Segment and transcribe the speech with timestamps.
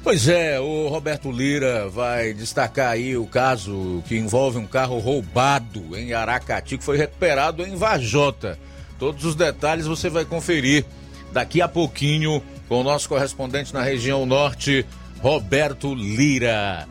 [0.04, 5.96] Pois é, o Roberto Lira vai destacar aí o caso que envolve um carro roubado
[5.96, 8.58] em Aracati que foi recuperado em Vajota.
[8.98, 10.84] Todos os detalhes você vai conferir
[11.32, 14.84] daqui a pouquinho com o nosso correspondente na região norte,
[15.22, 16.86] Roberto Lira.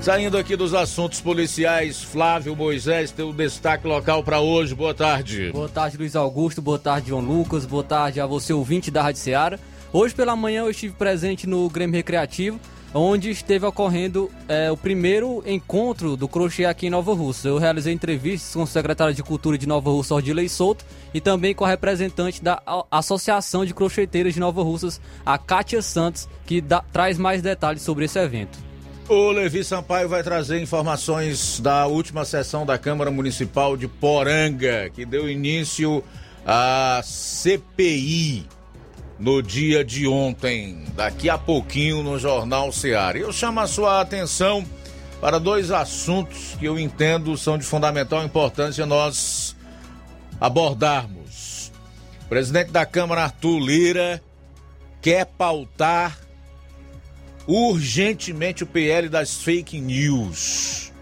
[0.00, 4.74] Saindo aqui dos assuntos policiais, Flávio Moisés tem o destaque local para hoje.
[4.74, 5.50] Boa tarde.
[5.52, 6.62] Boa tarde, Luiz Augusto.
[6.62, 7.66] Boa tarde, João Lucas.
[7.66, 9.58] Boa tarde a você, ouvinte da Rádio Ceará.
[9.96, 12.58] Hoje pela manhã eu estive presente no Grêmio Recreativo,
[12.92, 17.46] onde esteve ocorrendo é, o primeiro encontro do crochê aqui em Nova Russa.
[17.46, 20.84] Eu realizei entrevistas com o secretário de Cultura de Nova Russa, Ordilei Souto,
[21.14, 22.60] e também com a representante da
[22.90, 28.06] Associação de Crocheteiras de Nova Russas, a Kátia Santos, que dá, traz mais detalhes sobre
[28.06, 28.58] esse evento.
[29.08, 35.06] O Levi Sampaio vai trazer informações da última sessão da Câmara Municipal de Poranga, que
[35.06, 36.02] deu início
[36.44, 38.53] à CPI
[39.18, 43.18] no dia de ontem, daqui a pouquinho no Jornal Seara.
[43.18, 44.64] Eu chamo a sua atenção
[45.20, 49.56] para dois assuntos que eu entendo são de fundamental importância nós
[50.40, 51.72] abordarmos.
[52.26, 54.22] O presidente da Câmara, Arthur Lira,
[55.00, 56.18] quer pautar
[57.46, 60.92] urgentemente o PL das fake news.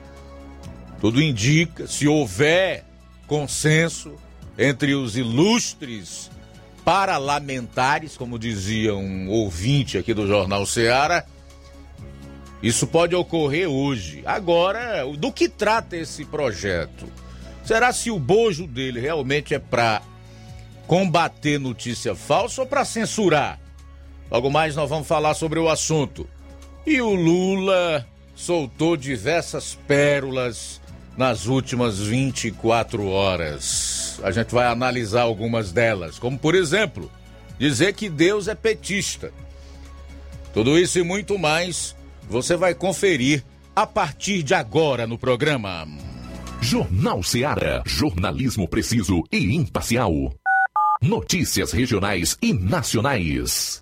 [1.00, 2.84] Tudo indica, se houver
[3.26, 4.14] consenso
[4.58, 6.30] entre os ilustres
[6.84, 11.24] parlamentares, como dizia um ouvinte aqui do Jornal Ceará.
[12.62, 14.22] Isso pode ocorrer hoje.
[14.24, 17.06] Agora, do que trata esse projeto?
[17.64, 20.02] Será se o bojo dele realmente é para
[20.86, 23.58] combater notícia falsa ou para censurar?
[24.30, 26.28] Logo mais nós vamos falar sobre o assunto.
[26.86, 30.80] E o Lula soltou diversas pérolas
[31.16, 34.01] nas últimas 24 horas.
[34.22, 37.10] A gente vai analisar algumas delas, como por exemplo,
[37.58, 39.32] dizer que Deus é petista.
[40.52, 41.96] Tudo isso e muito mais
[42.28, 45.86] você vai conferir a partir de agora no programa.
[46.60, 50.12] Jornal Ceará, jornalismo preciso e imparcial.
[51.00, 53.81] Notícias regionais e nacionais.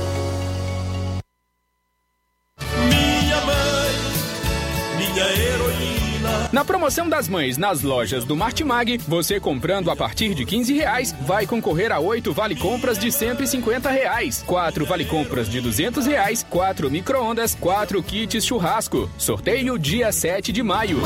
[6.91, 11.47] Promoção das mães nas lojas do Martimag, você comprando a partir de 15 reais vai
[11.47, 16.91] concorrer a 8 vale compras de 150 reais, 4 vale compras de 200 reais, 4
[16.91, 19.09] micro-ondas, 4 kits churrasco.
[19.17, 20.99] Sorteio dia 7 de maio.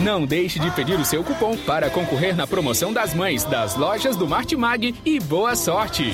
[0.00, 4.16] Não deixe de pedir o seu cupom para concorrer na promoção das mães das lojas
[4.16, 6.12] do Martimag e boa sorte!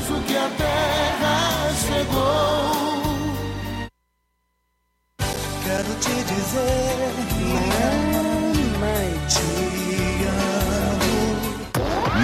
[5.64, 8.09] Quero te dizer.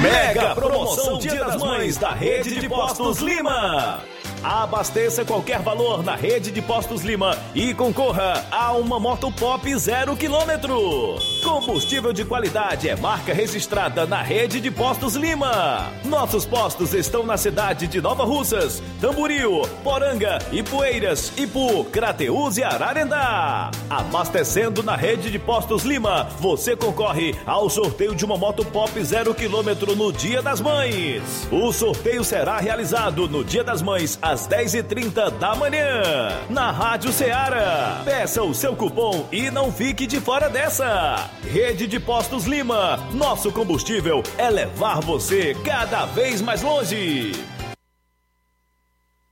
[0.03, 4.03] Mega promoção Dia das Mães da Rede de Postos Lima.
[4.43, 10.17] Abasteça qualquer valor na rede de Postos Lima e concorra a uma moto pop zero
[10.17, 11.19] quilômetro.
[11.43, 15.91] Combustível de qualidade é marca registrada na rede de Postos Lima.
[16.05, 23.71] Nossos postos estão na cidade de Nova Russas, Tamboril, Poranga, Ipueiras, Ipu, Crateús e Ararendá.
[23.91, 29.35] Abastecendo na rede de Postos Lima, você concorre ao sorteio de uma moto pop zero
[29.35, 31.49] quilômetro no Dia das Mães.
[31.51, 36.03] O sorteio será realizado no Dia das Mães às 10h30 da manhã,
[36.51, 38.03] na Rádio Ceará.
[38.05, 41.31] Peça o seu cupom e não fique de fora dessa.
[41.45, 47.56] Rede de Postos Lima, nosso combustível é levar você cada vez mais longe.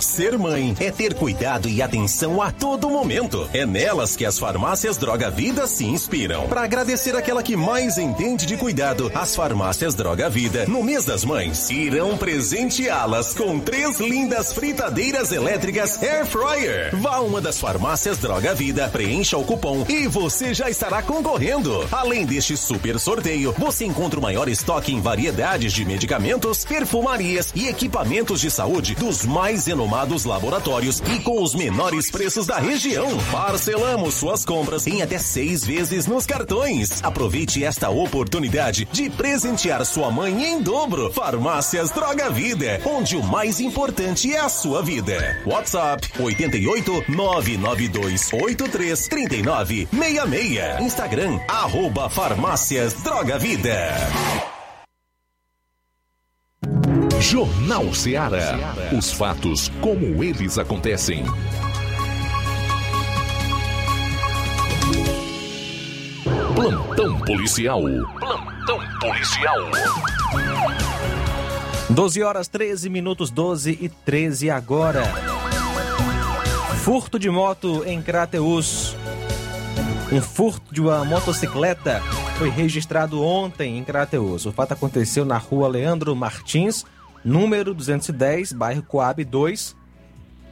[0.00, 3.48] Ser mãe é ter cuidado e atenção a todo momento.
[3.52, 6.48] É nelas que as farmácias Droga Vida se inspiram.
[6.48, 11.22] Para agradecer aquela que mais entende de cuidado, as farmácias Droga Vida, no mês das
[11.22, 16.96] mães, irão presenteá-las com três lindas fritadeiras elétricas Air Fryer.
[16.96, 21.86] Vá a uma das farmácias Droga Vida, preencha o cupom e você já estará concorrendo.
[21.92, 27.68] Além deste super sorteio, você encontra o maior estoque em variedades de medicamentos, perfumarias e
[27.68, 33.08] equipamentos de saúde dos mais renomados laboratórios e com os menores preços da região.
[33.32, 37.02] Parcelamos suas compras em até seis vezes nos cartões.
[37.02, 41.12] Aproveite esta oportunidade de presentear sua mãe em dobro.
[41.12, 45.42] Farmácias Droga Vida, onde o mais importante é a sua vida.
[45.44, 50.80] WhatsApp 88 992 83 39 66.
[50.82, 54.59] Instagram arroba Farmácias Droga Vida.
[57.20, 58.74] Jornal Ceará.
[58.96, 61.22] Os fatos como eles acontecem.
[66.54, 67.82] Plantão policial.
[68.18, 69.58] Plantão policial.
[71.90, 75.04] 12 horas 13 minutos 12 e 13 agora.
[76.82, 78.96] Furto de moto em Crateus.
[80.10, 82.00] Um furto de uma motocicleta
[82.38, 84.46] foi registrado ontem em Crateus.
[84.46, 86.84] O fato aconteceu na rua Leandro Martins,
[87.24, 89.76] número 210, bairro Coab 2.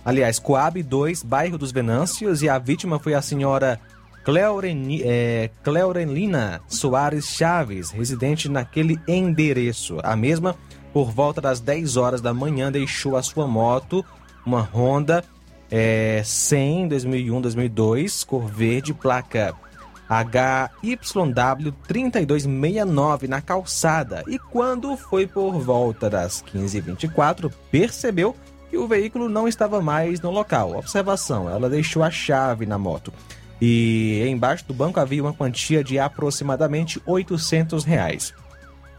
[0.04, 3.80] Aliás, Coab 2, bairro dos Venâncios, e a vítima foi a senhora
[4.25, 9.98] Cleoreni, é, Cleorelina Soares Chaves, residente naquele endereço.
[10.02, 10.54] A mesma,
[10.92, 14.04] por volta das 10 horas da manhã, deixou a sua moto,
[14.44, 15.25] uma Honda
[15.70, 19.54] é, 100 2001-2002, cor verde, placa
[20.10, 28.34] HYW 3269 na calçada e quando foi por volta das 15h24 percebeu
[28.70, 30.76] que o veículo não estava mais no local.
[30.76, 33.12] Observação, ela deixou a chave na moto
[33.60, 38.32] e embaixo do banco havia uma quantia de aproximadamente 800 reais.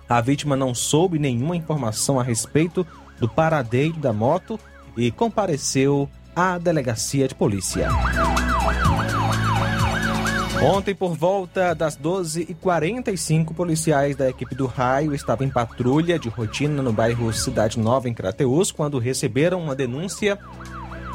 [0.07, 2.85] A vítima não soube nenhuma informação a respeito
[3.19, 4.59] do paradeiro da moto
[4.97, 7.89] e compareceu à delegacia de polícia.
[10.61, 16.81] Ontem, por volta das 12h45, policiais da equipe do raio estavam em patrulha de rotina
[16.81, 20.37] no bairro Cidade Nova, em Crateus, quando receberam uma denúncia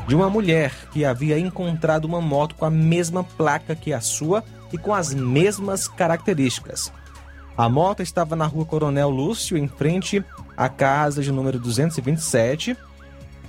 [0.08, 4.42] de uma mulher que havia encontrado uma moto com a mesma placa que a sua
[4.72, 6.90] e com as mesmas características.
[7.54, 10.24] A moto estava na rua Coronel Lúcio, em frente
[10.56, 12.74] à casa de número 227.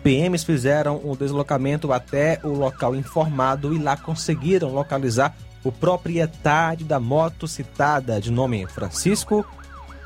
[0.03, 5.35] PMs fizeram o deslocamento até o local informado e lá conseguiram localizar
[5.65, 9.43] o proprietário da moto citada, de nome Francisco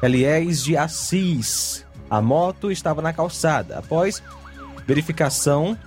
[0.02, 1.86] Eliés de Assis.
[2.10, 3.78] A moto estava na calçada.
[3.78, 4.24] Após
[4.88, 5.78] verificação,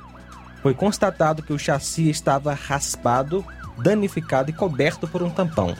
[0.62, 3.42] foi constatado que o chassi estava raspado,
[3.78, 5.74] danificado e coberto por um tampão.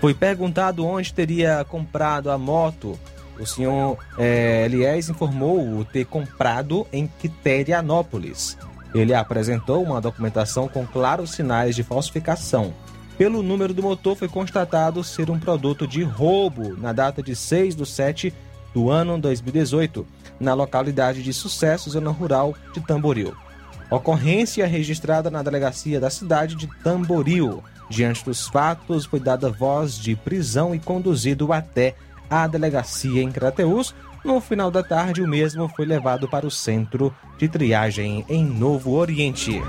[0.00, 2.98] Foi perguntado onde teria comprado a moto.
[3.38, 8.56] O senhor é, Eliés informou ter comprado em Quiterianópolis.
[8.94, 12.72] Ele apresentou uma documentação com claros sinais de falsificação.
[13.18, 17.74] Pelo número do motor, foi constatado ser um produto de roubo na data de 6
[17.74, 18.34] de 7
[18.74, 20.06] do ano 2018,
[20.38, 23.34] na localidade de Sucesso, zona rural de Tamboril.
[23.90, 27.64] Ocorrência registrada na delegacia da cidade de Tamboril.
[27.88, 31.94] Diante dos fatos, foi dada voz de prisão e conduzido até
[32.28, 33.94] a delegacia em Crateús.
[34.22, 38.92] No final da tarde, o mesmo foi levado para o centro de triagem em Novo
[38.92, 39.62] Oriente.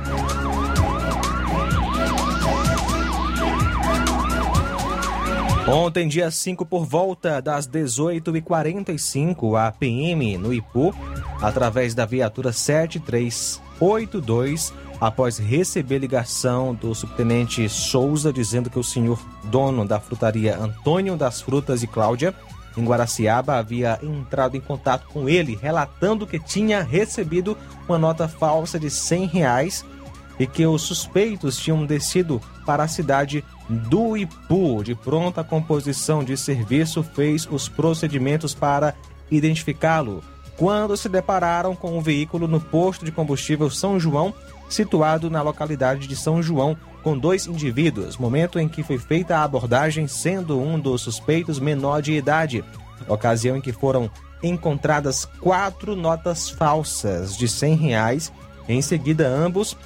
[5.67, 10.95] Ontem, dia 5, por volta das 18h45, a PM no Ipu,
[11.41, 19.85] através da viatura 7382, após receber ligação do subtenente Souza dizendo que o senhor dono
[19.85, 22.33] da frutaria Antônio das Frutas e Cláudia,
[22.77, 27.57] em Guaraciaba, havia entrado em contato com ele, relatando que tinha recebido
[27.89, 29.83] uma nota falsa de 100 reais
[30.39, 34.83] e que os suspeitos tinham descido para a cidade do Ipu.
[34.83, 38.95] De pronta composição de serviço, fez os procedimentos para
[39.29, 40.23] identificá-lo.
[40.57, 44.33] Quando se depararam com o veículo no posto de combustível São João,
[44.67, 49.43] situado na localidade de São João, com dois indivíduos, momento em que foi feita a
[49.43, 52.63] abordagem, sendo um dos suspeitos menor de idade,
[53.07, 54.09] ocasião em que foram
[54.41, 58.33] encontradas quatro notas falsas de 100 reais.
[58.67, 59.77] Em seguida, ambos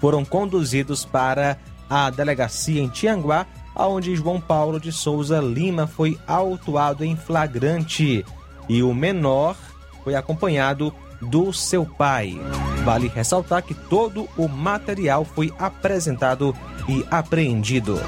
[0.00, 7.04] foram conduzidos para a delegacia em Tianguá, onde João Paulo de Souza Lima foi autuado
[7.04, 8.24] em flagrante
[8.68, 9.56] e o menor
[10.02, 12.38] foi acompanhado do seu pai.
[12.84, 16.54] Vale ressaltar que todo o material foi apresentado
[16.88, 17.98] e apreendido.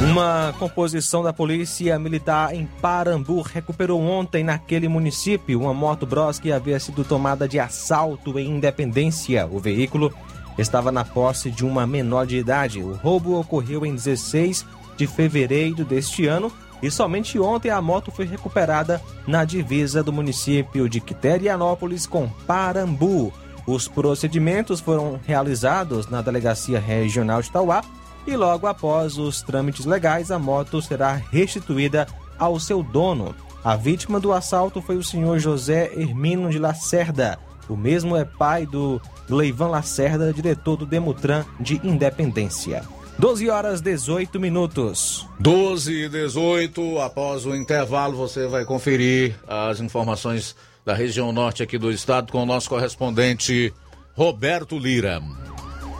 [0.00, 6.52] Uma composição da Polícia Militar em Parambu recuperou ontem naquele município uma moto Bros que
[6.52, 9.48] havia sido tomada de assalto em Independência.
[9.50, 10.14] O veículo
[10.56, 12.80] estava na posse de uma menor de idade.
[12.80, 14.64] O roubo ocorreu em 16
[14.96, 20.88] de fevereiro deste ano e somente ontem a moto foi recuperada na divisa do município
[20.88, 23.32] de Quiterianópolis com Parambu.
[23.66, 27.82] Os procedimentos foram realizados na Delegacia Regional de Tauá
[28.28, 32.06] e logo após os trâmites legais a moto será restituída
[32.38, 33.34] ao seu dono.
[33.64, 37.38] A vítima do assalto foi o senhor José Hermino de Lacerda.
[37.68, 42.82] O mesmo é pai do Leivan Lacerda, diretor do Demutran de Independência.
[43.18, 45.26] 12 horas 18 minutos.
[45.40, 50.54] 12 e 18, após o intervalo, você vai conferir as informações
[50.84, 53.72] da região norte aqui do estado com o nosso correspondente
[54.14, 55.20] Roberto Lira.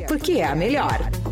[0.00, 1.31] porque é a melhor.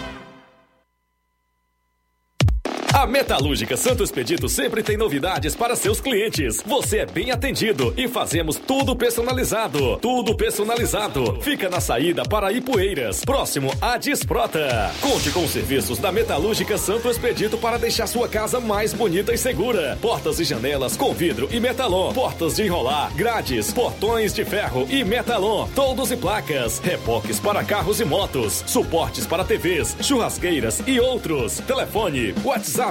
[3.01, 6.57] A Metalúrgica Santo Expedito sempre tem novidades para seus clientes.
[6.63, 9.97] Você é bem atendido e fazemos tudo personalizado.
[9.97, 11.41] Tudo personalizado.
[11.41, 14.91] Fica na saída para Ipueiras, próximo a Desprota.
[15.01, 19.37] Conte com os serviços da Metalúrgica Santo Expedito para deixar sua casa mais bonita e
[19.37, 19.97] segura.
[19.99, 22.13] Portas e janelas com vidro e metalon.
[22.13, 25.67] Portas de enrolar, grades, portões de ferro e metalon.
[25.73, 26.77] Toldos e placas.
[26.77, 28.63] Reboques para carros e motos.
[28.67, 31.57] Suportes para TVs, churrasqueiras e outros.
[31.61, 32.90] Telefone, WhatsApp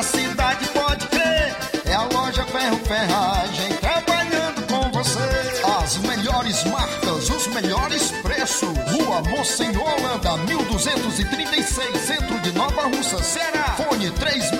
[0.00, 1.54] da cidade, pode crer.
[1.84, 5.18] É a loja Ferro Ferragem trabalhando com você.
[5.78, 8.70] As melhores marcas, os melhores preços.
[8.92, 13.76] Rua Monsenhor Holanda, 1236, centro de Nova Russa, Ceará.
[13.76, 14.59] Fone 36720179.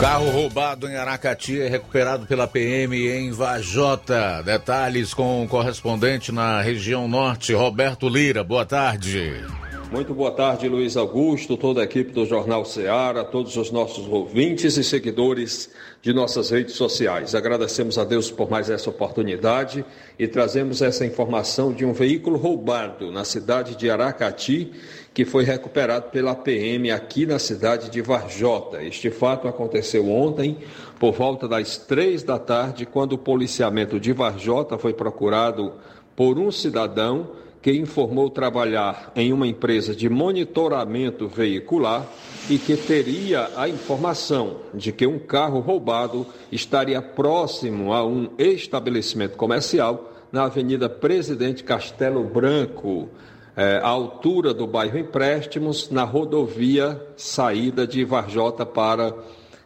[0.00, 4.42] Carro roubado em Aracati é recuperado pela PM em Vajota.
[4.42, 8.42] Detalhes com o correspondente na região norte, Roberto Lira.
[8.42, 9.44] Boa tarde.
[9.90, 14.76] Muito boa tarde, Luiz Augusto, toda a equipe do Jornal Ceará, todos os nossos ouvintes
[14.76, 15.70] e seguidores
[16.02, 17.34] de nossas redes sociais.
[17.34, 19.84] Agradecemos a Deus por mais essa oportunidade
[20.18, 24.72] e trazemos essa informação de um veículo roubado na cidade de Aracati,
[25.12, 28.82] que foi recuperado pela PM aqui na cidade de Varjota.
[28.82, 30.58] Este fato aconteceu ontem,
[30.98, 35.72] por volta das três da tarde, quando o policiamento de Varjota foi procurado
[36.16, 42.06] por um cidadão que informou trabalhar em uma empresa de monitoramento veicular
[42.50, 49.38] e que teria a informação de que um carro roubado estaria próximo a um estabelecimento
[49.38, 53.08] comercial na Avenida Presidente Castelo Branco,
[53.56, 59.14] eh, à altura do bairro Empréstimos, na rodovia saída de Varjota para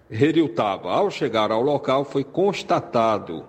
[0.08, 0.88] Heriutaba.
[0.88, 3.44] Ao chegar ao local, foi constatado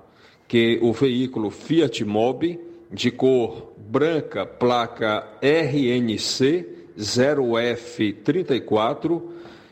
[0.47, 2.59] que o veículo Fiat Mobi,
[2.91, 9.21] de cor branca, placa RNC 0F34,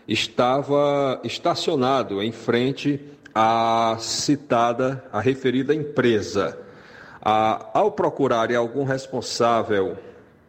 [0.07, 2.99] estava estacionado em frente
[3.35, 6.57] à citada, a referida empresa.
[7.21, 9.95] Ah, ao procurarem algum responsável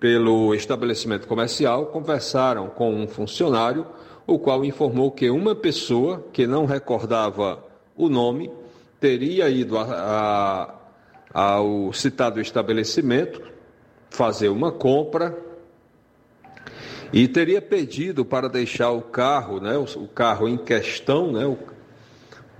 [0.01, 3.85] pelo estabelecimento comercial, conversaram com um funcionário,
[4.27, 7.63] o qual informou que uma pessoa, que não recordava
[7.95, 8.51] o nome,
[8.99, 10.73] teria ido a,
[11.35, 13.58] a, ao citado estabelecimento
[14.11, 15.37] fazer uma compra
[17.13, 21.59] e teria pedido para deixar o carro, né, o, carro em questão, né, o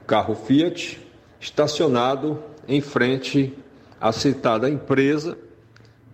[0.07, 0.99] carro Fiat,
[1.39, 3.57] estacionado em frente
[4.01, 5.37] à citada empresa,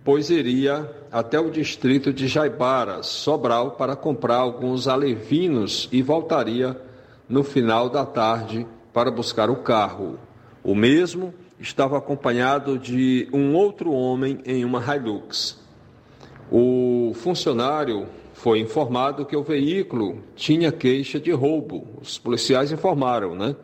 [0.03, 6.79] pois iria até o distrito de Jaibara, Sobral, para comprar alguns alevinos e voltaria
[7.27, 10.19] no final da tarde para buscar o carro.
[10.63, 15.59] O mesmo estava acompanhado de um outro homem em uma Hilux.
[16.51, 21.87] O funcionário foi informado que o veículo tinha queixa de roubo.
[22.01, 23.55] Os policiais informaram, né,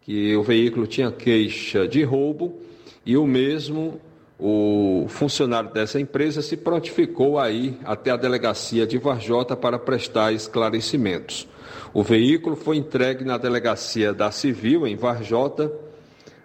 [0.00, 2.60] que o veículo tinha queixa de roubo
[3.04, 4.00] e o mesmo
[4.42, 11.46] o funcionário dessa empresa se prontificou aí até a delegacia de Varjota para prestar esclarecimentos.
[11.92, 15.70] O veículo foi entregue na delegacia da Civil em Varjota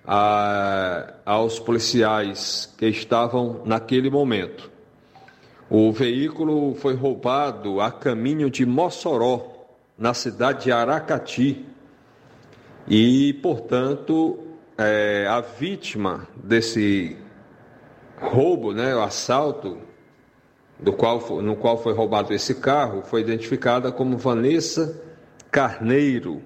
[0.08, 4.72] a, aos policiais que estavam naquele momento.
[5.70, 9.54] O veículo foi roubado a caminho de Mossoró,
[9.98, 11.66] na cidade de Aracati,
[12.88, 14.38] e, portanto,
[14.78, 17.18] é, a vítima desse
[18.20, 19.80] roubo, né, o assalto,
[20.78, 25.02] do qual, no qual foi roubado esse carro, foi identificada como Vanessa
[25.50, 26.42] Carneiro.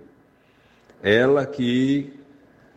[1.01, 2.18] Ela que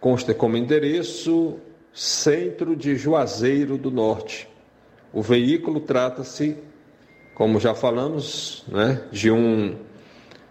[0.02, 1.60] consta como endereço
[1.94, 4.48] Centro de Juazeiro do Norte.
[5.12, 6.56] O veículo trata-se,
[7.36, 9.76] como já falamos, né, de um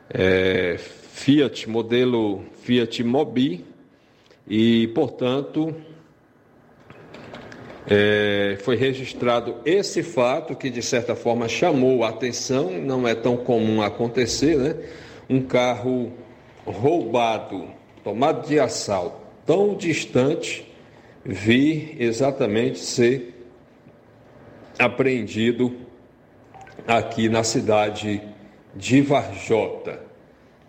[0.10, 3.66] é, Fiat modelo Fiat Mobi
[4.48, 5.76] e, portanto,
[7.86, 13.36] é, foi registrado esse fato que de certa forma chamou a atenção, não é tão
[13.36, 14.76] comum acontecer, né?
[15.30, 16.14] Um carro
[16.66, 17.68] roubado,
[18.02, 20.68] tomado de assalto tão distante
[21.24, 23.34] vir exatamente ser
[24.78, 25.76] apreendido
[26.88, 28.22] aqui na cidade
[28.76, 30.00] de Varjota.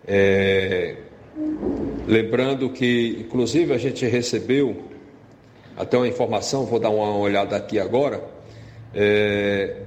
[0.05, 0.97] É,
[2.05, 4.83] lembrando que, inclusive, a gente recebeu
[5.75, 8.23] até uma informação, vou dar uma olhada aqui agora,
[8.93, 9.77] é,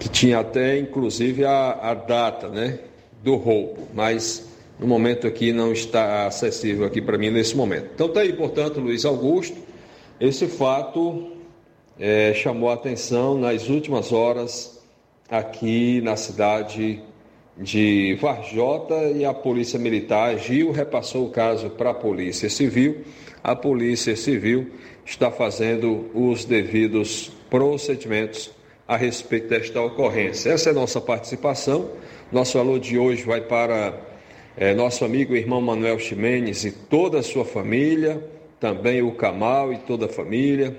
[0.00, 2.80] que tinha até, inclusive, a, a data né,
[3.22, 4.49] do roubo, mas
[4.80, 7.90] no momento aqui não está acessível aqui para mim nesse momento.
[7.94, 9.56] Então está aí, portanto, Luiz Augusto,
[10.18, 11.32] esse fato
[11.98, 14.82] é, chamou a atenção nas últimas horas
[15.28, 17.02] aqui na cidade
[17.58, 23.04] de Varjota e a Polícia Militar agiu, repassou o caso para a Polícia Civil.
[23.44, 24.70] A Polícia Civil
[25.04, 28.50] está fazendo os devidos procedimentos
[28.88, 30.50] a respeito desta ocorrência.
[30.50, 31.90] Essa é a nossa participação.
[32.32, 34.09] Nosso alô de hoje vai para
[34.60, 38.22] é, nosso amigo irmão Manuel Ximenes e toda a sua família,
[38.60, 40.76] também o Camal e toda a família,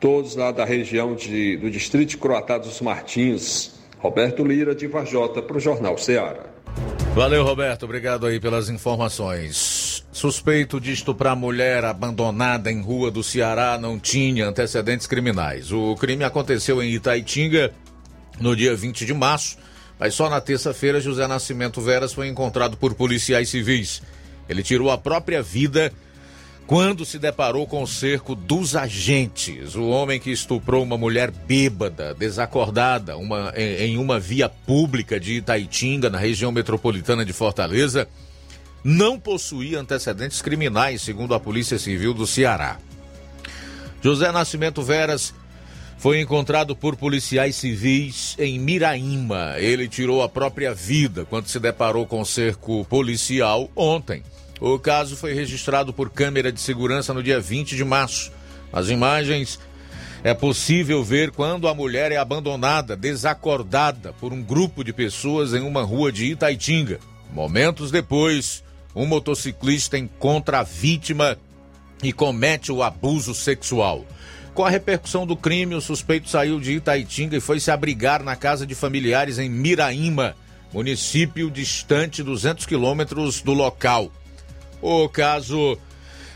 [0.00, 3.72] todos lá da região de, do distrito de Croatá dos Martins.
[4.00, 6.46] Roberto Lira de Vajota para o Jornal Ceará.
[7.14, 7.84] Valeu, Roberto.
[7.84, 10.04] Obrigado aí pelas informações.
[10.10, 15.70] suspeito de estuprar mulher abandonada em rua do Ceará não tinha antecedentes criminais.
[15.70, 17.72] O crime aconteceu em Itaitinga
[18.40, 19.56] no dia 20 de março,
[20.04, 24.02] mas só na terça-feira José Nascimento Veras foi encontrado por policiais civis.
[24.46, 25.90] Ele tirou a própria vida
[26.66, 29.74] quando se deparou com o cerco dos agentes.
[29.74, 35.36] O homem que estuprou uma mulher bêbada, desacordada, uma, em, em uma via pública de
[35.36, 38.06] Itaitinga, na região metropolitana de Fortaleza,
[38.84, 42.76] não possuía antecedentes criminais, segundo a Polícia Civil do Ceará.
[44.02, 45.32] José Nascimento Veras
[46.04, 49.54] foi encontrado por policiais civis em Miraíma.
[49.56, 54.22] Ele tirou a própria vida quando se deparou com o cerco policial ontem.
[54.60, 58.30] O caso foi registrado por câmera de segurança no dia 20 de março.
[58.70, 59.58] As imagens
[60.22, 65.60] é possível ver quando a mulher é abandonada, desacordada por um grupo de pessoas em
[65.60, 67.00] uma rua de Itaitinga.
[67.32, 68.62] Momentos depois,
[68.94, 71.38] um motociclista encontra a vítima
[72.02, 74.04] e comete o abuso sexual.
[74.54, 78.36] Com a repercussão do crime, o suspeito saiu de Itaitinga e foi se abrigar na
[78.36, 80.36] casa de familiares em Miraíma,
[80.72, 84.12] município distante 200 quilômetros do local.
[84.80, 85.76] O caso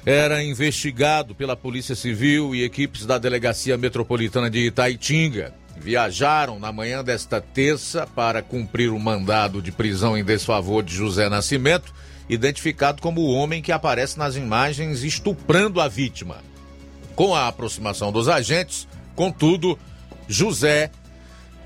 [0.05, 5.55] era investigado pela Polícia Civil e equipes da Delegacia Metropolitana de Itaitinga.
[5.77, 11.29] Viajaram na manhã desta terça para cumprir o mandado de prisão em desfavor de José
[11.29, 11.95] Nascimento,
[12.29, 16.39] identificado como o homem que aparece nas imagens estuprando a vítima.
[17.19, 19.77] Com a aproximação dos agentes, contudo,
[20.29, 20.89] José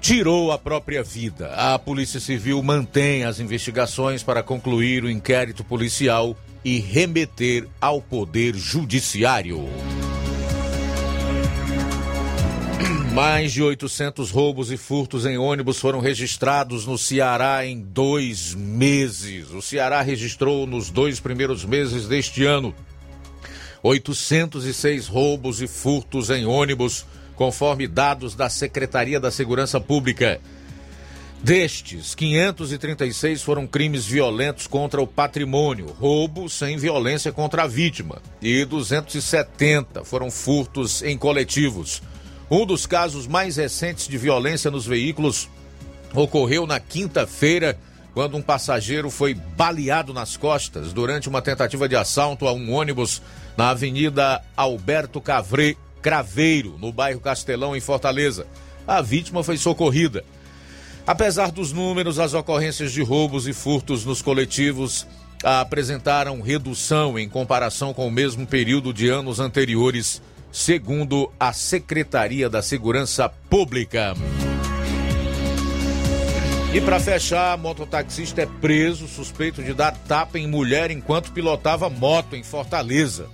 [0.00, 1.52] tirou a própria vida.
[1.54, 6.34] A Polícia Civil mantém as investigações para concluir o inquérito policial
[6.64, 9.68] e remeter ao Poder Judiciário.
[13.12, 19.50] Mais de 800 roubos e furtos em ônibus foram registrados no Ceará em dois meses.
[19.50, 22.74] O Ceará registrou nos dois primeiros meses deste ano
[23.82, 30.40] 806 roubos e furtos em ônibus, conforme dados da Secretaria da Segurança Pública.
[31.42, 38.64] Destes, 536 foram crimes violentos contra o patrimônio, roubo sem violência contra a vítima, e
[38.64, 42.00] 270 foram furtos em coletivos.
[42.48, 45.48] Um dos casos mais recentes de violência nos veículos
[46.14, 47.76] ocorreu na quinta-feira,
[48.14, 53.22] quando um passageiro foi baleado nas costas durante uma tentativa de assalto a um ônibus
[53.56, 58.46] na Avenida Alberto Cavre, Craveiro, no bairro Castelão, em Fortaleza.
[58.86, 60.24] A vítima foi socorrida.
[61.06, 65.06] Apesar dos números, as ocorrências de roubos e furtos nos coletivos
[65.42, 70.22] apresentaram redução em comparação com o mesmo período de anos anteriores,
[70.52, 74.14] segundo a Secretaria da Segurança Pública.
[76.74, 82.34] E para fechar, mototaxista é preso suspeito de dar tapa em mulher enquanto pilotava moto
[82.34, 83.28] em Fortaleza.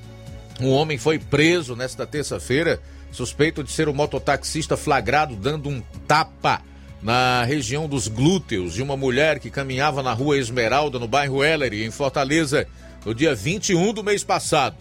[0.61, 6.61] Um homem foi preso nesta terça-feira, suspeito de ser o mototaxista flagrado dando um tapa
[7.01, 11.85] na região dos glúteos de uma mulher que caminhava na rua Esmeralda, no bairro Ellery,
[11.85, 12.66] em Fortaleza,
[13.07, 14.77] no dia 21 do mês passado.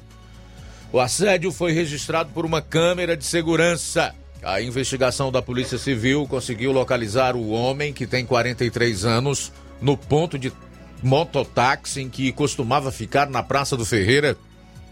[0.91, 4.15] O assédio foi registrado por uma câmera de segurança.
[4.43, 10.37] A investigação da Polícia Civil conseguiu localizar o homem, que tem 43 anos, no ponto
[10.37, 10.51] de
[11.01, 14.37] mototáxi em que costumava ficar na Praça do Ferreira,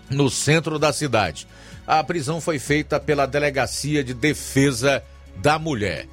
[0.10, 1.48] no centro da cidade.
[1.86, 5.04] A prisão foi feita pela Delegacia de Defesa
[5.38, 6.08] da Mulher.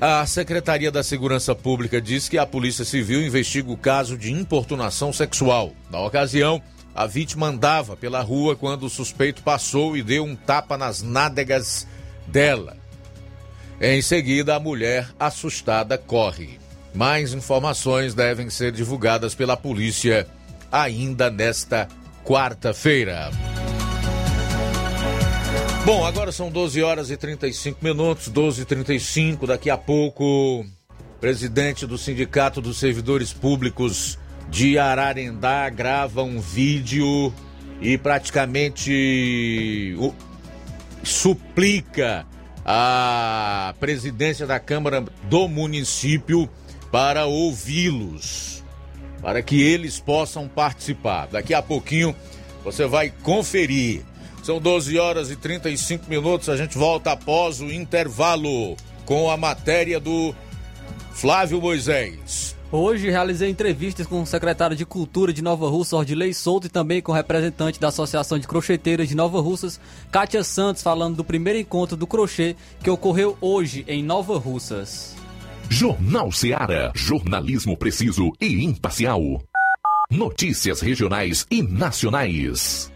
[0.00, 5.12] A Secretaria da Segurança Pública diz que a Polícia Civil investiga o caso de importunação
[5.12, 5.74] sexual.
[5.90, 6.62] Na ocasião,
[6.94, 11.86] a vítima andava pela rua quando o suspeito passou e deu um tapa nas nádegas
[12.30, 12.76] dela.
[13.80, 16.58] Em seguida, a mulher, assustada, corre.
[16.94, 20.26] Mais informações devem ser divulgadas pela polícia
[20.70, 21.88] ainda nesta
[22.24, 23.30] quarta-feira.
[25.84, 29.46] Bom, agora são 12 horas e 35 minutos, 12 e 35.
[29.46, 30.66] Daqui a pouco,
[31.20, 34.18] presidente do Sindicato dos Servidores Públicos
[34.50, 37.32] de Ararendá grava um vídeo
[37.80, 39.96] e praticamente
[41.02, 42.26] suplica
[42.64, 46.48] a presidência da Câmara do município
[46.90, 48.64] para ouvi-los,
[49.22, 51.26] para que eles possam participar.
[51.28, 52.14] Daqui a pouquinho
[52.64, 54.02] você vai conferir.
[54.42, 56.48] São 12 horas e 35 minutos.
[56.48, 60.34] A gente volta após o intervalo com a matéria do
[61.12, 62.39] Flávio Moisés.
[62.72, 67.02] Hoje realizei entrevistas com o secretário de Cultura de Nova Russa, Ordilei Souto, e também
[67.02, 69.80] com o representante da Associação de Crocheteiras de Nova Russas,
[70.12, 75.16] Kátia Santos, falando do primeiro encontro do crochê que ocorreu hoje em Nova Russas.
[75.68, 76.92] Jornal Seara.
[76.94, 79.20] Jornalismo preciso e imparcial.
[80.08, 82.92] Notícias regionais e nacionais.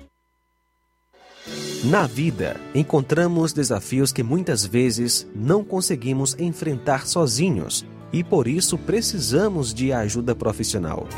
[1.82, 9.74] Na vida, encontramos desafios que muitas vezes não conseguimos enfrentar sozinhos e por isso precisamos
[9.74, 11.08] de ajuda profissional.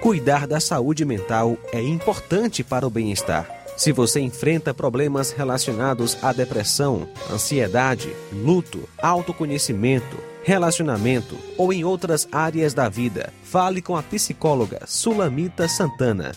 [0.00, 3.50] Cuidar da saúde mental é importante para o bem-estar.
[3.76, 12.72] Se você enfrenta problemas relacionados à depressão, ansiedade, luto, autoconhecimento, relacionamento ou em outras áreas
[12.72, 16.32] da vida, fale com a psicóloga Sulamita Santana.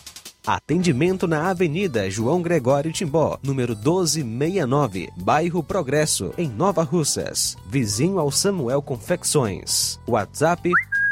[0.46, 8.30] Atendimento na Avenida João Gregório Timbó, número 1269, Bairro Progresso, em Nova Russas, vizinho ao
[8.30, 9.98] Samuel Confecções.
[10.06, 10.70] WhatsApp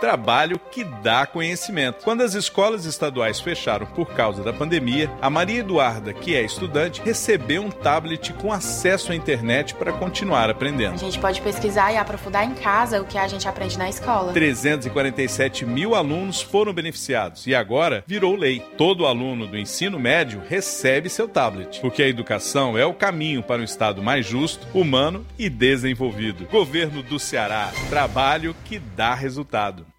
[0.00, 2.02] Trabalho que dá conhecimento.
[2.02, 7.02] Quando as escolas estaduais fecharam por causa da pandemia, a Maria Eduarda, que é estudante,
[7.04, 10.94] recebeu um tablet com acesso à internet para continuar aprendendo.
[10.94, 14.32] A gente pode pesquisar e aprofundar em casa o que a gente aprende na escola.
[14.32, 18.60] 347 mil alunos foram beneficiados e agora virou lei.
[18.78, 23.60] Todo aluno do ensino médio recebe seu tablet, porque a educação é o caminho para
[23.60, 26.46] um Estado mais justo, humano e desenvolvido.
[26.46, 29.89] Governo do Ceará, trabalho que dá resultado.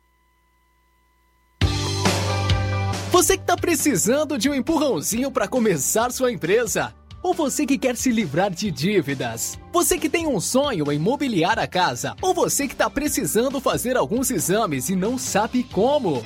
[3.12, 6.93] Você que está precisando de um empurrãozinho para começar sua empresa?
[7.21, 9.60] Ou você que quer se livrar de dívidas?
[9.74, 12.15] Você que tem um sonho em mobiliar a casa?
[12.21, 16.24] Ou você que está precisando fazer alguns exames e não sabe como?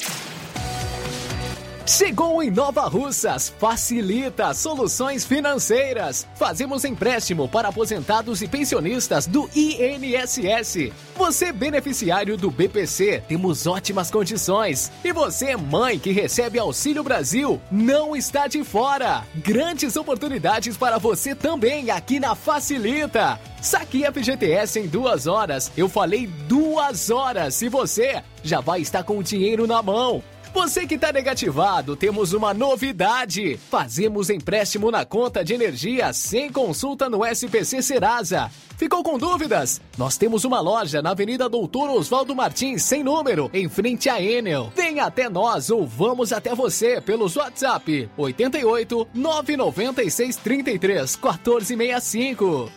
[1.87, 6.25] Chegou em Nova Russas, facilita soluções financeiras.
[6.33, 10.91] Fazemos empréstimo para aposentados e pensionistas do INSS.
[11.15, 14.91] Você beneficiário do BPC, temos ótimas condições.
[15.03, 19.23] E você, mãe que recebe Auxílio Brasil, não está de fora.
[19.35, 23.39] Grandes oportunidades para você também aqui na Facilita.
[23.61, 25.71] Saque FGTS em duas horas.
[25.77, 27.61] Eu falei duas horas.
[27.61, 30.23] E você já vai estar com o dinheiro na mão.
[30.55, 33.59] Você que está negativado, temos uma novidade.
[33.69, 38.49] Fazemos empréstimo na conta de energia sem consulta no SPC Serasa.
[38.77, 39.81] Ficou com dúvidas?
[39.97, 44.71] Nós temos uma loja na Avenida Doutor Oswaldo Martins, sem número, em frente à Enel.
[44.73, 52.71] Venha até nós ou vamos até você pelos WhatsApp 88 996 33 1465.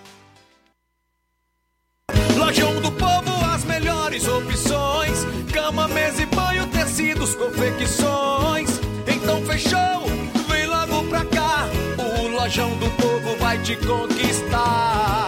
[2.36, 3.27] Lojão do Povo,
[10.48, 11.68] Vem logo pra cá.
[11.98, 15.27] O Lojão do Povo vai te conquistar.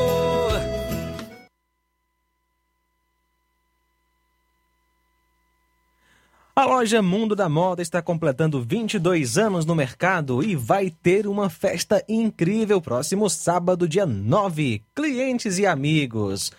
[6.61, 11.49] A loja Mundo da Moda está completando 22 anos no mercado e vai ter uma
[11.49, 14.83] festa incrível próximo sábado, dia 9.
[14.93, 16.51] Clientes e amigos,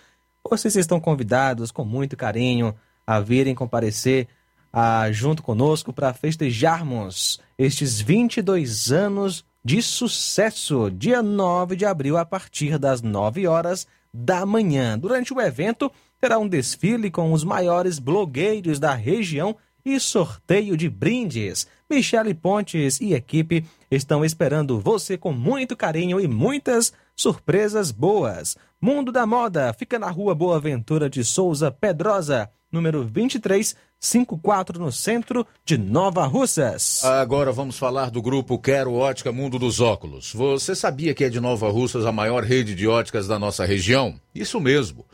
[0.43, 2.75] vocês estão convidados com muito carinho
[3.07, 4.27] a virem comparecer
[4.73, 12.25] ah, junto conosco para festejarmos estes 22 anos de sucesso, dia 9 de abril, a
[12.25, 14.99] partir das 9 horas da manhã.
[14.99, 15.89] Durante o evento,
[16.19, 21.67] terá um desfile com os maiores blogueiros da região e sorteio de brindes.
[21.89, 28.57] Michele Pontes e equipe estão esperando você com muito carinho e muitas surpresas boas.
[28.81, 35.45] Mundo da Moda fica na rua Boa Ventura de Souza Pedrosa, número 2354, no centro
[35.63, 37.03] de Nova Russas.
[37.05, 40.33] Agora vamos falar do grupo Quero Ótica Mundo dos Óculos.
[40.33, 44.19] Você sabia que é de Nova Russas a maior rede de óticas da nossa região?
[44.33, 45.05] Isso mesmo.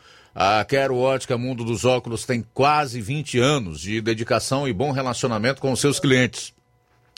[0.42, 5.60] A Quero Ótica Mundo dos Óculos tem quase 20 anos de dedicação e bom relacionamento
[5.60, 6.54] com seus clientes.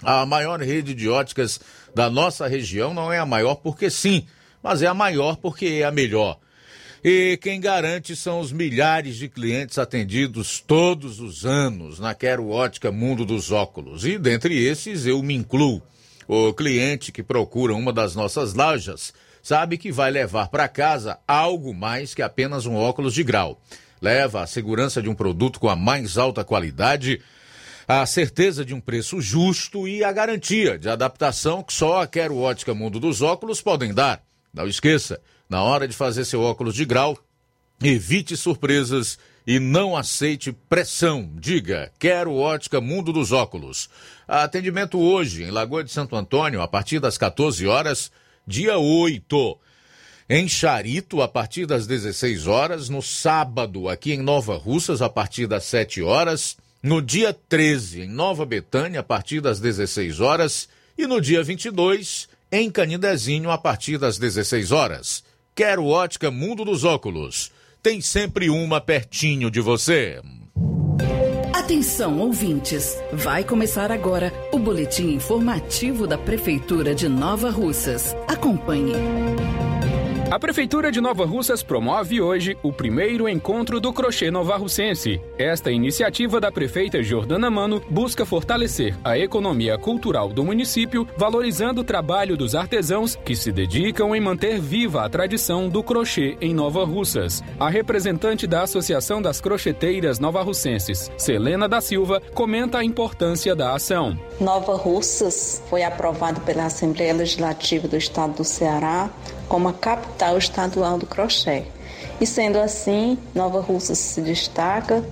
[0.02, 1.60] A maior rede de óticas
[1.94, 4.26] da nossa região não é a maior porque sim,
[4.64, 6.40] mas é a maior porque é a melhor.
[7.04, 12.92] E quem garante são os milhares de clientes atendidos todos os anos na Quero Ótica
[12.92, 14.04] Mundo dos Óculos.
[14.04, 15.80] E dentre esses eu me incluo.
[16.28, 21.74] O cliente que procura uma das nossas lojas sabe que vai levar para casa algo
[21.74, 23.62] mais que apenas um óculos de grau.
[24.02, 27.22] Leva a segurança de um produto com a mais alta qualidade,
[27.88, 32.38] a certeza de um preço justo e a garantia de adaptação que só a Quero
[32.38, 34.24] Ótica Mundo dos Óculos podem dar.
[34.54, 37.18] Não esqueça, na hora de fazer seu óculos de grau,
[37.82, 41.30] evite surpresas e não aceite pressão.
[41.36, 43.90] Diga, quero ótica Mundo dos Óculos.
[44.28, 48.12] Atendimento hoje em Lagoa de Santo Antônio, a partir das 14 horas,
[48.52, 49.60] dia 8.
[50.30, 52.90] Em Charito, a partir das 16 horas.
[52.90, 56.58] No sábado, aqui em Nova Russas, a partir das 7 horas.
[56.84, 60.70] No dia 13, em Nova Betânia, a partir das 16 horas.
[60.98, 65.24] E no dia 22, em Canidezinho, a partir das 16 horas.
[65.56, 70.22] Quero ótica Mundo dos Óculos tem sempre uma pertinho de você.
[71.64, 72.98] Atenção, ouvintes!
[73.14, 78.16] Vai começar agora o boletim informativo da Prefeitura de Nova Russas.
[78.28, 78.94] Acompanhe.
[80.32, 85.20] A Prefeitura de Nova Russas promove hoje o primeiro encontro do crochê novarrucense.
[85.38, 91.84] Esta iniciativa da prefeita Jordana Mano busca fortalecer a economia cultural do município, valorizando o
[91.84, 96.86] trabalho dos artesãos que se dedicam em manter viva a tradição do crochê em Nova
[96.86, 97.44] Russas.
[97.60, 104.18] A representante da Associação das Crocheteiras Novarrucenses, Selena da Silva, comenta a importância da ação.
[104.40, 109.10] Nova Russas foi aprovado pela Assembleia Legislativa do Estado do Ceará
[109.52, 111.66] como a capital estadual do crochê.
[112.22, 115.04] E sendo assim, Nova Russa se destaca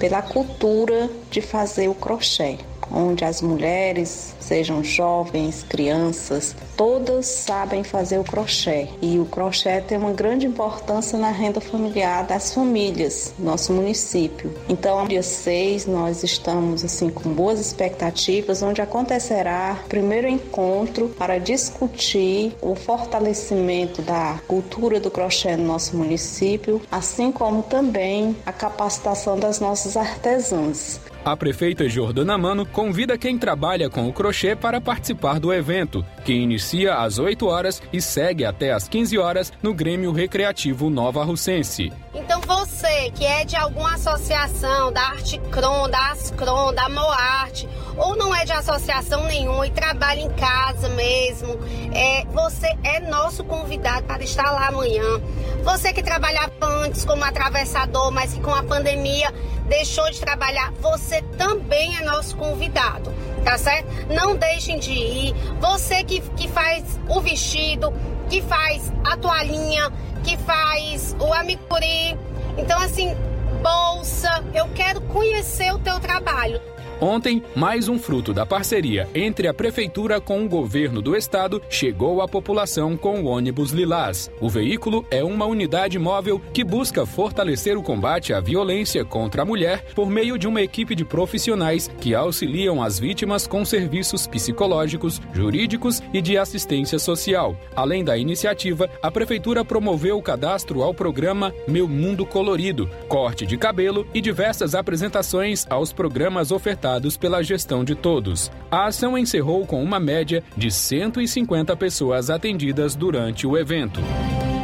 [0.00, 2.58] pela cultura de fazer o crochê
[2.90, 8.88] onde as mulheres, sejam jovens, crianças, todas sabem fazer o crochê.
[9.00, 14.52] E o crochê tem uma grande importância na renda familiar das famílias, nosso município.
[14.68, 21.38] Então, dia 6, nós estamos assim com boas expectativas, onde acontecerá o primeiro encontro para
[21.38, 29.38] discutir o fortalecimento da cultura do crochê no nosso município, assim como também a capacitação
[29.38, 31.00] das nossas artesãs.
[31.24, 36.34] A prefeita Jordana Mano convida quem trabalha com o crochê para participar do evento, que
[36.34, 41.90] inicia às 8 horas e segue até às 15 horas no Grêmio Recreativo Nova Russense.
[42.14, 48.16] Então você que é de alguma associação da Arte Cron, da Ascron, da Moarte, ou
[48.16, 51.58] não é de associação nenhuma e trabalha em casa mesmo,
[51.94, 55.20] é, você é nosso convidado para estar lá amanhã.
[55.62, 59.32] Você que trabalhava antes como atravessador, mas que com a pandemia
[59.66, 63.12] deixou de trabalhar, você também é nosso convidado,
[63.44, 63.88] tá certo?
[64.12, 65.34] Não deixem de ir.
[65.60, 67.92] Você que, que faz o vestido,
[68.28, 69.90] que faz a toalhinha,
[70.22, 72.18] que faz o amicuri.
[72.56, 73.14] Então, assim,
[73.62, 76.60] bolsa, eu quero conhecer o teu trabalho.
[77.00, 82.22] Ontem, mais um fruto da parceria entre a Prefeitura com o governo do estado chegou
[82.22, 84.30] à população com o ônibus Lilás.
[84.40, 89.44] O veículo é uma unidade móvel que busca fortalecer o combate à violência contra a
[89.44, 95.20] mulher por meio de uma equipe de profissionais que auxiliam as vítimas com serviços psicológicos,
[95.32, 97.56] jurídicos e de assistência social.
[97.74, 103.58] Além da iniciativa, a Prefeitura promoveu o cadastro ao programa Meu Mundo Colorido, corte de
[103.58, 106.83] cabelo e diversas apresentações aos programas ofertados
[107.16, 108.50] pela gestão de todos.
[108.70, 114.00] A ação encerrou com uma média de 150 pessoas atendidas durante o evento.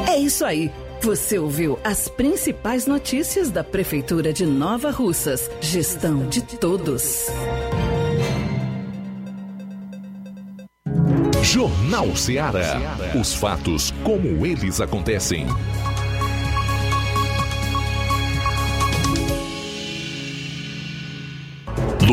[0.07, 0.71] É isso aí.
[1.01, 5.49] Você ouviu as principais notícias da Prefeitura de Nova Russas.
[5.59, 7.25] Gestão de todos.
[11.41, 12.79] Jornal Ceará.
[13.19, 15.47] Os fatos como eles acontecem.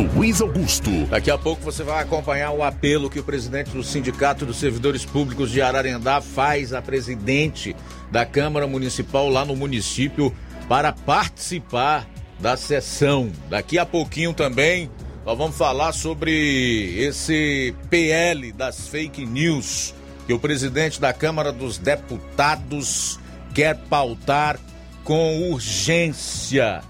[0.03, 0.90] Luiz Augusto.
[1.07, 5.05] Daqui a pouco você vai acompanhar o apelo que o presidente do Sindicato dos Servidores
[5.05, 7.74] Públicos de Ararendá faz à presidente
[8.11, 10.34] da Câmara Municipal lá no município
[10.68, 13.32] para participar da sessão.
[13.49, 14.90] Daqui a pouquinho também
[15.24, 19.94] nós vamos falar sobre esse PL das fake news
[20.26, 23.18] que o presidente da Câmara dos Deputados
[23.55, 24.59] quer pautar
[25.03, 26.82] com urgência.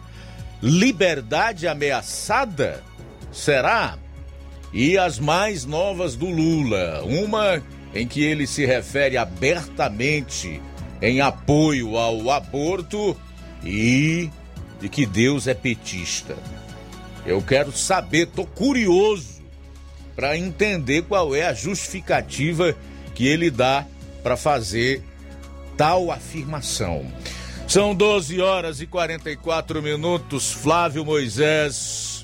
[0.61, 2.88] Liberdade ameaçada?
[3.33, 3.99] Será?
[4.73, 7.63] E as mais novas do Lula, uma
[7.95, 10.61] em que ele se refere abertamente
[11.01, 13.17] em apoio ao aborto
[13.65, 14.31] e
[14.81, 16.37] de que Deus é petista.
[17.25, 19.43] Eu quero saber, tô curioso
[20.15, 22.75] para entender qual é a justificativa
[23.15, 23.87] que ele dá
[24.23, 25.03] para fazer
[25.77, 27.07] tal afirmação.
[27.69, 30.53] São 12 horas e 44 minutos.
[30.53, 32.18] Flávio Moisés.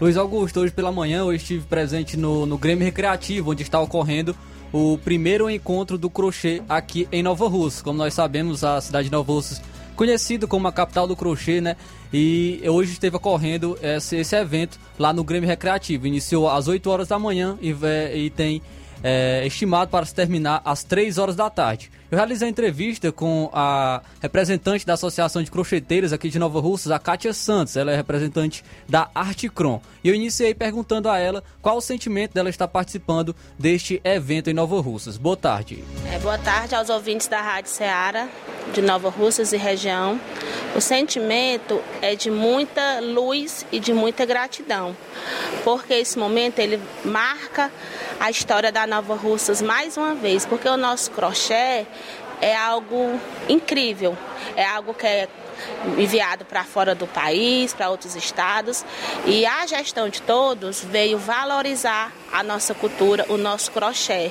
[0.00, 4.34] Luiz Augusto, hoje pela manhã eu estive presente no, no Grêmio Recreativo, onde está ocorrendo
[4.72, 7.82] o primeiro encontro do crochê aqui em Nova Rússia.
[7.82, 9.60] Como nós sabemos, a cidade de Nova Rússia
[9.96, 11.74] conhecida como a capital do crochê, né?
[12.12, 16.06] E hoje esteve ocorrendo esse, esse evento lá no Grêmio Recreativo.
[16.06, 17.74] Iniciou às 8 horas da manhã e,
[18.14, 18.62] e tem
[19.02, 21.90] é, estimado para se terminar às 3 horas da tarde.
[22.10, 26.98] Eu realizei entrevista com a representante da Associação de Crocheteiros aqui de Nova Russas, a
[26.98, 27.76] Kátia Santos.
[27.76, 29.78] Ela é representante da Articron.
[30.02, 34.54] E eu iniciei perguntando a ela qual o sentimento dela estar participando deste evento em
[34.54, 35.18] Nova Russas.
[35.18, 35.84] Boa tarde.
[36.10, 38.26] É, boa tarde aos ouvintes da Rádio Ceará,
[38.72, 40.18] de Nova Russas e região.
[40.74, 44.96] O sentimento é de muita luz e de muita gratidão,
[45.64, 47.70] porque esse momento ele marca
[48.20, 51.86] a história da Nova Russas mais uma vez, porque o nosso crochê
[52.40, 54.16] é algo incrível,
[54.56, 55.28] é algo que é
[55.96, 58.84] enviado para fora do país, para outros estados,
[59.26, 64.30] e a gestão de todos veio valorizar a nossa cultura, o nosso crochê.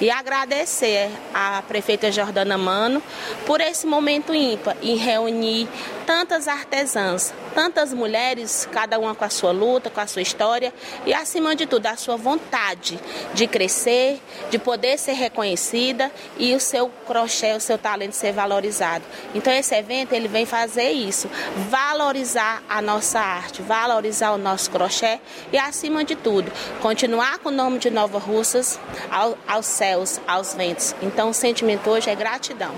[0.00, 3.02] E agradecer à prefeita Jordana Mano
[3.46, 5.68] por esse momento ímpar em reunir
[6.08, 10.72] tantas artesãs, tantas mulheres, cada uma com a sua luta, com a sua história
[11.04, 12.98] e, acima de tudo, a sua vontade
[13.34, 19.04] de crescer, de poder ser reconhecida e o seu crochê, o seu talento ser valorizado.
[19.34, 21.28] Então, esse evento ele vem fazer isso,
[21.68, 25.20] valorizar a nossa arte, valorizar o nosso crochê
[25.52, 26.50] e, acima de tudo,
[26.80, 28.80] continuar com o nome de Nova Russas
[29.10, 30.94] ao, aos céus, aos ventos.
[31.02, 32.74] Então, o sentimento hoje é gratidão.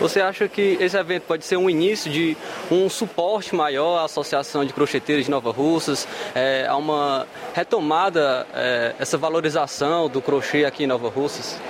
[0.00, 2.36] Você acha que esse evento pode ser um início de
[2.74, 8.94] um suporte maior à Associação de Crocheteiros de Nova Russas, é, a uma retomada, é,
[8.98, 11.60] essa valorização do crochê aqui em Nova Russas?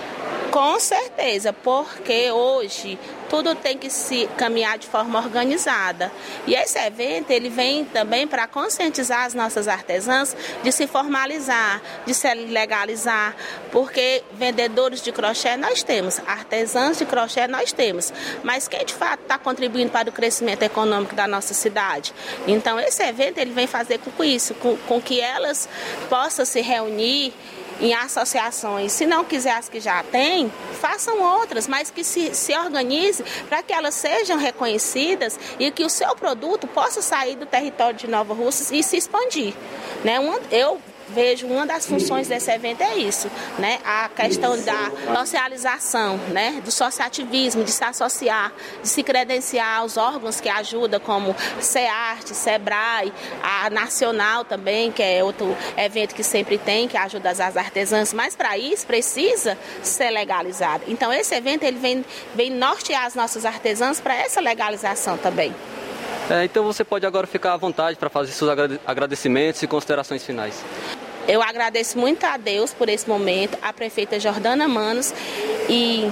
[0.55, 2.97] Com certeza, porque hoje
[3.29, 6.13] tudo tem que se caminhar de forma organizada.
[6.47, 12.15] E esse evento ele vem também para conscientizar as nossas artesãs de se formalizar, de
[12.15, 13.35] se legalizar,
[13.73, 18.13] porque vendedores de crochê nós temos, artesãs de crochê nós temos,
[18.45, 22.15] mas quem de fato está contribuindo para o crescimento econômico da nossa cidade?
[22.47, 25.69] Então esse evento ele vem fazer com isso, com, com que elas
[26.09, 27.35] possam se reunir
[27.81, 28.93] em associações.
[28.93, 33.63] Se não quiser as que já têm, façam outras, mas que se, se organize para
[33.63, 38.35] que elas sejam reconhecidas e que o seu produto possa sair do território de Nova
[38.35, 39.55] Russas e se expandir.
[40.05, 40.19] Né?
[40.51, 43.79] Eu vejo uma das funções desse evento é isso, né?
[43.85, 46.61] A questão da socialização, né?
[46.63, 48.53] Do associativismo, de se associar,
[48.83, 55.23] de se credenciar aos órgãos que ajudam, como CEARTE, SEBRAE, a Nacional também, que é
[55.23, 60.85] outro evento que sempre tem, que ajuda as artesãs, mas para isso precisa ser legalizado.
[60.89, 65.55] Então esse evento ele vem, vem nortear as nossas artesãs para essa legalização também.
[66.31, 68.51] É, então você pode agora ficar à vontade para fazer seus
[68.87, 70.65] agradecimentos e considerações finais.
[71.27, 75.13] Eu agradeço muito a Deus por esse momento, a prefeita Jordana Manos
[75.69, 76.11] e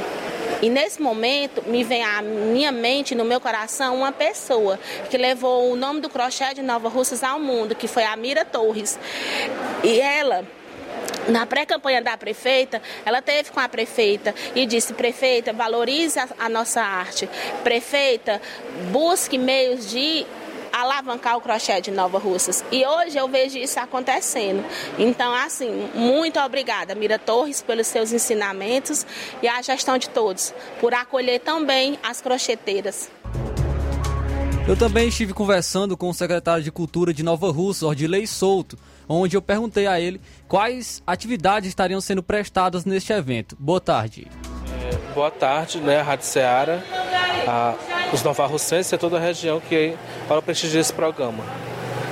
[0.62, 4.78] e nesse momento me vem à minha mente, no meu coração, uma pessoa
[5.11, 8.44] que levou o nome do crochê de Nova Russas ao mundo, que foi a Mira
[8.44, 8.96] Torres.
[9.82, 10.44] E ela
[11.28, 16.82] na pré-campanha da prefeita, ela teve com a prefeita e disse: prefeita, valorize a, nossa
[16.82, 17.28] arte.
[17.62, 18.40] Prefeita,
[18.90, 20.26] busque meios de
[20.72, 22.64] alavancar o crochê de Nova Russas.
[22.72, 24.64] E hoje eu vejo isso acontecendo.
[24.98, 29.07] Então, assim, muito obrigada, Mira Torres, pelos seus ensinamentos
[29.42, 33.11] e a gestão de todos, por acolher tão bem as crocheteiras.
[34.67, 39.37] Eu também estive conversando com o secretário de Cultura de Nova Russa, Ordilei Souto, onde
[39.37, 43.57] eu perguntei a ele quais atividades estariam sendo prestadas neste evento.
[43.59, 44.29] Boa tarde.
[44.89, 46.81] É, boa tarde, né, Rádio Ceará,
[47.47, 47.75] a,
[48.13, 49.97] os novarrocenses e toda a região que
[50.29, 51.43] para o prestígio desse programa.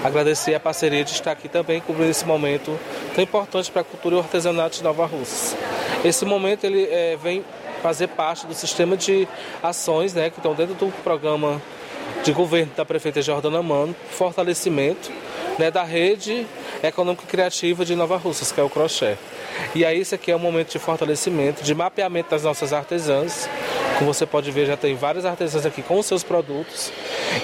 [0.02, 2.76] Agradecer a parceria de estar aqui também cobrindo esse momento
[3.14, 5.56] tão importante para a cultura e o artesanato de Nova Russa.
[6.04, 7.44] Esse momento ele é, vem
[7.80, 9.28] fazer parte do sistema de
[9.62, 11.62] ações né, que estão dentro do programa
[12.22, 15.10] de governo da prefeita Jordana Mano, fortalecimento
[15.58, 16.46] né, da rede
[16.82, 19.16] econômica criativa de Nova Russas, que é o crochê.
[19.74, 23.48] E aí isso aqui é um momento de fortalecimento, de mapeamento das nossas artesãs.
[23.98, 26.92] Como você pode ver, já tem várias artesãs aqui com os seus produtos.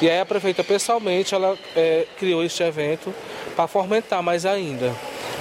[0.01, 3.15] E aí a prefeita pessoalmente ela é, criou este evento
[3.55, 4.95] para fomentar mais ainda.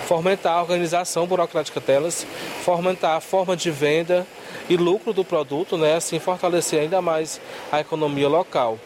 [0.05, 2.27] Fomentar a organização burocrática delas,
[2.63, 4.27] fomentar a forma de venda
[4.69, 5.95] e lucro do produto, né?
[5.95, 7.39] assim fortalecer ainda mais
[7.71, 8.77] a economia local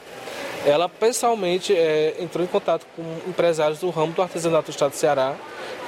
[0.66, 4.98] ela pessoalmente é, entrou em contato com empresários do ramo do artesanato do estado do
[4.98, 5.36] Ceará,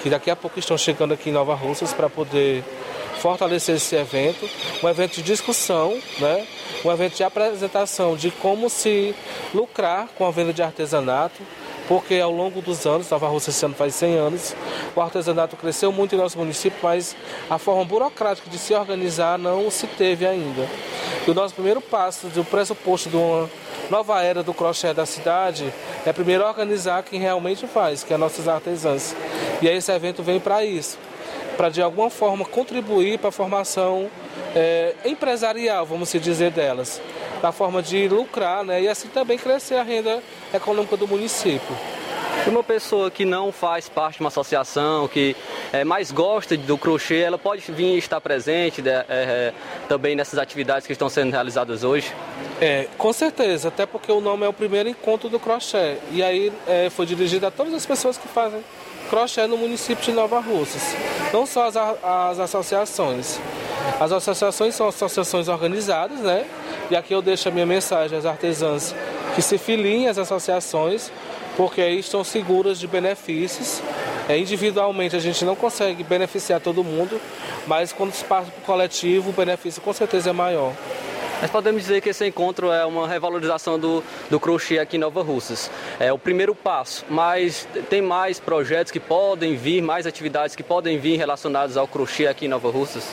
[0.01, 2.63] que daqui a pouco estão chegando aqui em Nova Russas para poder
[3.19, 4.49] fortalecer esse evento,
[4.81, 6.47] um evento de discussão, né?
[6.83, 9.13] um evento de apresentação de como se
[9.53, 11.41] lucrar com a venda de artesanato,
[11.87, 14.55] porque ao longo dos anos, Nova Rússia esse ano faz 100 anos,
[14.95, 17.15] o artesanato cresceu muito em nosso município, mas
[17.49, 20.67] a forma burocrática de se organizar não se teve ainda.
[21.27, 23.49] E o nosso primeiro passo, do pressuposto de uma
[23.89, 25.71] nova era do crochê da cidade,
[26.05, 29.13] é primeiro organizar quem realmente faz, que é nossos artesãos.
[29.61, 30.97] E aí esse evento vem para isso,
[31.57, 34.09] para de alguma forma contribuir para a formação
[34.55, 37.01] é, empresarial, vamos se dizer, delas,
[37.41, 40.21] da forma de lucrar né, e assim também crescer a renda
[40.53, 41.75] econômica do município.
[42.47, 45.35] Uma pessoa que não faz parte de uma associação, que
[45.71, 49.53] é, mais gosta do crochê, ela pode vir estar presente é, é,
[49.87, 52.11] também nessas atividades que estão sendo realizadas hoje?
[52.59, 55.97] É, com certeza, até porque o nome é o primeiro encontro do crochê.
[56.11, 58.63] E aí é, foi dirigido a todas as pessoas que fazem
[59.11, 60.95] crochê no município de Nova Russas.
[61.33, 63.37] Não só as, as associações.
[63.99, 66.45] As associações são associações organizadas, né?
[66.89, 68.95] E aqui eu deixo a minha mensagem às artesãs
[69.35, 71.11] que se filiem às associações,
[71.57, 73.81] porque aí estão seguras de benefícios.
[74.29, 77.19] É, individualmente a gente não consegue beneficiar todo mundo,
[77.67, 80.71] mas quando se passa para o coletivo, o benefício com certeza é maior.
[81.41, 85.23] Nós podemos dizer que esse encontro é uma revalorização do, do crochê aqui em Nova
[85.23, 85.71] Russas.
[85.99, 90.99] É o primeiro passo, mas tem mais projetos que podem vir, mais atividades que podem
[90.99, 93.11] vir relacionadas ao crochê aqui em Nova Russas?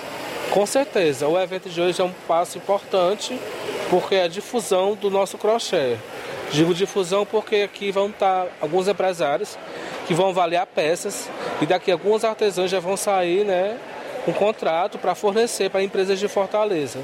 [0.51, 3.41] Com certeza, o evento de hoje é um passo importante
[3.89, 5.97] porque é a difusão do nosso crochê.
[6.53, 9.59] Digo difusão porque aqui vão estar alguns empresários
[10.07, 11.31] que vão avaliar peças
[11.63, 13.79] e daqui alguns artesãos já vão sair né,
[14.29, 17.01] um contrato para fornecer para empresas de Fortaleza.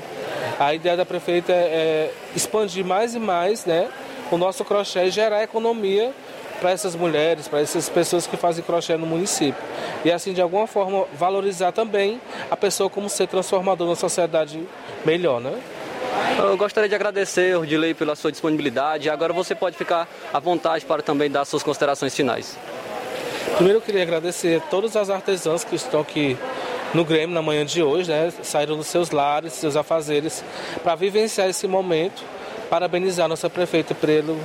[0.61, 3.89] A ideia da prefeita é, é expandir mais e mais né,
[4.31, 6.13] o nosso crochê e gerar economia
[6.61, 9.61] para essas mulheres, para essas pessoas que fazem crochê no município.
[10.05, 12.21] E assim, de alguma forma, valorizar também
[12.51, 14.63] a pessoa como ser transformador na sociedade
[15.05, 15.59] melhor, né?
[16.39, 19.09] Eu gostaria de agradecer, Ordilei, pela sua disponibilidade.
[19.09, 22.57] Agora você pode ficar à vontade para também dar suas considerações finais.
[23.57, 26.37] Primeiro eu queria agradecer a todas as artesãs que estão aqui
[26.95, 28.33] no Grêmio na manhã de hoje, né?
[28.43, 30.45] Saíram dos seus lares, seus afazeres,
[30.83, 32.23] para vivenciar esse momento.
[32.71, 34.39] Parabenizar nossa prefeita pelo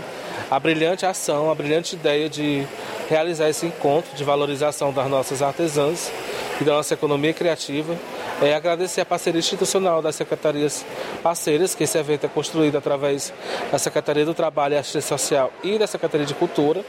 [0.51, 2.65] a brilhante ação, a brilhante ideia de
[3.07, 6.11] realizar esse encontro de valorização das nossas artesãs
[6.59, 7.95] e da nossa economia criativa.
[8.41, 10.85] É agradecer a parceria institucional das secretarias
[11.21, 13.33] parceiras, que esse evento é construído através
[13.71, 16.83] da Secretaria do Trabalho e Assistência Social e da Secretaria de Cultura,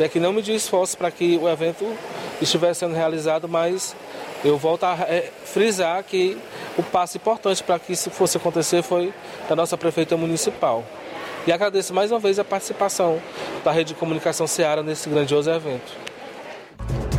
[0.00, 1.86] é que não mediu esforço para que o evento
[2.40, 3.94] estivesse sendo realizado, mas
[4.44, 6.36] eu volto a é, frisar que
[6.76, 9.12] o passo importante para que isso fosse acontecer foi
[9.48, 10.84] da nossa prefeita municipal.
[11.46, 13.20] E agradeço mais uma vez a participação
[13.64, 15.92] da Rede de Comunicação Seara nesse grandioso evento.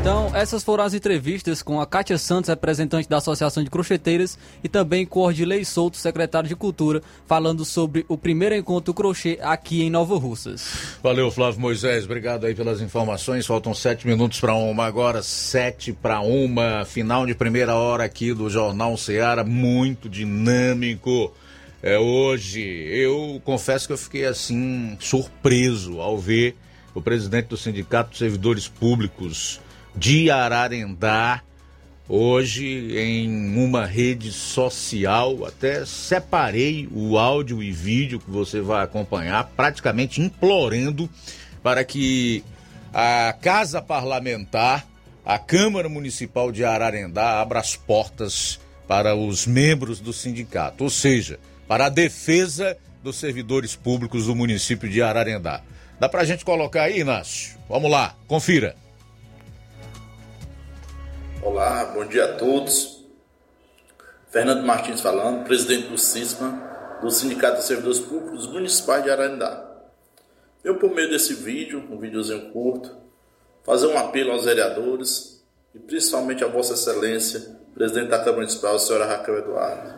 [0.06, 4.70] Então, essas foram as entrevistas com a Kátia Santos, representante da Associação de Crocheteiras, e
[4.70, 9.90] também com Ordilei Souto, secretário de Cultura, falando sobre o primeiro encontro crochê aqui em
[9.90, 11.00] Nova Russas.
[11.02, 13.48] Valeu, Flávio Moisés, obrigado aí pelas informações.
[13.48, 18.48] Faltam sete minutos para uma, agora sete para uma, final de primeira hora aqui do
[18.48, 21.34] Jornal Seara, muito dinâmico.
[21.82, 26.56] É, hoje, eu confesso que eu fiquei assim, surpreso ao ver
[26.94, 29.65] o presidente do Sindicato de Servidores Públicos
[29.96, 31.42] de Ararendá,
[32.08, 39.52] hoje em uma rede social, até separei o áudio e vídeo que você vai acompanhar,
[39.56, 41.10] praticamente implorando
[41.64, 42.44] para que
[42.94, 44.86] a Casa Parlamentar,
[45.26, 51.40] a Câmara Municipal de Ararendá, abra as portas para os membros do sindicato, ou seja,
[51.68, 55.62] para a defesa dos servidores públicos do município de Ararendá.
[56.00, 57.58] Dá para a gente colocar aí, Inácio?
[57.68, 58.76] Vamos lá, confira.
[61.46, 63.06] Olá, bom dia a todos.
[64.32, 69.64] Fernando Martins falando, presidente do CISMA, do Sindicato de Servidores Públicos Municipais de Ararendá.
[70.64, 72.98] Eu, por meio desse vídeo, um videozinho curto,
[73.64, 78.80] fazer um apelo aos vereadores e principalmente a Vossa Excelência, presidente da Câmara Municipal, a
[78.80, 79.94] senhora Raquel Eduardo.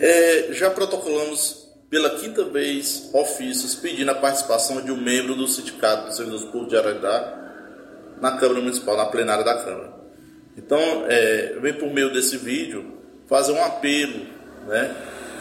[0.00, 6.06] É, já protocolamos pela quinta vez ofícios pedindo a participação de um membro do Sindicato
[6.06, 7.47] dos Servidores Públicos de Ararendá
[8.20, 9.92] na Câmara Municipal, na plenária da Câmara.
[10.56, 14.26] Então, é, vem por meio desse vídeo fazer um apelo,
[14.66, 14.94] né,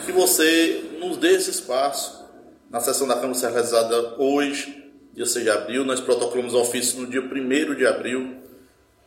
[0.06, 2.26] que você nos dê esse espaço.
[2.70, 7.08] Na sessão da Câmara será realizada hoje, dia 6 de abril, nós protocolamos ofício no
[7.08, 8.38] dia 1 de abril,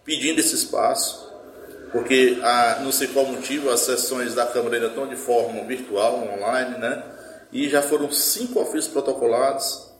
[0.04, 1.30] pedindo esse espaço,
[1.92, 6.26] porque a, não sei qual motivo as sessões da Câmara ainda estão de forma virtual,
[6.34, 7.02] online, né?
[7.52, 9.90] E já foram cinco ofícios protocolados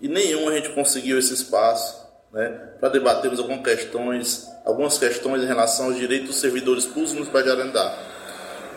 [0.00, 2.48] e nenhum a gente conseguiu esse espaço né,
[2.80, 7.98] para debatermos algumas questões, algumas questões em relação aos direitos dos servidores públicos para Arandá.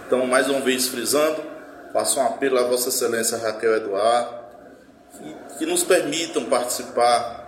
[0.08, 1.42] Então, mais uma vez frisando,
[1.94, 4.42] faço um apelo à Vossa Excelência Raquel Eduardo,
[5.58, 7.40] que nos permitam participar,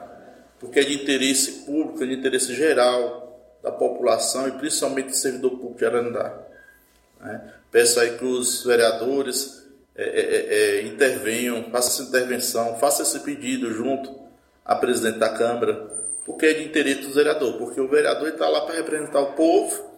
[0.59, 3.23] porque é de interesse público, é de interesse geral
[3.61, 6.37] da população e principalmente do servidor público de Arandá.
[7.19, 7.53] Né?
[7.71, 9.63] Peço aí que os vereadores
[9.95, 14.23] é, é, é, intervenham, façam essa intervenção, façam esse pedido junto
[14.65, 15.89] à presidente da Câmara,
[16.25, 19.91] porque é de interesse do vereador, porque o vereador está lá para representar o povo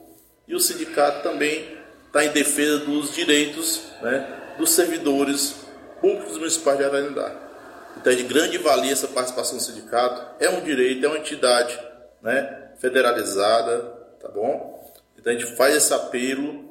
[0.48, 5.56] e o sindicato também está em defesa dos direitos né, dos servidores
[6.02, 7.36] públicos municipais de Ararendá.
[7.98, 11.80] Então é de grande valia essa participação do sindicato, é um direito, é uma entidade
[12.22, 13.80] né, federalizada,
[14.20, 14.94] tá bom?
[15.18, 16.66] Então a gente faz esse apelo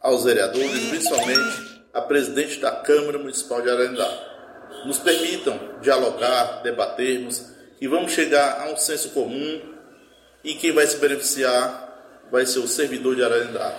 [0.00, 4.08] aos vereadores, principalmente a presidente da Câmara Municipal de Ararendá.
[4.84, 9.60] Nos permitam dialogar, debatermos e vamos chegar a um senso comum
[10.42, 11.84] e quem vai se beneficiar
[12.30, 13.74] vai ser o servidor de Ararendá.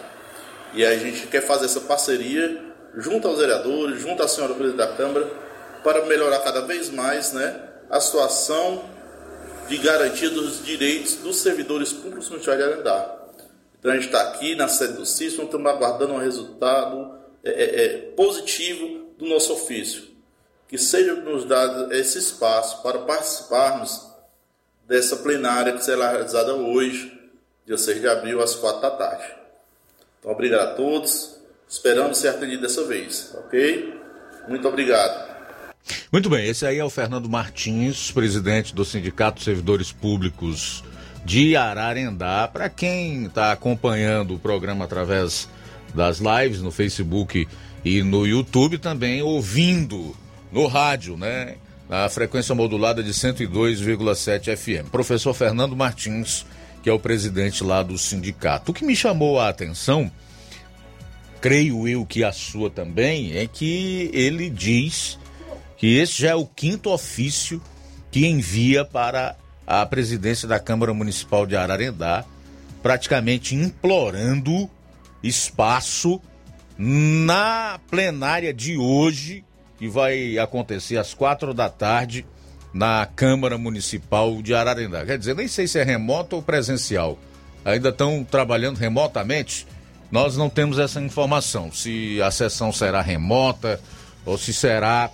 [0.74, 2.62] E a gente quer fazer essa parceria
[2.96, 5.26] junto aos vereadores, junto à senhora presidente da Câmara,
[5.84, 8.84] para melhorar cada vez mais né, a situação
[9.68, 13.18] de garantia dos direitos dos servidores públicos no Estado de Ararendá.
[13.80, 17.86] Então a gente está aqui na sede do CISO, estamos aguardando um resultado é, é,
[17.86, 20.07] é, positivo do nosso ofício.
[20.68, 24.08] Que seja nos dado esse espaço para participarmos
[24.88, 27.12] dessa plenária que será realizada hoje,
[27.66, 29.26] dia 6 de abril, às 4 da tarde.
[30.20, 31.38] Então, obrigado a todos.
[31.70, 33.94] Esperamos ser atendido dessa vez, ok?
[34.48, 35.28] Muito obrigado.
[36.12, 40.84] Muito bem, esse aí é o Fernando Martins, presidente do Sindicato Servidores Públicos
[41.26, 42.48] de Ararendá.
[42.48, 45.50] Para quem está acompanhando o programa através
[45.94, 47.48] das lives no Facebook
[47.84, 50.16] e no YouTube, também ouvindo
[50.52, 51.56] no rádio, né?
[51.90, 54.90] Na frequência modulada de 102,7 FM.
[54.90, 56.46] Professor Fernando Martins,
[56.84, 58.72] que é o presidente lá do sindicato.
[58.72, 60.12] O que me chamou a atenção,
[61.40, 65.18] creio eu que a sua também, é que ele diz
[65.78, 67.62] que esse já é o quinto ofício
[68.12, 69.36] que envia para
[69.66, 72.26] a presidência da Câmara Municipal de Ararendá,
[72.82, 74.70] praticamente implorando
[75.22, 76.22] espaço
[76.78, 79.44] na plenária de hoje,
[79.78, 82.26] que vai acontecer às quatro da tarde
[82.74, 85.06] na Câmara Municipal de Ararendá.
[85.06, 87.18] Quer dizer, nem sei se é remoto ou presencial.
[87.64, 89.68] Ainda estão trabalhando remotamente.
[90.12, 93.80] Nós não temos essa informação, se a sessão será remota
[94.26, 95.12] ou se será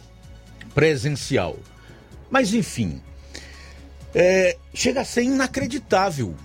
[0.73, 1.57] presencial.
[2.29, 3.01] Mas enfim,
[4.13, 6.35] é, chega a ser inacreditável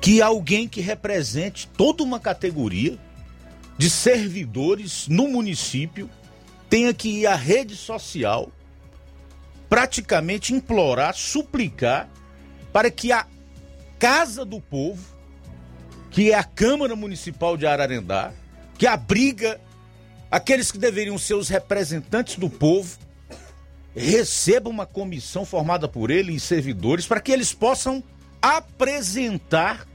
[0.00, 2.98] que alguém que represente toda uma categoria
[3.78, 6.10] de servidores no município
[6.68, 8.52] tenha que ir à rede social
[9.68, 12.08] praticamente implorar, suplicar
[12.72, 13.26] para que a
[13.98, 15.02] Casa do Povo,
[16.10, 18.32] que é a Câmara Municipal de Ararendá,
[18.76, 19.60] que abriga
[20.30, 22.98] aqueles que deveriam ser os representantes do povo,
[23.94, 28.02] receba uma comissão formada por ele e servidores para que eles possam
[28.40, 29.86] apresentar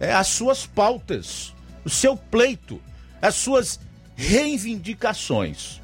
[0.00, 1.54] é, as suas pautas,
[1.84, 2.80] o seu pleito,
[3.24, 3.80] as suas
[4.14, 5.80] reivindicações.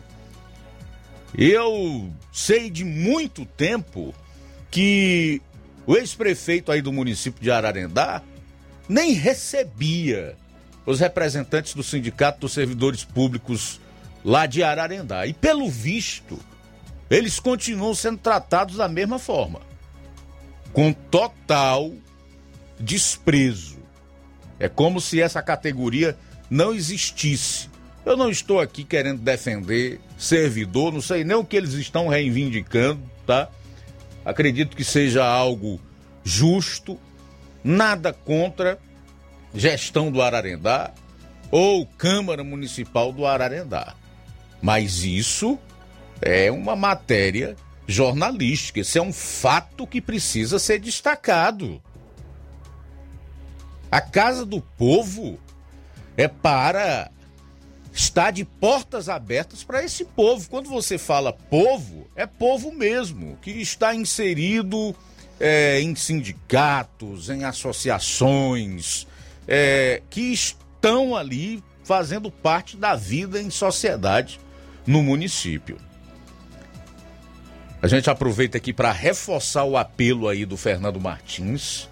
[1.36, 4.14] Eu sei de muito tempo
[4.70, 5.40] que
[5.86, 8.22] o ex-prefeito aí do município de Ararendá
[8.86, 10.36] nem recebia
[10.84, 13.80] os representantes do Sindicato dos Servidores Públicos
[14.22, 15.26] lá de Ararendá.
[15.26, 16.38] E pelo visto,
[17.08, 19.60] eles continuam sendo tratados da mesma forma,
[20.74, 21.90] com total
[22.78, 23.78] desprezo.
[24.58, 26.18] É como se essa categoria
[26.50, 27.70] não existisse.
[28.04, 33.00] Eu não estou aqui querendo defender servidor, não sei nem o que eles estão reivindicando,
[33.26, 33.48] tá?
[34.24, 35.80] Acredito que seja algo
[36.24, 36.98] justo,
[37.62, 38.78] nada contra
[39.54, 40.92] gestão do Ararendá
[41.50, 43.94] ou Câmara Municipal do Ararendá.
[44.62, 45.58] Mas isso
[46.20, 51.82] é uma matéria jornalística, isso é um fato que precisa ser destacado.
[53.90, 55.38] A Casa do Povo
[56.20, 57.10] é para
[57.92, 60.48] estar de portas abertas para esse povo.
[60.50, 64.94] Quando você fala povo, é povo mesmo, que está inserido
[65.38, 69.06] é, em sindicatos, em associações,
[69.48, 74.38] é, que estão ali fazendo parte da vida em sociedade
[74.86, 75.78] no município.
[77.80, 81.88] A gente aproveita aqui para reforçar o apelo aí do Fernando Martins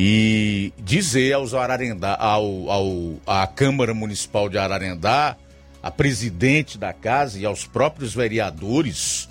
[0.00, 5.36] e dizer aos Ararendá, ao, ao, à Câmara Municipal de Ararendá,
[5.82, 9.28] a presidente da casa e aos próprios vereadores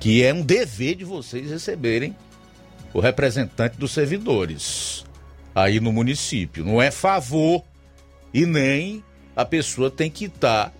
[0.00, 2.16] que é um dever de vocês receberem
[2.92, 5.04] o representante dos servidores
[5.54, 6.64] aí no município.
[6.64, 7.62] Não é favor
[8.32, 9.04] e nem
[9.36, 10.72] a pessoa tem que estar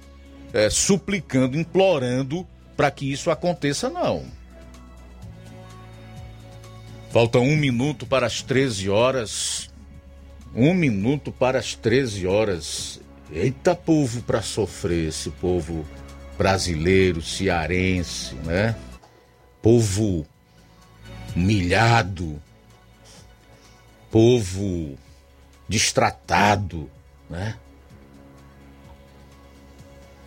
[0.53, 2.45] é, suplicando, implorando
[2.77, 4.25] para que isso aconteça, não.
[7.15, 9.71] Falta um minuto para as 13 horas.
[10.53, 13.01] Um minuto para as 13 horas.
[13.31, 15.87] Eita povo para sofrer, esse povo
[16.37, 18.75] brasileiro, cearense, né?
[19.63, 20.27] Povo
[21.37, 22.43] humilhado,
[24.11, 24.99] povo
[25.69, 26.91] destratado,
[27.31, 27.57] né?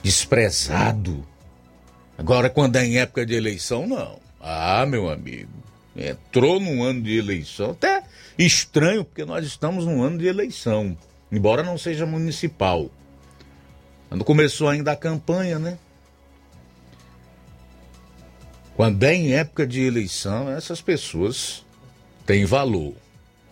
[0.02, 1.28] Desprezado.
[2.18, 4.20] Agora, quando é em época de eleição, não.
[4.40, 5.57] Ah, meu amigo,
[5.98, 8.04] entrou num ano de eleição, até
[8.38, 10.96] estranho, porque nós estamos num ano de eleição,
[11.32, 12.90] embora não seja municipal.
[14.08, 15.78] Quando começou ainda a campanha, né?
[18.76, 21.66] Quando é em época de eleição, essas pessoas
[22.26, 22.94] têm valor.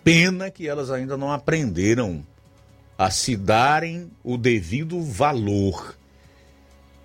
[0.03, 2.23] Pena que elas ainda não aprenderam
[2.95, 5.97] a se darem o devido valor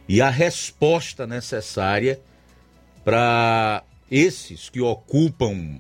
[0.07, 2.20] e a resposta necessária
[3.03, 5.78] para esses que ocupam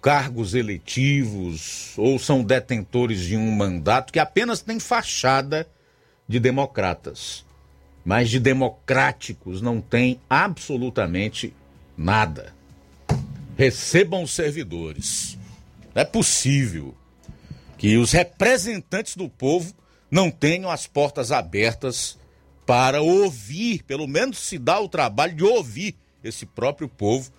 [0.00, 5.66] cargos eletivos ou são detentores de um mandato que apenas tem fachada
[6.28, 7.44] de democratas
[8.04, 11.54] mas de democráticos não tem absolutamente
[11.96, 12.52] nada.
[13.56, 15.38] Recebam os servidores.
[15.94, 16.94] Não é possível
[17.78, 19.72] que os representantes do povo
[20.10, 22.18] não tenham as portas abertas
[22.66, 27.30] para ouvir, pelo menos se dá o trabalho de ouvir esse próprio povo,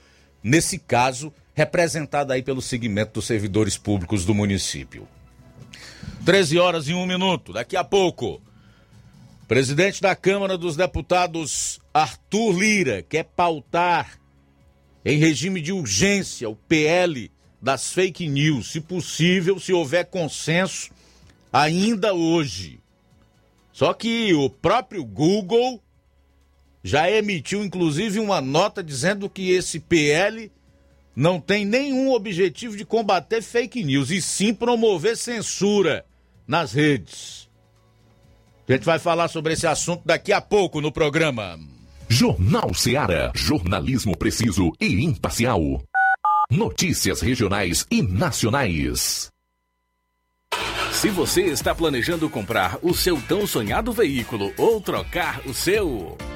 [0.42, 5.08] nesse caso, representado aí pelo segmento dos servidores públicos do município.
[6.26, 8.42] 13 horas e um minuto, daqui a pouco.
[9.48, 14.18] Presidente da Câmara dos Deputados, Arthur Lira, quer pautar
[15.04, 17.30] em regime de urgência o PL
[17.62, 20.92] das fake news, se possível, se houver consenso,
[21.52, 22.80] ainda hoje.
[23.74, 25.83] Só que o próprio Google
[26.84, 30.52] já emitiu, inclusive, uma nota dizendo que esse PL
[31.16, 36.06] não tem nenhum objetivo de combater fake news, e sim promover censura
[36.46, 37.50] nas redes.
[38.68, 41.60] A gente vai falar sobre esse assunto daqui a pouco no programa.
[42.10, 43.32] Jornal Seara.
[43.36, 45.82] Jornalismo preciso e imparcial.
[46.50, 49.30] Notícias regionais e nacionais.
[50.92, 56.18] Se você está planejando comprar o seu tão sonhado veículo ou trocar o seu.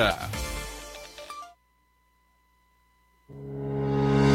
[0.00, 0.16] Yeah.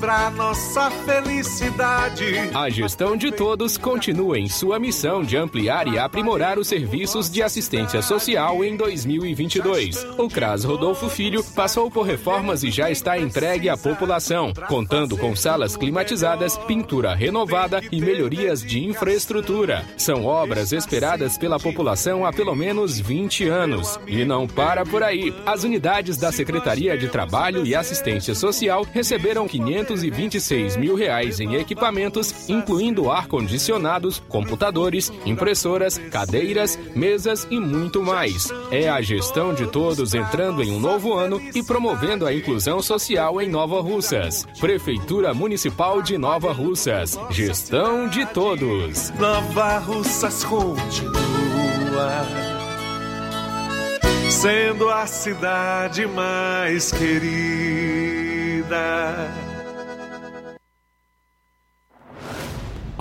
[0.00, 2.50] para nossa felicidade.
[2.52, 7.42] A gestão de todos continua em sua missão de ampliar e aprimorar os serviços de
[7.42, 10.04] assistência social em 2022.
[10.18, 15.36] O CRAS Rodolfo Filho passou por reformas e já está entregue à população, contando com
[15.36, 19.84] salas climatizadas, pintura renovada e melhorias de infraestrutura.
[19.96, 24.00] São obras esperadas pela população há pelo menos 20 anos.
[24.06, 25.32] E não para por aí.
[25.46, 32.48] As unidades da Secretaria de Trabalho e Assistência Social receberam 526 mil reais em equipamentos,
[32.48, 38.48] incluindo ar-condicionados, computadores, impressoras, cadeiras, mesas e muito mais.
[38.70, 43.40] É a gestão de todos entrando em um novo ano e promovendo a inclusão social
[43.40, 44.46] em Nova Russas.
[44.58, 47.18] Prefeitura Municipal de Nova Russas.
[47.30, 49.10] Gestão de todos.
[49.18, 52.26] Nova Russas continua
[54.30, 58.21] sendo a cidade mais querida.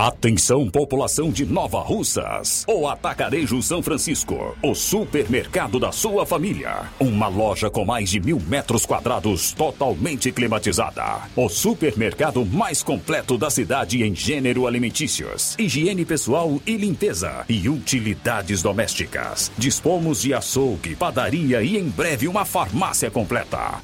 [0.01, 2.65] Atenção, população de Nova Russas.
[2.67, 4.57] O Atacarejo São Francisco.
[4.63, 6.89] O supermercado da sua família.
[6.99, 11.21] Uma loja com mais de mil metros quadrados, totalmente climatizada.
[11.35, 17.45] O supermercado mais completo da cidade em gênero alimentícios, higiene pessoal e limpeza.
[17.47, 19.51] E utilidades domésticas.
[19.55, 23.79] Dispomos de açougue, padaria e em breve uma farmácia completa.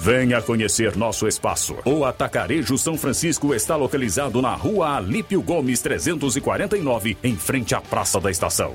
[0.00, 1.76] Venha conhecer nosso espaço.
[1.84, 8.20] O Atacarejo São Francisco está localizado na rua Alípio Gomes 349, em frente à Praça
[8.20, 8.74] da Estação.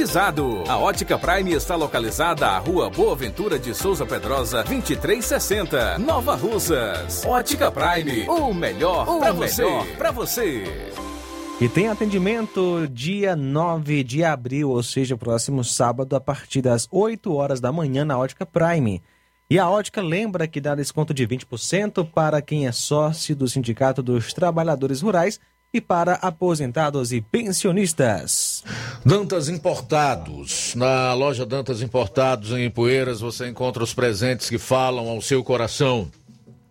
[0.67, 7.23] A Ótica Prime está localizada à Rua Boa Ventura de Souza Pedrosa, 2360, Nova Russas.
[7.23, 9.63] Ótica Prime, o melhor para você.
[9.99, 10.63] Para você.
[11.61, 17.31] E tem atendimento dia 9 de abril, ou seja, próximo sábado, a partir das 8
[17.35, 19.03] horas da manhã na Ótica Prime.
[19.47, 24.01] E a Ótica lembra que dá desconto de 20% para quem é sócio do Sindicato
[24.01, 25.39] dos Trabalhadores Rurais
[25.71, 28.50] e para aposentados e pensionistas.
[29.05, 30.75] Dantas Importados.
[30.75, 36.11] Na loja Dantas Importados em Ipueiras você encontra os presentes que falam ao seu coração.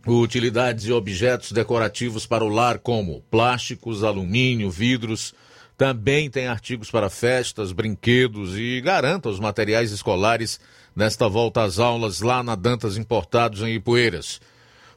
[0.07, 5.35] Utilidades e objetos decorativos para o lar, como plásticos, alumínio, vidros.
[5.77, 10.61] Também tem artigos para festas, brinquedos e garanta os materiais escolares
[10.95, 14.41] nesta volta às aulas lá na Dantas Importados em Ipueiras.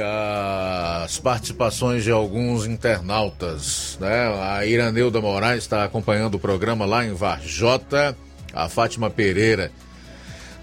[1.03, 3.97] as participações de alguns internautas.
[3.99, 4.09] Né?
[4.41, 8.15] A Iraneuda Moraes está acompanhando o programa lá em Varjota.
[8.53, 9.71] A Fátima Pereira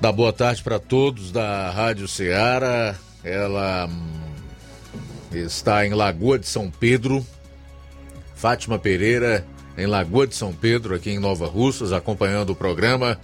[0.01, 2.95] dá boa tarde para todos da Rádio Ceará.
[3.23, 7.27] Ela hum, está em Lagoa de São Pedro.
[8.35, 9.45] Fátima Pereira
[9.77, 13.19] em Lagoa de São Pedro, aqui em Nova Russas, acompanhando o programa.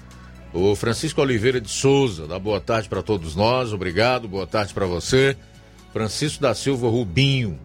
[0.56, 4.86] O Francisco Oliveira de Souza, dá boa tarde para todos nós, obrigado, boa tarde para
[4.86, 5.36] você.
[5.92, 7.58] Francisco da Silva Rubinho,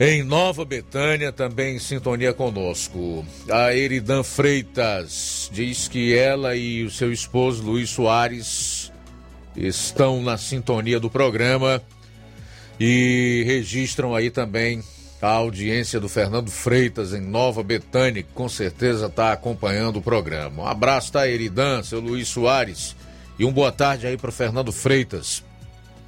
[0.00, 3.24] em Nova Betânia, também em sintonia conosco.
[3.48, 8.90] A Eridan Freitas diz que ela e o seu esposo Luiz Soares
[9.54, 11.80] estão na sintonia do programa
[12.80, 14.82] e registram aí também
[15.24, 20.64] a audiência do Fernando Freitas em Nova Betânia, que com certeza está acompanhando o programa.
[20.64, 22.94] Um abraço, tá, Eridan, seu Luiz Soares,
[23.38, 25.42] e um boa tarde aí para o Fernando Freitas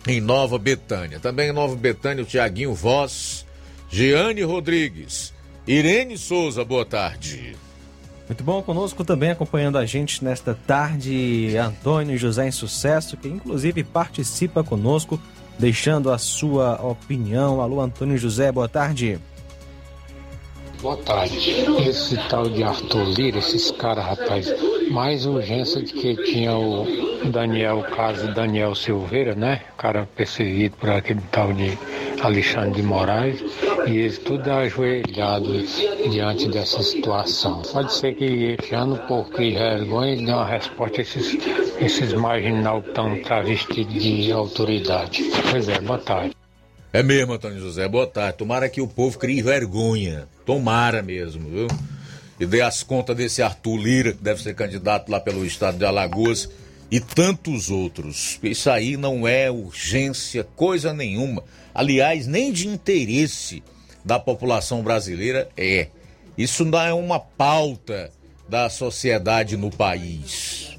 [0.07, 1.19] em Nova Betânia.
[1.19, 3.47] Também em Nova Betânia, o Tiaguinho Voz,
[3.89, 5.33] Jeane Rodrigues,
[5.67, 7.57] Irene Souza, boa tarde.
[8.29, 13.83] Muito bom, conosco também acompanhando a gente nesta tarde, Antônio José em Sucesso, que inclusive
[13.83, 15.19] participa conosco
[15.59, 17.61] deixando a sua opinião.
[17.61, 19.19] Alô, Antônio José, boa tarde.
[20.83, 21.65] Boa tarde.
[21.89, 24.55] Esse tal de Arthur Lira, esses caras, rapaz,
[24.91, 26.87] mais urgência de que tinha o
[27.31, 29.63] Daniel, o caso Daniel Silveira, né?
[29.73, 31.77] O cara perseguido por aquele tal de
[32.23, 33.43] Alexandre de Moraes,
[33.87, 37.63] e eles tudo ajoelhados diante dessa situação.
[37.63, 42.13] Pode ser que esse ano, por criar vergonha, ele dê uma resposta a esses, esses
[42.13, 45.23] marginal que estão travestidos de autoridade.
[45.51, 46.35] Pois é, boa tarde.
[46.93, 48.39] É mesmo, Antônio José, boa tarde.
[48.39, 50.27] Tomara que o povo crie vergonha.
[50.45, 51.67] Tomara mesmo, viu?
[52.39, 55.85] E dê as contas desse Arthur Lira, que deve ser candidato lá pelo estado de
[55.85, 56.49] Alagoas,
[56.91, 58.39] e tantos outros.
[58.43, 61.43] Isso aí não é urgência, coisa nenhuma.
[61.75, 63.63] Aliás, nem de interesse
[64.05, 65.89] da população brasileira é.
[66.39, 68.11] Isso não é uma pauta
[68.49, 70.76] da sociedade no país.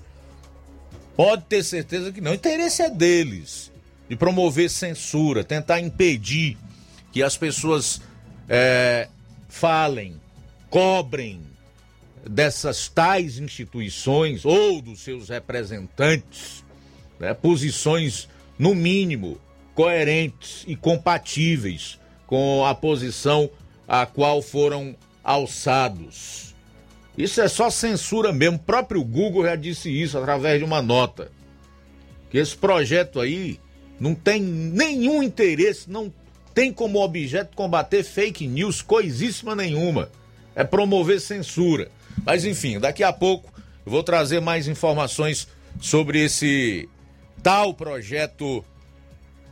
[1.18, 2.32] Pode ter certeza que não.
[2.32, 3.72] O interesse é deles
[4.08, 6.56] de promover censura, tentar impedir
[7.12, 8.00] que as pessoas
[8.48, 9.10] é,
[9.50, 10.22] falem,
[10.70, 11.42] cobrem
[12.24, 16.64] dessas tais instituições ou dos seus representantes
[17.20, 19.40] né, posições, no mínimo,
[19.74, 23.50] coerentes e compatíveis com a posição
[23.88, 26.54] a qual foram alçados.
[27.18, 28.58] Isso é só censura mesmo.
[28.58, 31.32] O próprio Google já disse isso através de uma nota.
[32.30, 33.60] Que esse projeto aí
[34.00, 36.14] não tem nenhum interesse, não
[36.54, 40.10] tem como objeto combater fake news, coisíssima nenhuma.
[40.56, 41.90] É promover censura.
[42.24, 43.52] Mas enfim, daqui a pouco
[43.86, 45.48] eu vou trazer mais informações
[45.80, 46.88] sobre esse
[47.42, 48.64] tal projeto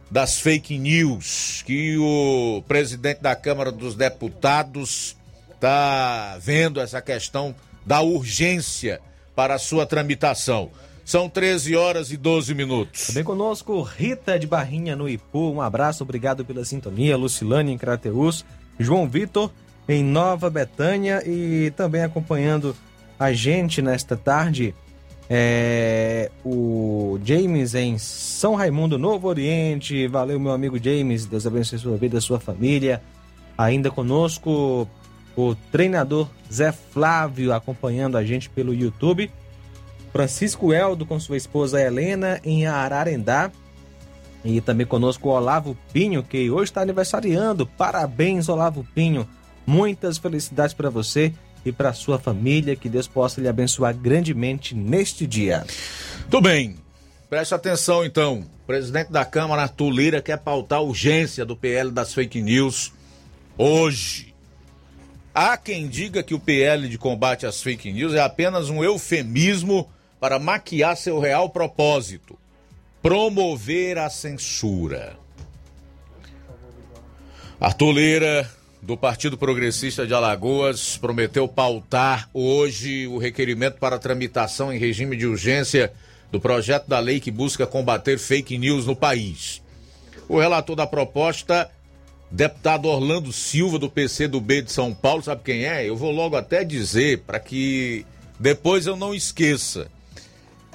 [0.09, 5.15] das fake news que o presidente da Câmara dos Deputados
[5.55, 9.01] está vendo essa questão da urgência
[9.35, 10.69] para a sua tramitação.
[11.03, 13.07] São 13 horas e 12 minutos.
[13.07, 15.51] Também conosco, Rita de Barrinha no Ipu.
[15.51, 17.15] Um abraço, obrigado pela sintonia.
[17.15, 18.43] Lucilane em Crateus,
[18.79, 19.51] João Vitor
[19.87, 22.75] em Nova Betânia e também acompanhando
[23.19, 24.73] a gente nesta tarde
[25.29, 30.07] é, o James em São Raimundo, Novo Oriente.
[30.07, 31.25] Valeu, meu amigo James.
[31.25, 33.01] Deus abençoe sua vida, sua família.
[33.57, 34.87] Ainda conosco
[35.35, 39.31] o treinador Zé Flávio acompanhando a gente pelo YouTube.
[40.11, 43.51] Francisco Eldo com sua esposa Helena em Ararendá.
[44.43, 47.65] E também conosco o Olavo Pinho, que hoje está aniversariando.
[47.65, 49.27] Parabéns, Olavo Pinho.
[49.65, 51.33] Muitas felicidades para você
[51.65, 52.75] e para sua família.
[52.75, 55.65] Que Deus possa lhe abençoar grandemente neste dia.
[56.29, 56.77] Tudo bem.
[57.27, 58.45] Preste atenção então.
[58.67, 62.93] Presidente da Câmara, Arthur Lira, quer pautar a urgência do PL das fake news
[63.57, 64.34] hoje.
[65.37, 69.91] Há quem diga que o PL de combate às fake news é apenas um eufemismo
[70.17, 72.39] para maquiar seu real propósito:
[73.01, 75.17] promover a censura.
[77.59, 78.49] Arthur Lira
[78.81, 85.27] do Partido Progressista de Alagoas prometeu pautar hoje o requerimento para tramitação em regime de
[85.27, 85.91] urgência
[86.31, 89.61] do projeto da lei que busca combater fake news no país.
[90.29, 91.69] O relator da proposta,
[92.35, 95.87] deputado Orlando Silva, do PCdoB de São Paulo, sabe quem é?
[95.87, 98.05] Eu vou logo até dizer para que
[98.37, 99.89] depois eu não esqueça.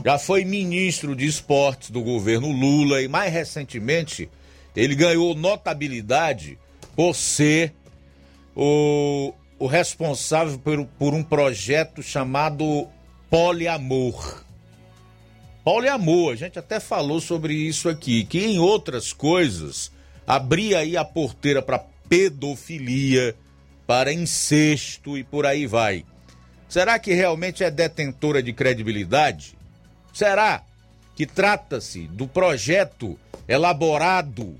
[0.02, 4.30] Já foi ministro de esportes do governo Lula e mais recentemente
[4.74, 6.58] ele ganhou notabilidade
[6.96, 7.74] por ser
[8.56, 12.88] o, o responsável por, por um projeto chamado
[13.28, 14.42] Poliamor.
[15.62, 19.92] Poliamor, a gente até falou sobre isso aqui, que em outras coisas
[20.30, 23.34] abria aí a porteira para pedofilia,
[23.86, 26.04] para incesto e por aí vai.
[26.68, 29.56] Será que realmente é detentora de credibilidade?
[30.12, 30.62] Será
[31.16, 34.56] que trata-se do projeto elaborado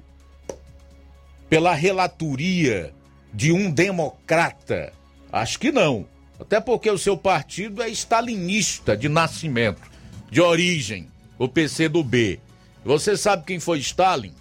[1.48, 2.92] pela relatoria
[3.32, 4.92] de um democrata
[5.32, 6.06] Acho que não.
[6.40, 9.82] Até porque o seu partido é stalinista de nascimento,
[10.28, 11.06] de origem,
[11.38, 12.40] o PCdoB.
[12.84, 14.34] Você sabe quem foi Stalin?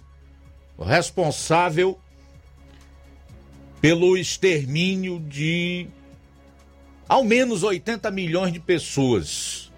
[0.80, 1.98] Responsável
[3.80, 5.86] pelo extermínio de
[7.08, 9.72] ao menos 80 milhões de pessoas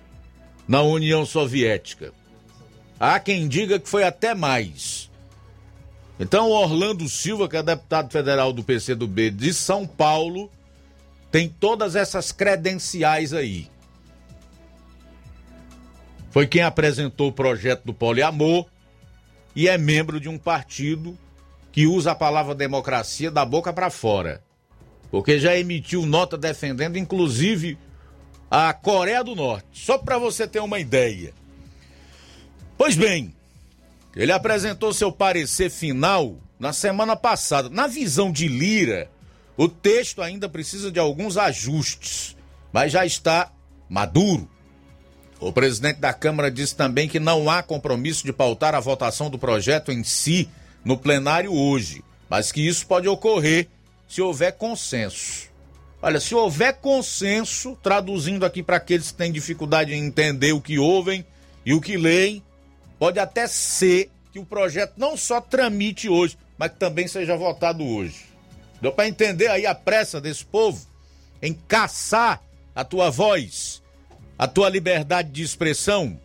[0.69, 2.13] na União Soviética.
[3.01, 5.11] Há quem diga que foi até mais.
[6.21, 10.51] Então, Orlando Silva, que é deputado federal do PCdoB de São Paulo,
[11.31, 13.69] tem todas essas credenciais aí.
[16.31, 18.67] Foi quem apresentou o projeto do poliamor
[19.55, 21.17] e é membro de um partido
[21.71, 24.43] que usa a palavra democracia da boca para fora.
[25.11, 27.79] Porque já emitiu nota defendendo, inclusive,
[28.51, 29.67] a Coreia do Norte.
[29.73, 31.33] Só para você ter uma ideia.
[32.77, 33.35] Pois bem,
[34.15, 37.69] ele apresentou seu parecer final na semana passada.
[37.69, 39.11] Na visão de Lira,
[39.57, 42.37] o texto ainda precisa de alguns ajustes,
[42.73, 43.53] mas já está
[43.89, 44.49] maduro.
[45.43, 49.37] O presidente da Câmara disse também que não há compromisso de pautar a votação do
[49.37, 50.49] projeto em si
[50.85, 53.67] no plenário hoje, mas que isso pode ocorrer
[54.09, 55.51] se houver consenso.
[56.01, 60.79] Olha, se houver consenso, traduzindo aqui para aqueles que têm dificuldade em entender o que
[60.79, 61.27] ouvem
[61.67, 62.41] e o que leem,
[62.97, 67.85] pode até ser que o projeto não só tramite hoje, mas que também seja votado
[67.85, 68.27] hoje.
[68.81, 70.87] Deu para entender aí a pressa desse povo
[71.43, 72.41] em caçar
[72.77, 73.82] a tua voz,
[74.43, 76.19] a tua liberdade de expressão?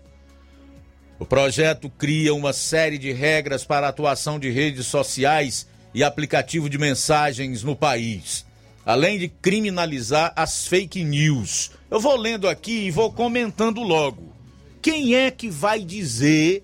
[1.19, 6.67] O projeto cria uma série de regras para a atuação de redes sociais e aplicativo
[6.67, 8.43] de mensagens no país,
[8.83, 11.69] além de criminalizar as fake news.
[11.91, 14.33] Eu vou lendo aqui e vou comentando logo.
[14.81, 16.63] Quem é que vai dizer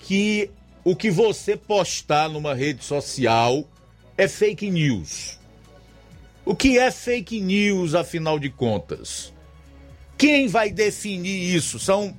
[0.00, 0.50] que
[0.84, 3.66] o que você postar numa rede social
[4.18, 5.38] é fake news?
[6.44, 9.32] O que é fake news, afinal de contas?
[10.16, 11.78] Quem vai definir isso?
[11.78, 12.16] São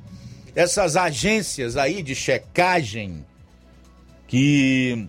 [0.56, 3.26] essas agências aí de checagem
[4.28, 5.08] que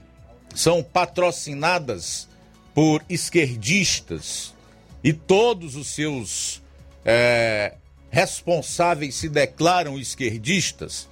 [0.55, 2.29] são patrocinadas
[2.75, 4.55] por esquerdistas
[5.03, 6.63] e todos os seus
[7.05, 7.75] é,
[8.11, 11.09] responsáveis se declaram esquerdistas.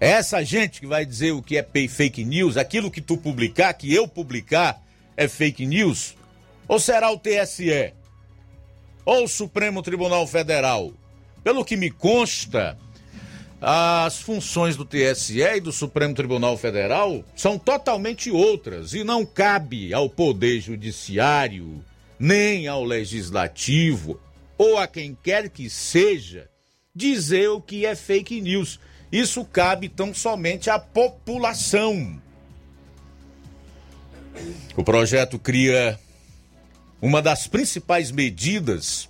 [0.00, 3.72] É essa gente que vai dizer o que é fake news, aquilo que tu publicar,
[3.72, 4.82] que eu publicar,
[5.16, 6.16] é fake news?
[6.66, 7.92] Ou será o TSE?
[9.04, 10.92] Ou Supremo Tribunal Federal?
[11.42, 12.78] Pelo que me consta,
[13.60, 19.94] as funções do TSE e do Supremo Tribunal Federal são totalmente outras e não cabe
[19.94, 21.84] ao Poder Judiciário,
[22.18, 24.20] nem ao Legislativo
[24.58, 26.48] ou a quem quer que seja
[26.94, 28.78] dizer o que é fake news.
[29.10, 32.20] Isso cabe tão somente à população.
[34.76, 35.98] O projeto cria
[37.02, 39.08] uma das principais medidas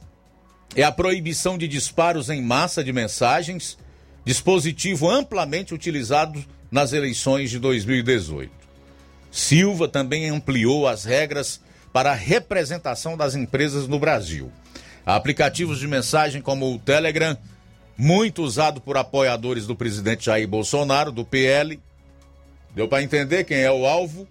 [0.74, 3.76] é a proibição de disparos em massa de mensagens
[4.24, 8.50] dispositivo amplamente utilizado nas eleições de 2018.
[9.30, 11.60] Silva também ampliou as regras
[11.92, 14.50] para a representação das empresas no Brasil.
[15.04, 17.36] Aplicativos de mensagem como o Telegram,
[17.98, 21.78] muito usado por apoiadores do presidente Jair Bolsonaro, do PL.
[22.74, 24.26] Deu para entender quem é o alvo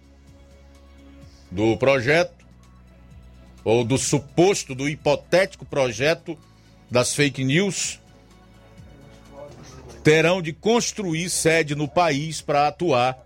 [1.51, 2.40] do projeto,
[3.63, 6.37] ou do suposto, do hipotético projeto
[6.89, 7.99] das fake news
[10.03, 13.25] terão de construir sede no país para atuar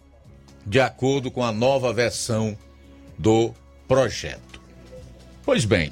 [0.66, 2.58] de acordo com a nova versão
[3.18, 3.54] do
[3.88, 4.62] projeto.
[5.44, 5.92] Pois bem,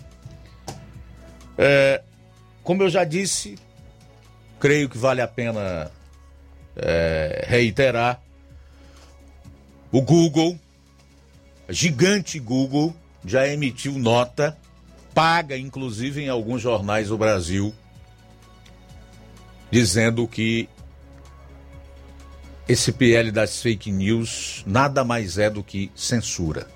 [1.57, 2.01] é,
[2.63, 3.55] como eu já disse,
[4.59, 5.91] creio que vale a pena
[6.75, 8.21] é, reiterar:
[9.91, 10.57] o Google,
[11.69, 12.95] gigante Google,
[13.25, 14.57] já emitiu nota,
[15.13, 17.73] paga inclusive em alguns jornais do Brasil,
[19.71, 20.69] dizendo que
[22.67, 26.67] esse PL das fake news nada mais é do que censura.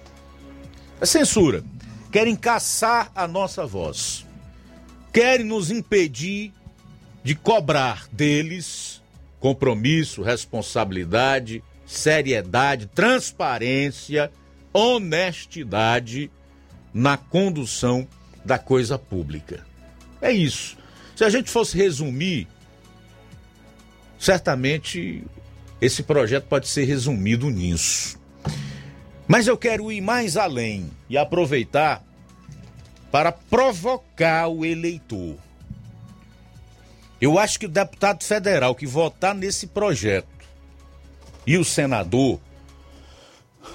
[1.00, 1.64] É censura.
[2.12, 4.26] Querem caçar a nossa voz.
[5.14, 6.54] Querem nos impedir
[7.24, 9.02] de cobrar deles
[9.40, 14.32] compromisso, responsabilidade, seriedade, transparência,
[14.74, 16.32] honestidade
[16.98, 18.08] na condução
[18.44, 19.64] da coisa pública.
[20.20, 20.76] É isso.
[21.16, 22.48] Se a gente fosse resumir,
[24.18, 25.24] certamente
[25.80, 28.20] esse projeto pode ser resumido nisso.
[29.28, 32.04] Mas eu quero ir mais além e aproveitar
[33.12, 35.38] para provocar o eleitor.
[37.22, 40.28] Eu acho que o deputado federal que votar nesse projeto
[41.46, 42.40] e o senador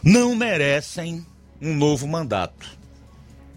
[0.03, 1.25] não merecem
[1.61, 2.82] um novo mandato.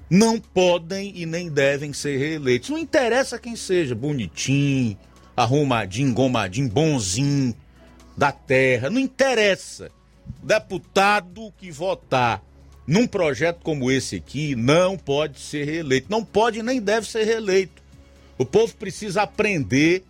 [0.09, 2.69] Não podem e nem devem ser reeleitos.
[2.69, 4.97] Não interessa quem seja, bonitinho,
[5.35, 7.55] arrumadinho, engomadinho, bonzinho
[8.15, 9.91] da terra, não interessa.
[10.41, 12.43] Deputado que votar
[12.87, 16.07] num projeto como esse aqui não pode ser reeleito.
[16.09, 17.83] Não pode nem deve ser reeleito.
[18.37, 20.03] O povo precisa aprender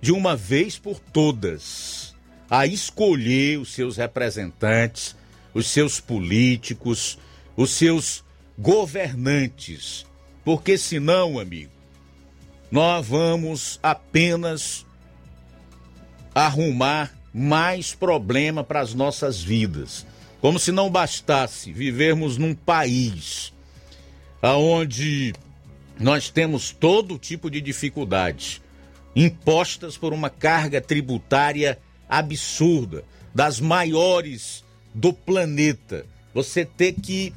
[0.00, 2.14] de uma vez por todas
[2.50, 5.16] a escolher os seus representantes,
[5.54, 7.18] os seus políticos,
[7.56, 8.22] os seus
[8.58, 10.06] governantes.
[10.44, 11.70] Porque senão, amigo,
[12.70, 14.86] nós vamos apenas
[16.34, 20.06] arrumar mais problema para as nossas vidas.
[20.40, 23.52] Como se não bastasse vivermos num país
[24.42, 25.32] onde
[26.00, 28.60] nós temos todo tipo de dificuldades
[29.14, 33.04] impostas por uma carga tributária absurda,
[33.34, 34.64] das maiores
[34.94, 36.04] do planeta.
[36.34, 37.32] Você ter que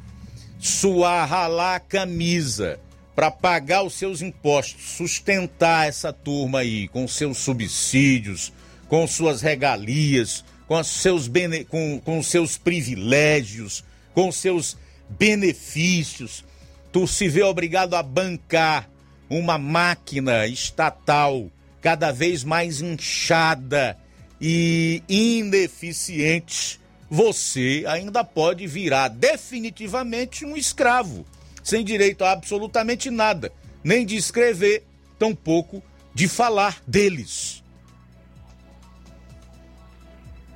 [0.65, 2.79] suar, ralar a camisa
[3.15, 8.51] para pagar os seus impostos, sustentar essa turma aí com seus subsídios,
[8.87, 11.63] com suas regalias, com seus, bene...
[11.63, 13.83] com, com seus privilégios,
[14.13, 14.77] com seus
[15.09, 16.43] benefícios.
[16.91, 18.89] Tu se vê obrigado a bancar
[19.29, 21.49] uma máquina estatal
[21.81, 23.97] cada vez mais inchada
[24.41, 26.79] e ineficiente,
[27.09, 31.25] você ainda pode virar definitivamente um escravo,
[31.63, 33.51] sem direito a absolutamente nada,
[33.83, 34.83] nem de escrever,
[35.19, 35.83] tampouco
[36.13, 37.63] de falar deles.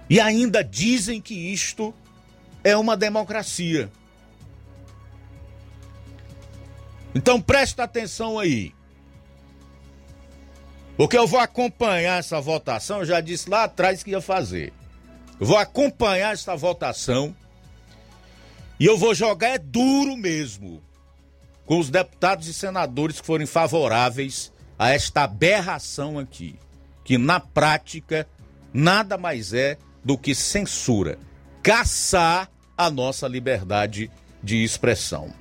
[0.09, 1.93] E ainda dizem que isto
[2.63, 3.91] é uma democracia.
[7.13, 8.73] Então presta atenção aí.
[10.97, 14.73] Porque eu vou acompanhar essa votação, eu já disse lá atrás que ia fazer.
[15.39, 17.33] Eu vou acompanhar essa votação
[18.79, 20.81] e eu vou jogar é duro mesmo
[21.65, 26.55] com os deputados e senadores que forem favoráveis a esta aberração aqui,
[27.03, 28.27] que na prática
[28.73, 31.17] nada mais é do que censura,
[31.61, 34.09] caçar a nossa liberdade
[34.41, 35.33] de expressão.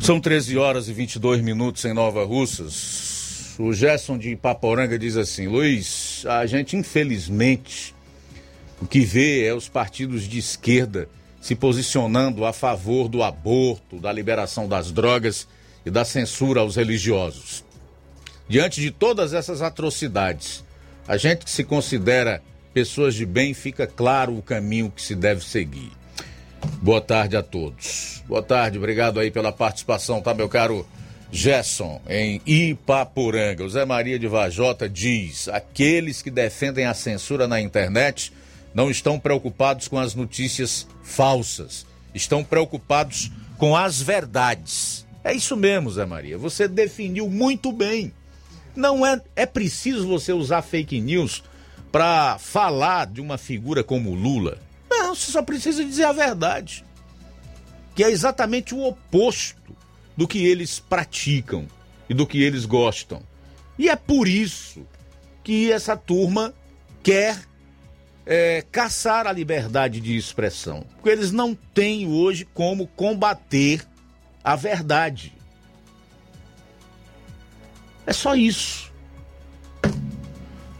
[0.00, 3.56] São 13 horas e 22 minutos em Nova Russas.
[3.58, 7.94] O Gerson de Paporanga diz assim: Luiz, a gente infelizmente
[8.80, 11.08] o que vê é os partidos de esquerda
[11.40, 15.48] se posicionando a favor do aborto, da liberação das drogas
[15.84, 17.64] e da censura aos religiosos.
[18.48, 20.64] Diante de todas essas atrocidades,
[21.06, 22.42] a gente que se considera
[22.74, 25.90] pessoas de bem, fica claro o caminho que se deve seguir.
[26.82, 28.22] Boa tarde a todos.
[28.26, 30.86] Boa tarde, obrigado aí pela participação, tá, meu caro
[31.32, 33.64] Gerson, em Ipaporanga.
[33.64, 38.32] O Zé Maria de Vajota diz: aqueles que defendem a censura na internet
[38.74, 45.06] não estão preocupados com as notícias falsas, estão preocupados com as verdades.
[45.22, 46.38] É isso mesmo, Zé Maria.
[46.38, 48.12] Você definiu muito bem.
[48.74, 51.42] Não é, é preciso você usar fake news
[51.92, 54.58] para falar de uma figura como Lula.
[54.88, 56.84] Não, você só precisa dizer a verdade.
[57.94, 59.76] Que é exatamente o oposto
[60.16, 61.66] do que eles praticam
[62.08, 63.22] e do que eles gostam.
[63.78, 64.86] E é por isso
[65.42, 66.54] que essa turma
[67.02, 67.49] quer
[68.32, 70.86] é, caçar a liberdade de expressão.
[70.94, 73.84] Porque eles não têm hoje como combater
[74.44, 75.32] a verdade.
[78.06, 78.92] É só isso.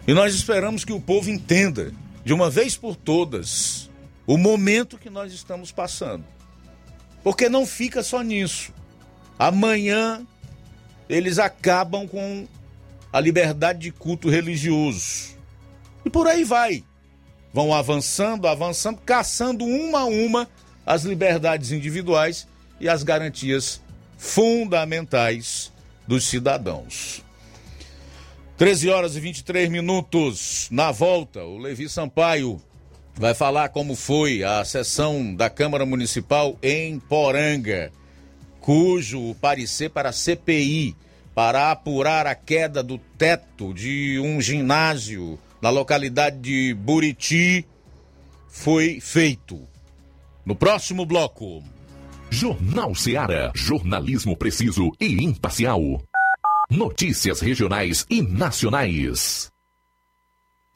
[0.06, 1.92] E nós esperamos que o povo entenda,
[2.24, 3.90] de uma vez por todas,
[4.28, 6.24] o momento que nós estamos passando.
[7.20, 8.72] Porque não fica só nisso.
[9.36, 10.24] Amanhã
[11.08, 12.46] eles acabam com
[13.12, 15.36] a liberdade de culto religioso.
[16.04, 16.84] E por aí vai.
[17.52, 20.48] Vão avançando, avançando, caçando uma a uma
[20.86, 22.46] as liberdades individuais
[22.80, 23.80] e as garantias
[24.16, 25.72] fundamentais
[26.06, 27.22] dos cidadãos.
[28.56, 30.68] 13 horas e 23 minutos.
[30.70, 32.60] Na volta, o Levi Sampaio
[33.14, 37.90] vai falar como foi a sessão da Câmara Municipal em Poranga,
[38.60, 40.94] cujo parecer para a CPI
[41.34, 47.66] para apurar a queda do teto de um ginásio na localidade de Buriti
[48.48, 49.66] foi feito.
[50.44, 51.62] No próximo bloco.
[52.30, 53.52] Jornal Seara.
[53.54, 55.80] Jornalismo preciso e imparcial.
[56.70, 59.50] Notícias regionais e nacionais.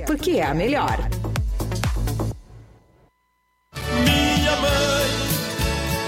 [0.00, 0.98] porque é a melhor.
[4.04, 5.08] Minha mãe,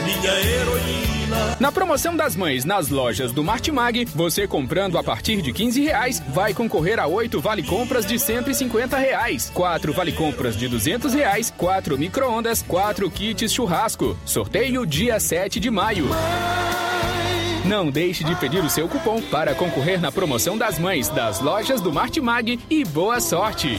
[0.05, 1.57] minha heroína.
[1.59, 6.23] Na promoção das mães nas lojas do Martimag, você comprando a partir de 15 reais
[6.29, 11.53] vai concorrer a 8 vale compras de 150 reais, 4 vale compras de 200 reais,
[11.57, 14.17] 4 micro-ondas, 4 kits churrasco.
[14.25, 16.09] Sorteio dia 7 de maio.
[17.65, 21.81] Não deixe de pedir o seu cupom para concorrer na promoção das mães das lojas
[21.81, 23.79] do Martimag e boa sorte!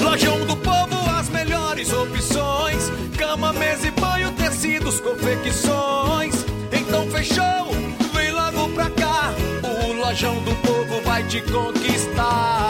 [0.00, 6.34] Lojão do Povo, as melhores opções: cama, mesa e banho, tecidos, confecções.
[6.72, 7.72] Então fechou,
[8.14, 9.34] vem logo pra cá.
[9.64, 12.69] O Lojão do Povo vai te conquistar.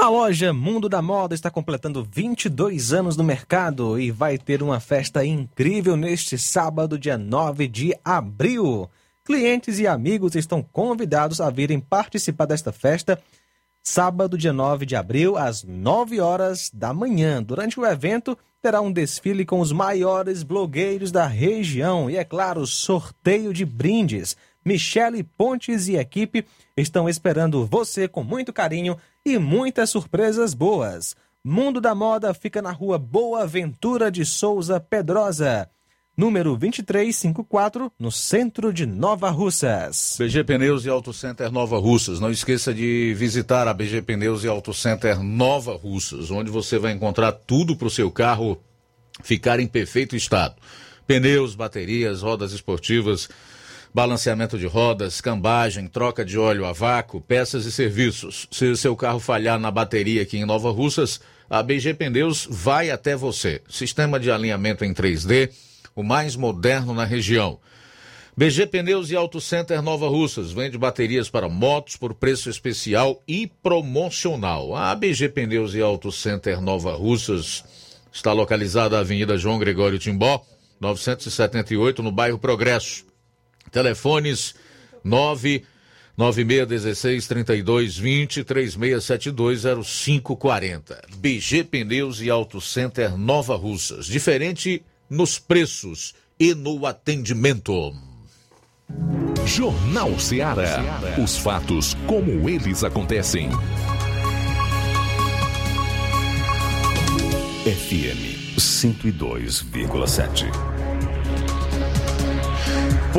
[0.00, 4.80] A loja Mundo da Moda está completando 22 anos no mercado e vai ter uma
[4.80, 8.88] festa incrível neste sábado, dia 9 de abril.
[9.22, 13.20] Clientes e amigos estão convidados a virem participar desta festa
[13.82, 17.42] sábado, dia 9 de abril, às 9 horas da manhã.
[17.42, 22.66] Durante o evento, terá um desfile com os maiores blogueiros da região e, é claro,
[22.66, 24.36] sorteio de brindes.
[24.64, 26.44] Michele Pontes e equipe
[26.76, 31.16] estão esperando você com muito carinho e muitas surpresas boas.
[31.42, 35.70] Mundo da Moda fica na rua Boa Ventura de Souza Pedrosa,
[36.14, 40.16] número 2354, no centro de Nova Russas.
[40.18, 42.20] BG Pneus e Auto Center Nova Russas.
[42.20, 46.92] Não esqueça de visitar a BG Pneus e Auto Center Nova Russas, onde você vai
[46.92, 48.60] encontrar tudo para o seu carro
[49.22, 50.56] ficar em perfeito estado.
[51.06, 53.30] Pneus, baterias, rodas esportivas
[53.92, 58.46] balanceamento de rodas, cambagem, troca de óleo a vácuo, peças e serviços.
[58.50, 63.16] Se seu carro falhar na bateria aqui em Nova Russas, a BG Pneus vai até
[63.16, 63.60] você.
[63.68, 65.50] Sistema de alinhamento em 3D,
[65.96, 67.58] o mais moderno na região.
[68.36, 73.48] BG Pneus e Auto Center Nova Russas vende baterias para motos por preço especial e
[73.60, 74.74] promocional.
[74.74, 77.64] A BG Pneus e Auto Center Nova Russas
[78.12, 80.42] está localizada na Avenida João Gregório Timbó,
[80.80, 83.09] 978, no bairro Progresso.
[83.70, 84.54] Telefones
[85.04, 91.02] 99616 3220 3672 0540.
[91.16, 94.04] BG Pneus e Auto Center Nova Russas.
[94.06, 97.94] Diferente nos preços e no atendimento.
[99.46, 100.82] Jornal Ceará.
[101.22, 103.50] Os fatos como eles acontecem.
[107.64, 110.79] FM 102,7.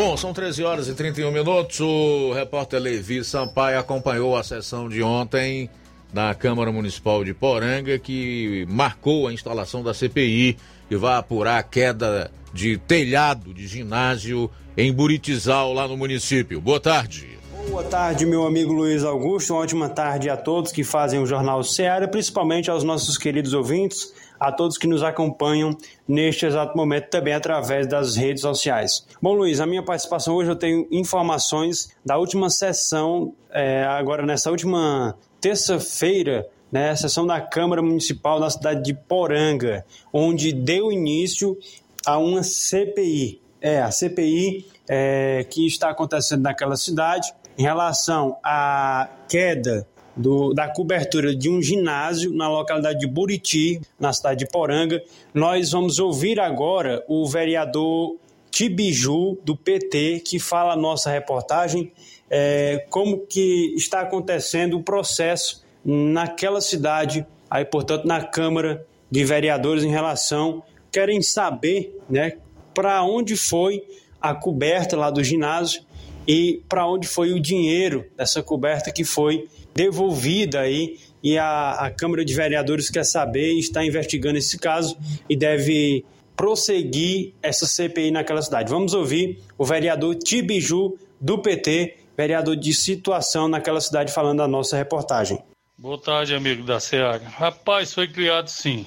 [0.03, 1.79] Bom, são 13 horas e 31 minutos.
[1.79, 5.69] O repórter Levi Sampaio acompanhou a sessão de ontem
[6.11, 10.57] na Câmara Municipal de Poranga, que marcou a instalação da CPI
[10.89, 16.59] e vai apurar a queda de telhado de ginásio em Buritizal, lá no município.
[16.59, 17.37] Boa tarde.
[17.69, 19.53] Boa tarde, meu amigo Luiz Augusto.
[19.53, 24.11] Uma ótima tarde a todos que fazem o Jornal Ceará, principalmente aos nossos queridos ouvintes,
[24.41, 25.77] a todos que nos acompanham
[26.07, 29.05] neste exato momento também através das redes sociais.
[29.21, 34.49] Bom, Luiz, a minha participação hoje eu tenho informações da última sessão, é, agora nessa
[34.49, 41.55] última terça-feira, né, sessão da Câmara Municipal da cidade de Poranga, onde deu início
[42.03, 43.39] a uma CPI.
[43.61, 49.85] É, a CPI é, que está acontecendo naquela cidade em relação à queda
[50.15, 55.01] do, da cobertura de um ginásio na localidade de Buriti, na cidade de Poranga.
[55.33, 58.15] Nós vamos ouvir agora o vereador
[58.51, 61.91] Tibiju, do PT, que fala a nossa reportagem,
[62.29, 69.83] é, como que está acontecendo o processo naquela cidade, aí, portanto, na Câmara de Vereadores
[69.83, 70.61] em relação,
[70.91, 72.33] querem saber, né,
[72.73, 73.83] para onde foi
[74.21, 75.83] a coberta lá do ginásio
[76.27, 81.91] e para onde foi o dinheiro dessa coberta que foi devolvida aí e a, a
[81.91, 84.97] Câmara de Vereadores quer saber está investigando esse caso
[85.29, 86.03] e deve
[86.35, 88.71] prosseguir essa CPI naquela cidade.
[88.71, 94.75] Vamos ouvir o vereador Tibiju do PT, vereador de situação naquela cidade, falando a nossa
[94.75, 95.39] reportagem.
[95.77, 97.25] Boa tarde, amigo da SEAG.
[97.25, 98.85] Rapaz, foi criado sim.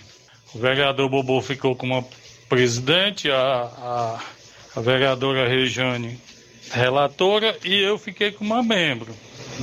[0.55, 2.09] O vereador Bobo ficou como
[2.49, 4.25] presidente, a, a,
[4.77, 6.21] a vereadora Rejane
[6.71, 9.15] relatora e eu fiquei como membro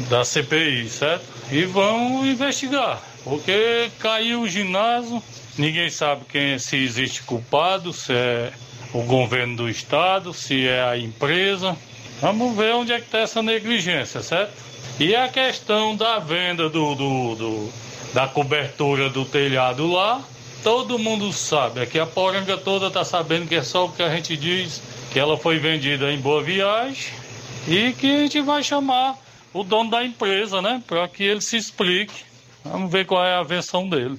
[0.10, 1.26] da CPI, certo?
[1.52, 5.22] E vão investigar, porque caiu o ginásio,
[5.58, 8.54] ninguém sabe quem se existe culpado, se é
[8.94, 11.76] o governo do estado, se é a empresa.
[12.22, 14.54] Vamos ver onde é que está essa negligência, certo?
[15.00, 17.74] E a questão da venda do, do, do
[18.14, 20.22] da cobertura do telhado lá,
[20.64, 21.82] todo mundo sabe.
[21.82, 24.82] Aqui a poranga toda está sabendo que é só o que a gente diz,
[25.12, 27.14] que ela foi vendida em Boa Viagem
[27.68, 29.18] e que a gente vai chamar
[29.54, 30.82] o dono da empresa, né?
[30.88, 32.24] Para que ele se explique.
[32.64, 34.18] Vamos ver qual é a versão dele.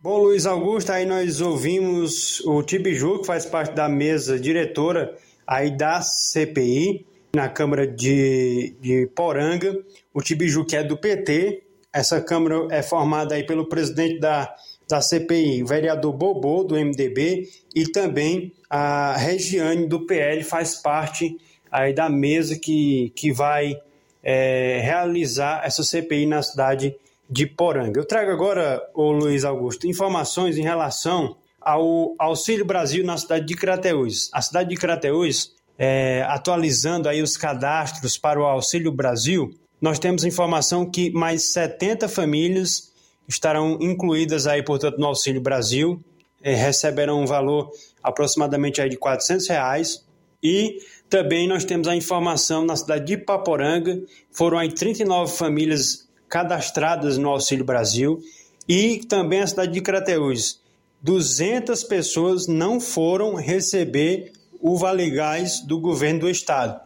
[0.00, 5.70] Bom, Luiz Augusto, aí nós ouvimos o Tibiju, que faz parte da mesa diretora aí
[5.70, 9.74] da CPI, na Câmara de, de Poranga.
[10.12, 11.62] O Tibiju, que é do PT.
[11.92, 14.54] Essa Câmara é formada aí pelo presidente da,
[14.88, 21.36] da CPI, o vereador Bobô, do MDB, e também a Regiane, do PL, faz parte
[21.70, 23.76] aí da mesa que, que vai
[24.22, 26.94] é, realizar essa CPI na cidade
[27.28, 27.98] de Poranga.
[27.98, 33.54] Eu trago agora, o Luiz Augusto, informações em relação ao Auxílio Brasil na cidade de
[33.54, 34.30] Crateús.
[34.32, 40.24] A cidade de Crateús, é, atualizando aí os cadastros para o Auxílio Brasil, nós temos
[40.24, 42.92] informação que mais 70 famílias
[43.28, 46.02] estarão incluídas aí, portanto, no Auxílio Brasil,
[46.42, 47.70] é, receberão um valor
[48.02, 50.04] aproximadamente aí de 400 reais
[50.42, 50.78] e
[51.08, 54.00] também nós temos a informação na cidade de Paporanga,
[54.30, 58.20] foram aí 39 famílias cadastradas no Auxílio Brasil
[58.68, 60.60] e também a cidade de Crateús.
[61.02, 66.80] 200 pessoas não foram receber o Vale Gás do governo do estado.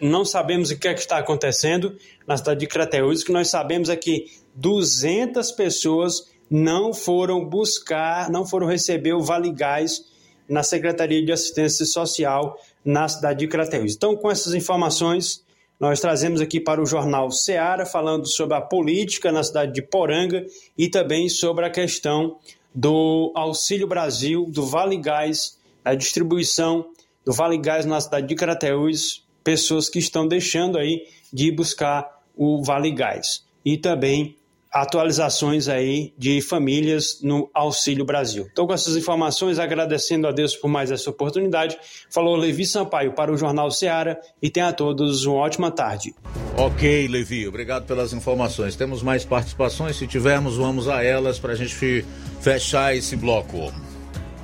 [0.00, 1.96] Não sabemos o que, é que está acontecendo
[2.26, 8.30] na cidade de Crateús, o que nós sabemos é que 200 pessoas não foram buscar,
[8.30, 10.04] não foram receber o Vale Gás
[10.48, 13.94] na Secretaria de Assistência Social na cidade de Crateús.
[13.94, 15.42] Então, com essas informações,
[15.80, 20.44] nós trazemos aqui para o jornal Seara, falando sobre a política na cidade de Poranga
[20.76, 22.36] e também sobre a questão
[22.74, 26.86] do Auxílio Brasil, do Vale Gás, a distribuição
[27.24, 32.62] do Vale Gás na cidade de Crateús pessoas que estão deixando aí de buscar o
[32.62, 33.44] Vale Gás.
[33.64, 34.36] E também
[34.72, 38.48] atualizações aí de famílias no Auxílio Brasil.
[38.50, 41.76] Então, com essas informações, agradecendo a Deus por mais essa oportunidade,
[42.10, 46.14] falou Levi Sampaio para o Jornal Ceará e tenha a todos uma ótima tarde.
[46.56, 48.74] Ok, Levi, obrigado pelas informações.
[48.74, 52.04] Temos mais participações, se tivermos, vamos a elas para a gente
[52.40, 53.72] fechar esse bloco.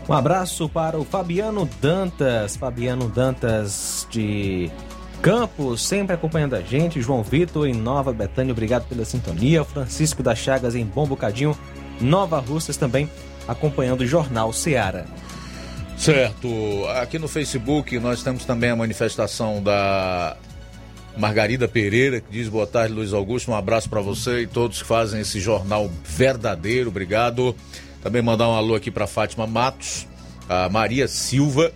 [0.09, 4.71] Um abraço para o Fabiano Dantas, Fabiano Dantas de
[5.23, 7.03] Campos, sempre acompanhando a gente.
[7.03, 9.65] João Vitor em Nova Betânia, obrigado pela sintonia.
[9.65, 11.57] Francisco das Chagas em Bom Bocadinho.
[12.01, 13.11] Nova Russas também
[13.47, 15.07] acompanhando o Jornal Seara.
[15.97, 16.49] Certo.
[17.01, 20.37] Aqui no Facebook nós temos também a manifestação da
[21.17, 23.51] Margarida Pereira, que diz boa tarde, Luiz Augusto.
[23.51, 26.91] Um abraço para você e todos que fazem esse jornal verdadeiro.
[26.91, 27.57] Obrigado.
[28.01, 30.07] Também mandar um alô aqui para Fátima Matos,
[30.49, 31.73] a Maria Silva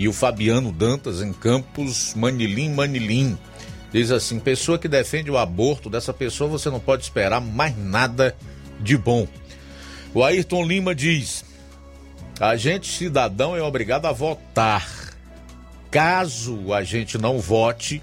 [0.00, 3.36] e o Fabiano Dantas em Campos, Manilim, Manilim.
[3.92, 8.34] Diz assim: pessoa que defende o aborto, dessa pessoa você não pode esperar mais nada
[8.80, 9.28] de bom.
[10.14, 11.44] O Ayrton Lima diz:
[12.40, 14.88] a gente cidadão é obrigado a votar.
[15.90, 18.02] Caso a gente não vote,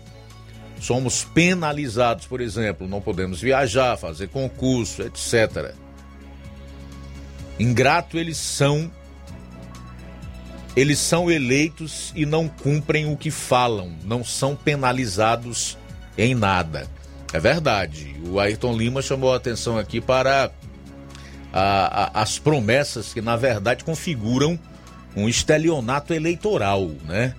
[0.80, 5.74] somos penalizados, por exemplo, não podemos viajar, fazer concurso, etc.
[7.58, 8.92] Ingrato eles são
[10.78, 15.76] eles são eleitos e não cumprem o que falam, não são penalizados
[16.16, 16.88] em nada.
[17.34, 18.16] É verdade.
[18.28, 20.52] O Ayrton Lima chamou a atenção aqui para
[21.52, 24.58] a, a, as promessas que, na verdade, configuram
[25.16, 27.34] um estelionato eleitoral, né?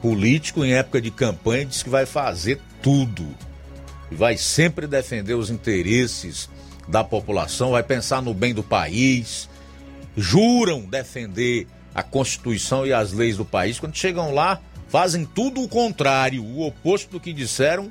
[0.00, 3.26] Político em época de campanha diz que vai fazer tudo.
[4.12, 6.48] Vai sempre defender os interesses
[6.86, 9.48] da população, vai pensar no bem do país.
[10.16, 15.68] Juram defender a Constituição e as leis do país, quando chegam lá, fazem tudo o
[15.68, 17.90] contrário, o oposto do que disseram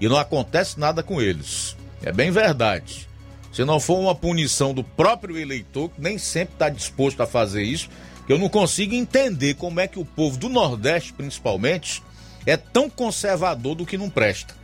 [0.00, 1.76] e não acontece nada com eles.
[2.02, 3.08] É bem verdade.
[3.52, 7.62] Se não for uma punição do próprio eleitor, que nem sempre está disposto a fazer
[7.62, 7.88] isso,
[8.28, 12.02] eu não consigo entender como é que o povo do Nordeste, principalmente,
[12.46, 14.54] é tão conservador do que não presta.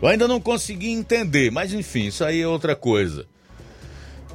[0.00, 3.26] Eu ainda não consegui entender, mas enfim, isso aí é outra coisa.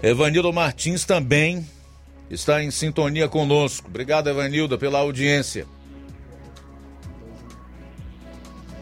[0.02, 1.66] Evanildo Martins também
[2.30, 3.88] está em sintonia conosco.
[3.88, 5.66] Obrigado, Evanilda, pela audiência.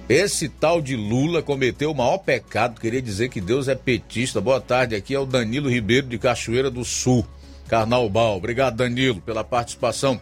[0.08, 4.40] Esse tal de Lula cometeu o maior pecado, queria dizer que Deus é petista.
[4.40, 7.26] Boa tarde, aqui é o Danilo Ribeiro de Cachoeira do Sul,
[7.68, 8.38] Carnaubal.
[8.38, 10.22] Obrigado, Danilo, pela participação.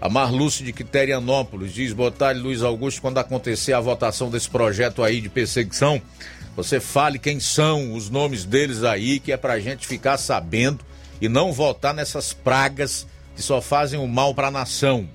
[0.00, 3.00] A Marluce de Quiterianópolis diz: Boa tarde, Luiz Augusto.
[3.00, 6.00] Quando acontecer a votação desse projeto aí de perseguição,
[6.54, 10.78] você fale quem são os nomes deles aí, que é pra gente ficar sabendo
[11.20, 15.08] e não votar nessas pragas que só fazem o mal para a nação.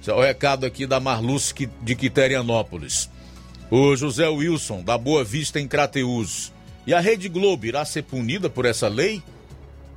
[0.00, 3.08] Esse é o recado aqui da Marluce de Quiterianópolis.
[3.70, 6.52] O José Wilson, da Boa Vista em Crateus.
[6.86, 9.22] E a Rede Globo irá ser punida por essa lei?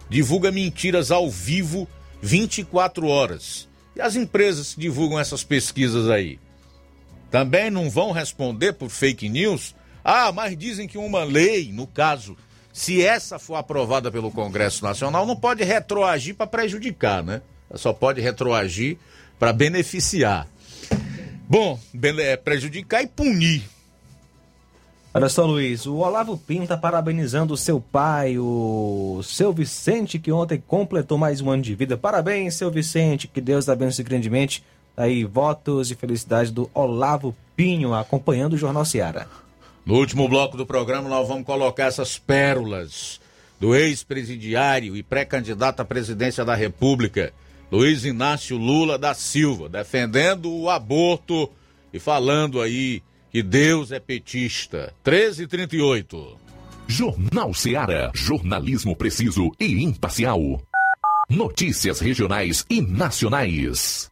[0.10, 1.88] Divulga mentiras ao vivo
[2.22, 3.68] 24 horas.
[3.96, 6.40] E as empresas que divulgam essas pesquisas aí?
[7.30, 9.76] Também não vão responder por fake news?
[10.04, 12.38] Ah, mas dizem que uma lei, no caso
[12.78, 17.42] se essa for aprovada pelo Congresso Nacional, não pode retroagir para prejudicar, né?
[17.74, 19.00] Só pode retroagir
[19.40, 20.48] para beneficiar.
[21.50, 21.80] Bom,
[22.20, 23.64] é, prejudicar e punir.
[25.12, 30.32] Olha só, Luiz, o Olavo Pinto está parabenizando o seu pai, o seu Vicente, que
[30.32, 31.98] ontem completou mais um ano de vida.
[31.98, 34.64] Parabéns, seu Vicente, que Deus abençoe grandemente.
[34.96, 39.28] Aí, votos e felicidades do Olavo Pinho, acompanhando o Jornal Seara.
[39.88, 43.22] No último bloco do programa, nós vamos colocar essas pérolas
[43.58, 47.32] do ex-presidiário e pré-candidato à presidência da República,
[47.72, 51.50] Luiz Inácio Lula da Silva, defendendo o aborto
[51.94, 53.02] e falando aí
[53.32, 54.94] que Deus é petista.
[55.06, 56.36] 13h38.
[56.86, 58.12] Jornal Seara.
[58.14, 60.62] Jornalismo preciso e imparcial.
[61.30, 64.12] Notícias regionais e nacionais.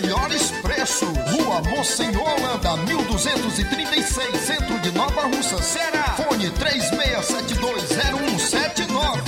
[0.00, 1.08] melhores preços.
[1.08, 1.60] Rua
[2.22, 6.14] Holanda, 1236, centro de Nova Russa, Ceará.
[6.16, 9.27] Fone 36720179.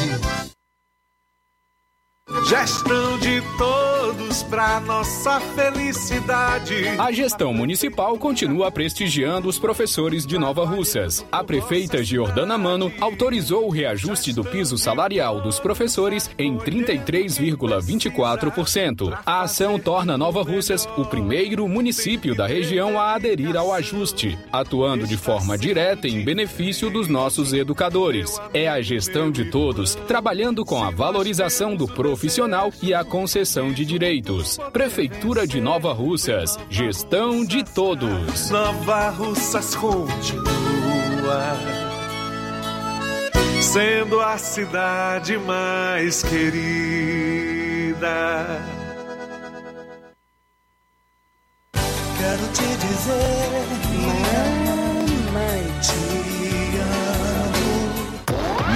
[2.49, 6.87] Gestão de todos para nossa felicidade.
[6.97, 11.27] A gestão municipal continua prestigiando os professores de Nova Russas.
[11.33, 19.19] A prefeita Giordana Mano autorizou o reajuste do piso salarial dos professores em 33,24%.
[19.27, 25.05] A ação torna Nova Russas o primeiro município da região a aderir ao ajuste, atuando
[25.05, 28.41] de forma direta em benefício dos nossos educadores.
[28.55, 31.89] É a gestão de todos, trabalhando com a valorização do
[32.21, 34.59] profissional e a concessão de direitos.
[34.75, 36.59] Prefeitura de Nova Russas.
[36.69, 38.51] Gestão de todos.
[38.51, 41.57] Nova Russas continua
[43.63, 46.61] sendo a cidade mais querida.
[51.73, 53.49] Quero te dizer,
[55.33, 55.95] mamãe, te
[56.35, 56.40] amo.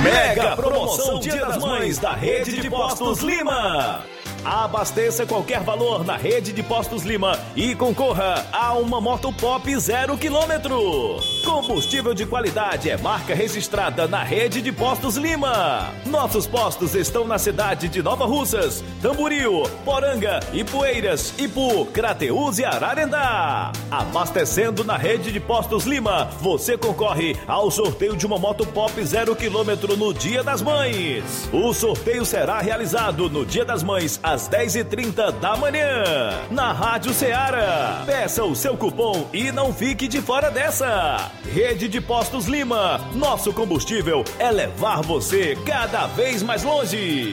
[0.04, 4.04] Mega promoção Dia das Mães da Rede de Postos Lima.
[4.44, 10.18] Abasteça qualquer valor na rede de Postos Lima e concorra a uma moto pop zero
[10.18, 11.18] quilômetro.
[11.42, 15.94] Combustível de qualidade é marca registrada na rede de Postos Lima.
[16.04, 23.72] Nossos postos estão na cidade de Nova Russas, Tamboril, Poranga, Ipueiras, Ipu, Crateús e Ararendá.
[23.90, 29.34] Abastecendo na rede de Postos Lima, você concorre ao sorteio de uma moto pop zero
[29.34, 31.48] quilômetro no Dia das Mães.
[31.50, 36.02] O sorteio será realizado no Dia das Mães às 10h30 da manhã,
[36.50, 38.02] na Rádio Ceará.
[38.04, 41.30] Peça o seu cupom e não fique de fora dessa.
[41.52, 47.32] Rede de Postos Lima, nosso combustível é levar você cada vez mais longe.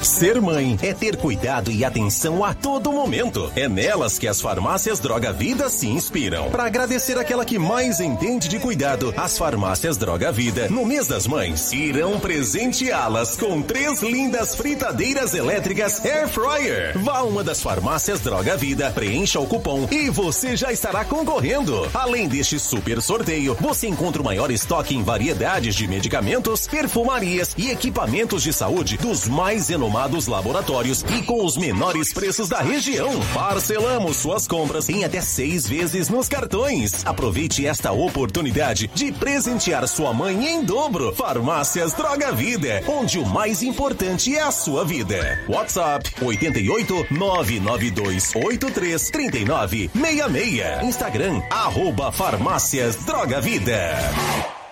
[0.00, 3.50] Ser mãe é ter cuidado e atenção a todo momento.
[3.56, 6.50] É nelas que as farmácias Droga Vida se inspiram.
[6.50, 11.26] Para agradecer aquela que mais entende de cuidado, as farmácias Droga Vida, no mês das
[11.26, 16.98] mães, irão presenteá-las com três lindas fritadeiras elétricas Air Fryer.
[16.98, 21.88] Vá a uma das farmácias Droga Vida, preencha o cupom e você já estará concorrendo.
[21.94, 27.70] Além deste super sorteio, você encontra o maior estoque em variedades de medicamentos, perfumarias e
[27.70, 33.12] equipamentos de saúde dos mais renomados laboratórios e com os menores preços da região.
[33.34, 37.04] Parcelamos suas compras em até seis vezes nos cartões.
[37.04, 41.14] Aproveite esta oportunidade de presentear sua mãe em dobro.
[41.14, 45.38] Farmácias Droga Vida, onde o mais importante é a sua vida.
[45.48, 50.82] WhatsApp 88 992 83 39 66.
[50.84, 54.63] Instagram arroba Farmácias Droga Vida.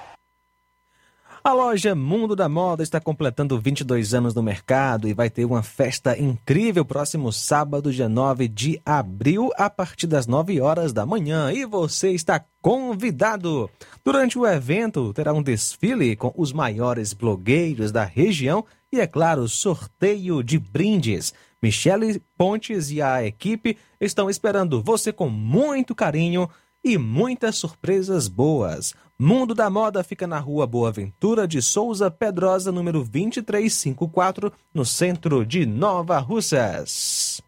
[1.44, 5.60] A loja Mundo da Moda está completando 22 anos no mercado e vai ter uma
[5.60, 11.52] festa incrível próximo sábado, dia 9 de abril, a partir das 9 horas da manhã.
[11.52, 13.69] E você está convidado!
[14.05, 19.48] Durante o evento, terá um desfile com os maiores blogueiros da região e, é claro,
[19.48, 21.35] sorteio de brindes.
[21.60, 26.48] Michele Pontes e a equipe estão esperando você com muito carinho
[26.84, 28.94] e muitas surpresas boas.
[29.18, 35.46] Mundo da Moda fica na rua Boa Ventura de Souza Pedrosa, número 2354, no centro
[35.46, 37.40] de Nova Russas.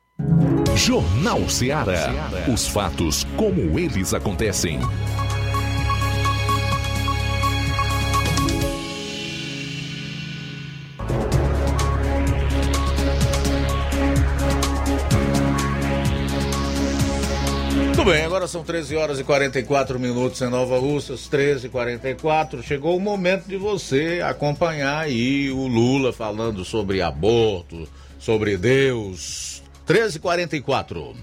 [0.77, 2.11] Jornal Ceará.
[2.52, 4.78] Os fatos como eles acontecem.
[18.05, 22.62] Muito bem, agora são 13 horas e 44 minutos em Nova Russas, 13 e 44
[22.62, 29.62] Chegou o momento de você acompanhar aí o Lula falando sobre aborto, sobre Deus.
[29.86, 31.16] 13 e 44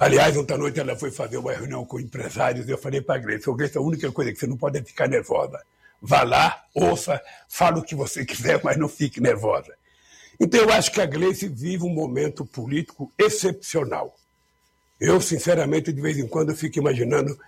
[0.00, 3.16] Aliás, ontem à noite ela foi fazer uma reunião com empresários e eu falei para
[3.16, 5.62] a Grace, a única coisa que você não pode é ficar nervosa.
[6.00, 7.20] Vá lá, ouça,
[7.50, 9.74] fala o que você quiser, mas não fique nervosa.
[10.40, 14.16] Então eu acho que a Gleice vive um momento político excepcional.
[15.00, 17.38] Eu, sinceramente, de vez em quando fico imaginando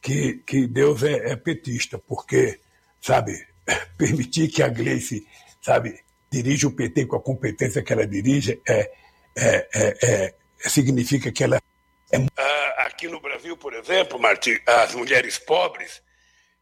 [0.00, 2.60] que, que Deus é, é petista, porque,
[3.00, 3.46] sabe,
[3.96, 5.26] permitir que a Gleice,
[5.60, 6.00] sabe,
[6.30, 8.90] dirija o PT com a competência que ela dirige é,
[9.36, 10.34] é, é, é,
[10.68, 12.16] significa que ela é.
[12.36, 16.02] Ah, aqui no Brasil, por exemplo, Martim, as mulheres pobres,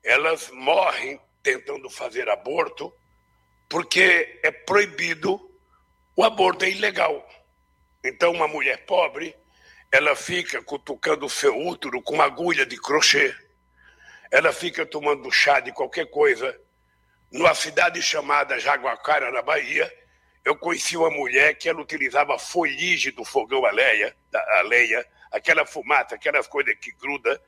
[0.04, 2.92] elas morrem tentando fazer aborto
[3.68, 5.40] porque é proibido,
[6.16, 7.26] o aborto é ilegal.
[8.04, 9.34] Então, uma mulher pobre,
[9.96, 13.34] ela fica cutucando o seu útero com agulha de crochê,
[14.30, 16.54] ela fica tomando chá de qualquer coisa.
[17.32, 19.90] Numa cidade chamada Jaguacara, na Bahia,
[20.44, 26.14] eu conheci uma mulher que ela utilizava folhagem do fogão a lenha, a aquela fumaça,
[26.14, 27.40] aquelas coisas que gruda,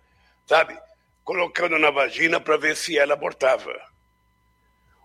[0.46, 0.74] sabe?
[1.22, 3.78] Colocando na vagina para ver se ela abortava.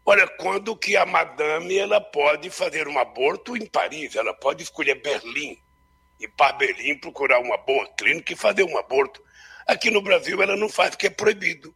[0.06, 5.02] Olha, quando que a madame ela pode fazer um aborto em Paris, ela pode escolher
[5.02, 5.58] Berlim,
[6.24, 6.58] ir para
[7.02, 9.24] procurar uma boa clínica e fazer um aborto.
[9.68, 11.76] Aqui no Brasil ela não faz porque é proibido.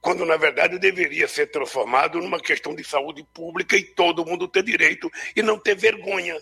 [0.00, 4.62] Quando na verdade deveria ser transformado numa questão de saúde pública e todo mundo ter
[4.62, 6.40] direito e não ter vergonha.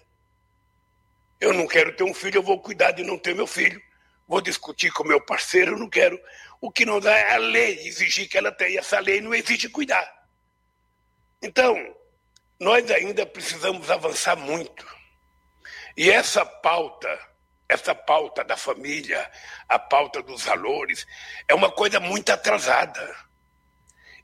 [1.40, 3.80] Eu não quero ter um filho, eu vou cuidar de não ter meu filho.
[4.26, 6.18] Vou discutir com meu parceiro, eu não quero.
[6.60, 8.80] O que não dá é a lei exigir que ela tenha.
[8.80, 10.06] Essa lei não exige cuidar.
[11.42, 11.76] Então,
[12.58, 14.95] nós ainda precisamos avançar muito.
[15.96, 17.18] E essa pauta,
[17.68, 19.30] essa pauta da família,
[19.68, 21.06] a pauta dos valores,
[21.48, 23.16] é uma coisa muito atrasada.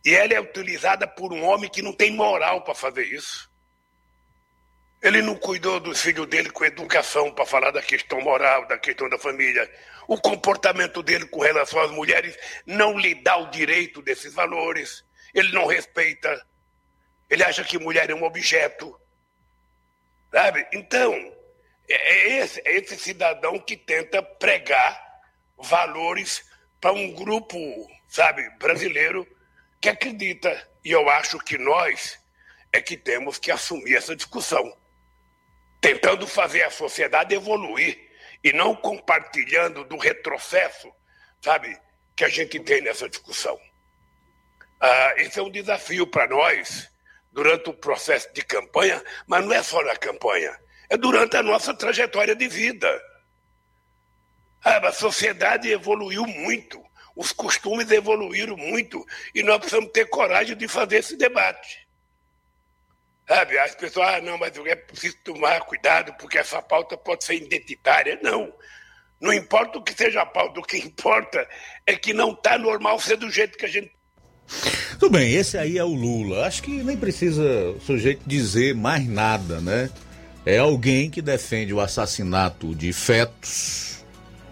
[0.05, 3.51] E ela é utilizada por um homem que não tem moral para fazer isso.
[5.01, 9.09] Ele não cuidou dos filhos dele com educação para falar da questão moral, da questão
[9.09, 9.69] da família.
[10.07, 12.37] O comportamento dele com relação às mulheres
[12.67, 15.05] não lhe dá o direito desses valores.
[15.35, 16.45] Ele não respeita.
[17.31, 18.97] Ele acha que mulher é um objeto.
[20.31, 20.67] Sabe?
[20.73, 21.15] Então,
[21.89, 25.01] é, é esse, é esse cidadão que tenta pregar
[25.57, 26.45] valores
[26.81, 27.57] para um grupo,
[28.09, 29.27] sabe, brasileiro
[29.81, 30.69] que acredita.
[30.85, 32.19] E eu acho que nós
[32.73, 34.77] é que temos que assumir essa discussão
[35.81, 37.99] tentando fazer a sociedade evoluir
[38.43, 40.91] e não compartilhando do retrocesso,
[41.41, 41.77] sabe,
[42.17, 43.59] que a gente tem nessa discussão.
[44.81, 46.89] Ah, esse é um desafio para nós
[47.33, 50.57] durante o processo de campanha, mas não é só na campanha,
[50.97, 52.89] durante a nossa trajetória de vida.
[54.65, 56.81] Ah, a sociedade evoluiu muito,
[57.17, 59.05] os costumes evoluíram muito
[59.35, 61.83] e nós precisamos ter coragem de fazer esse debate.
[63.27, 67.35] Sabe, as pessoas, ah, não, mas é preciso tomar cuidado porque essa pauta pode ser
[67.35, 68.19] identitária.
[68.23, 68.53] Não.
[69.21, 71.49] Não importa o que seja a pauta, o que importa
[71.87, 73.93] é que não está normal ser do jeito que a gente.
[74.99, 76.47] Tudo bem, esse aí é o Lula.
[76.47, 79.89] Acho que nem precisa o sujeito dizer mais nada, né?
[80.45, 84.05] É alguém que defende o assassinato de fetos,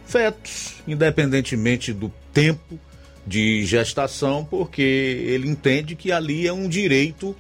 [0.07, 2.79] fetos, independentemente do tempo
[3.27, 7.35] de gestação, porque ele entende que ali é um direito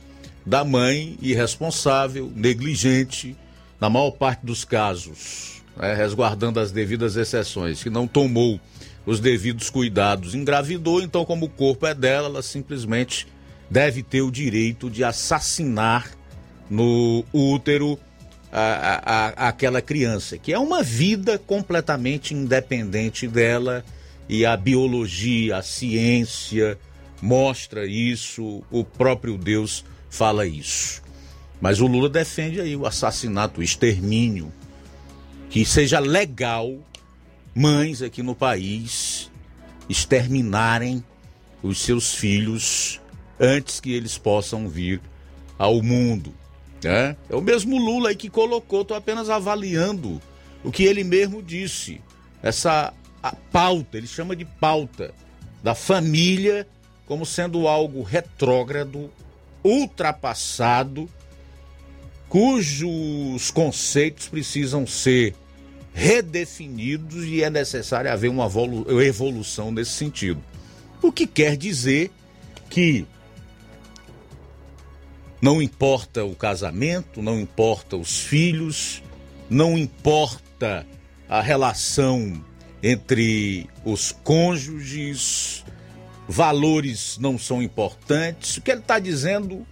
[0.44, 3.36] da mãe irresponsável, negligente,
[3.80, 8.60] na maior parte dos casos, né, resguardando as devidas exceções, que não tomou
[9.06, 13.26] os devidos cuidados, engravidou, então, como o corpo é dela, ela simplesmente
[13.70, 16.10] deve ter o direito de assassinar
[16.68, 17.98] no útero
[18.52, 19.02] a,
[19.44, 23.84] a, aquela criança, que é uma vida completamente independente dela
[24.28, 26.78] e a biologia, a ciência
[27.22, 31.02] mostra isso, o próprio Deus fala isso.
[31.60, 34.52] Mas o Lula defende aí o assassinato, o extermínio,
[35.50, 36.78] que seja legal
[37.54, 39.30] mães aqui no país
[39.88, 41.04] exterminarem
[41.62, 43.00] os seus filhos
[43.38, 45.00] antes que eles possam vir
[45.58, 46.32] ao mundo.
[46.82, 47.16] Né?
[47.28, 50.20] É o mesmo Lula aí que colocou, estou apenas avaliando
[50.64, 52.00] o que ele mesmo disse.
[52.42, 52.92] Essa
[53.52, 55.12] pauta, ele chama de pauta
[55.62, 56.66] da família
[57.06, 59.10] como sendo algo retrógrado,
[59.64, 61.08] ultrapassado,
[62.28, 65.34] cujos conceitos precisam ser
[65.92, 68.48] redefinidos e é necessário haver uma
[69.04, 70.40] evolução nesse sentido.
[71.02, 72.12] O que quer dizer
[72.70, 73.04] que
[75.40, 79.02] não importa o casamento, não importa os filhos,
[79.48, 80.86] não importa
[81.28, 82.44] a relação
[82.82, 85.64] entre os cônjuges,
[86.28, 88.58] valores não são importantes.
[88.58, 89.66] O que ele está dizendo,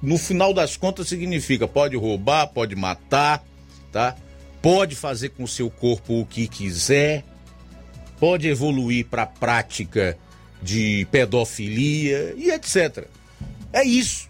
[0.00, 3.44] no final das contas, significa pode roubar, pode matar,
[3.90, 4.16] tá?
[4.62, 7.24] Pode fazer com o seu corpo o que quiser,
[8.18, 10.16] pode evoluir para a prática
[10.62, 13.06] de pedofilia e etc.
[13.72, 14.25] É isso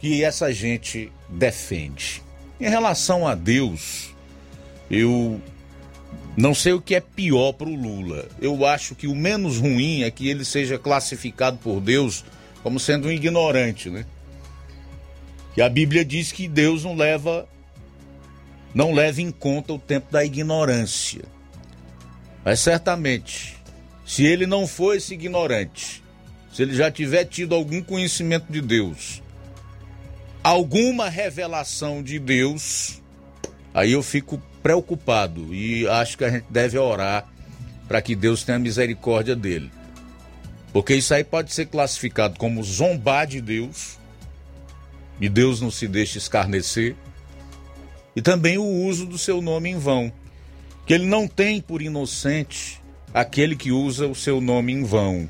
[0.00, 2.22] que essa gente defende.
[2.58, 4.14] Em relação a Deus,
[4.90, 5.40] eu
[6.36, 8.28] não sei o que é pior para o Lula.
[8.40, 12.24] Eu acho que o menos ruim é que ele seja classificado por Deus
[12.62, 14.06] como sendo um ignorante, né?
[15.54, 17.46] Que a Bíblia diz que Deus não leva
[18.72, 21.24] não leva em conta o tempo da ignorância.
[22.44, 23.56] Mas certamente,
[24.06, 26.02] se ele não for esse ignorante,
[26.52, 29.20] se ele já tiver tido algum conhecimento de Deus,
[30.42, 33.00] alguma revelação de Deus,
[33.74, 37.26] aí eu fico preocupado e acho que a gente deve orar
[37.86, 39.70] para que Deus tenha misericórdia dele.
[40.72, 43.98] Porque isso aí pode ser classificado como zombar de Deus,
[45.20, 46.94] e Deus não se deixa escarnecer,
[48.14, 50.12] e também o uso do seu nome em vão,
[50.86, 52.80] que ele não tem por inocente
[53.12, 55.28] aquele que usa o seu nome em vão.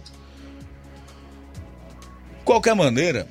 [2.38, 3.26] De qualquer maneira,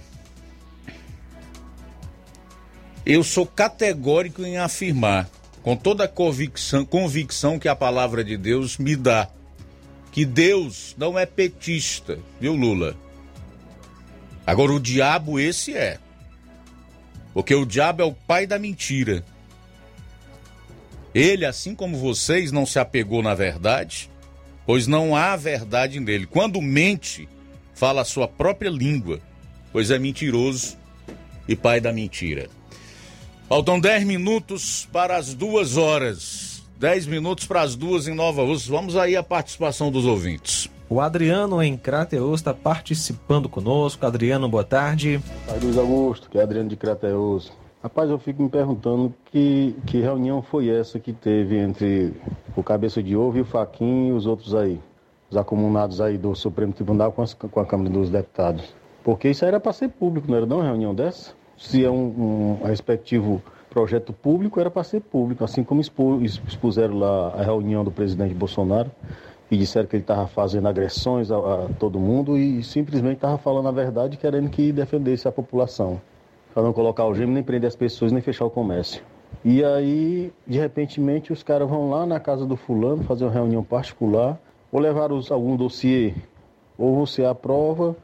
[3.10, 5.27] eu sou categórico em afirmar,
[5.64, 9.27] com toda a convicção, convicção que a palavra de Deus me dá,
[10.11, 12.95] que Deus não é petista, viu, Lula?
[14.45, 15.98] Agora, o diabo esse é.
[17.34, 19.23] Porque o diabo é o pai da mentira.
[21.11, 24.07] Ele, assim como vocês, não se apegou na verdade,
[24.68, 26.27] pois não há verdade nele.
[26.27, 27.27] Quando mente,
[27.73, 29.19] fala a sua própria língua,
[29.72, 30.77] pois é mentiroso
[31.48, 32.59] e pai da mentira.
[33.50, 36.62] Faltam 10 minutos para as duas horas.
[36.78, 38.72] 10 minutos para as duas em Nova Rússia.
[38.72, 40.70] Vamos aí a participação dos ouvintes.
[40.88, 44.06] O Adriano em Crateus está participando conosco.
[44.06, 45.20] Adriano, boa tarde.
[45.48, 47.52] Pai Luiz Augusto, que é Adriano de Crateus.
[47.82, 52.14] Rapaz, eu fico me perguntando que, que reunião foi essa que teve entre
[52.56, 54.80] o Cabeça de Ovo e o Faquinho e os outros aí,
[55.28, 58.76] os acumulados aí do Supremo Tribunal com, as, com a Câmara dos Deputados.
[59.04, 61.40] Porque isso era para ser público, não era não uma reunião dessa?
[61.60, 67.34] Se é um, um respectivo projeto público era para ser público, assim como expuseram lá
[67.36, 68.90] a reunião do presidente Bolsonaro
[69.52, 73.68] e disseram que ele estava fazendo agressões a, a, todo mundo e simplesmente estava falando
[73.68, 75.99] a verdade, querendo que defendesse a população,
[76.53, 79.03] para não colocar o gêmeo, nem prender as pessoas, nem fechar o comércio.
[79.44, 83.64] E aí, de repentemente, os caras vão lá na casa do fulano fazer uma reunião
[83.64, 84.40] particular,
[84.72, 86.14] ou levar os, algum dossiê,
[86.77, 87.95] ou você aprova,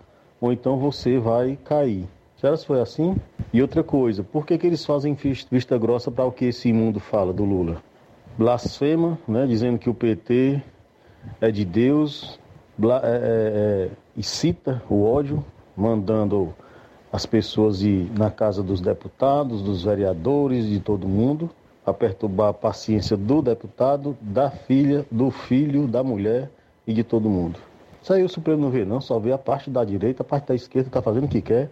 [0.41, 2.05] ou então você vai cair.
[2.37, 3.15] Será se foi assim?
[3.53, 5.17] E outra coisa, por que, que eles fazem
[5.49, 7.81] vista grossa para o que esse mundo fala do Lula?
[8.37, 10.61] Blasfema, né, dizendo que o PT
[11.39, 12.37] é de Deus,
[12.77, 15.43] bla, é, é, é, e cita o ódio,
[15.77, 16.53] mandando
[17.11, 21.49] as pessoas ir na casa dos deputados, dos vereadores, de todo mundo,
[21.85, 26.51] a perturbar a paciência do deputado, da filha, do filho, da mulher
[26.85, 27.57] e de todo mundo.
[28.03, 30.49] Isso aí o Supremo não vê, não, só vê a parte da direita, a parte
[30.49, 31.71] da esquerda está fazendo o que quer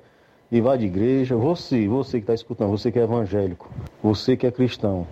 [0.54, 3.72] e vai de igreja, você, você que está escutando, você que é evangélico,
[4.04, 5.08] você que é cristão,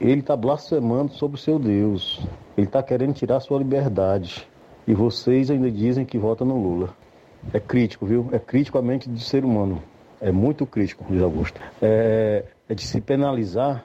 [0.00, 2.20] ele está blasfemando sobre o seu Deus.
[2.56, 4.48] Ele está querendo tirar sua liberdade.
[4.86, 6.90] E vocês ainda dizem que votam no Lula.
[7.52, 8.28] É crítico, viu?
[8.30, 9.82] É crítico a mente do ser humano.
[10.20, 11.60] É muito crítico, Luiz Augusto.
[11.82, 13.84] É, é de se penalizar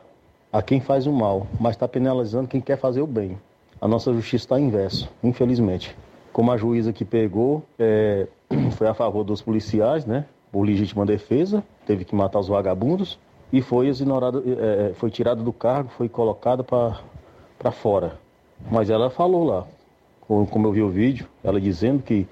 [0.54, 3.36] a quem faz o mal, mas está penalizando quem quer fazer o bem.
[3.82, 5.98] A nossa justiça está inverso, infelizmente.
[6.32, 8.28] Como a juíza que pegou, é,
[8.78, 10.26] foi a favor dos policiais, né?
[10.52, 13.20] Por legítima defesa, teve que matar os vagabundos
[13.52, 18.20] e foi exonerado, é, é foi tirado do cargo, foi colocada para fora.
[18.70, 19.68] Mas ela falou lá,
[20.28, 22.28] como eu vi o vídeo, ela dizendo que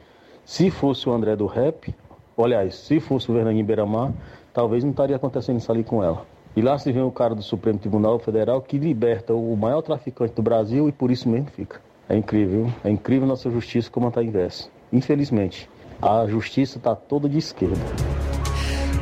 [0.45, 1.93] se fosse o André do rap,
[2.37, 4.11] aliás, se fosse o Fernandinho Beiramar,
[4.53, 6.25] talvez não estaria acontecendo isso ali com ela.
[6.55, 10.33] E lá se vê o cara do Supremo Tribunal Federal que liberta o maior traficante
[10.33, 11.79] do Brasil e por isso mesmo fica.
[12.09, 14.69] É incrível, é incrível nossa justiça como está inversa.
[14.91, 15.69] Infelizmente
[16.01, 17.79] a justiça está toda de esquerda.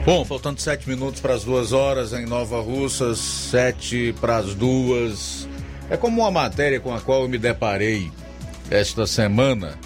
[0.06, 5.48] Bom, faltando sete minutos para as duas horas em Nova Russas, sete para as duas.
[5.90, 8.12] É como uma matéria com a qual eu me deparei
[8.70, 9.78] esta semana.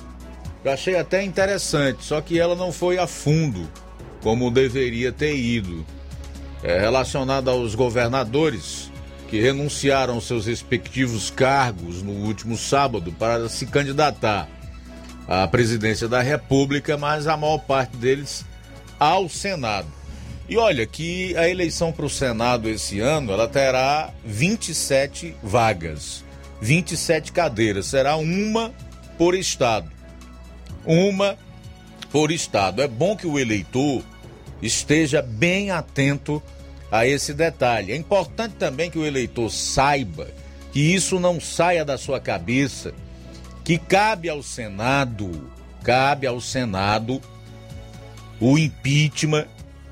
[0.63, 3.67] Eu achei até interessante, só que ela não foi a fundo
[4.21, 5.85] como deveria ter ido.
[6.61, 8.91] É relacionada aos governadores
[9.29, 14.49] que renunciaram seus respectivos cargos no último sábado para se candidatar
[15.29, 18.43] à presidência da República, mas a maior parte deles
[18.99, 19.87] ao Senado.
[20.49, 26.25] E olha que a eleição para o Senado esse ano ela terá 27 vagas,
[26.59, 28.73] 27 cadeiras, será uma
[29.19, 29.87] por estado.
[30.83, 31.37] Uma
[32.11, 32.81] por estado.
[32.81, 34.01] É bom que o eleitor
[34.63, 36.41] esteja bem atento
[36.91, 37.91] a esse detalhe.
[37.91, 40.27] É importante também que o eleitor saiba
[40.71, 42.95] que isso não saia da sua cabeça
[43.69, 45.47] que cabe ao Senado,
[45.83, 47.21] cabe ao Senado
[48.41, 49.45] o impeachment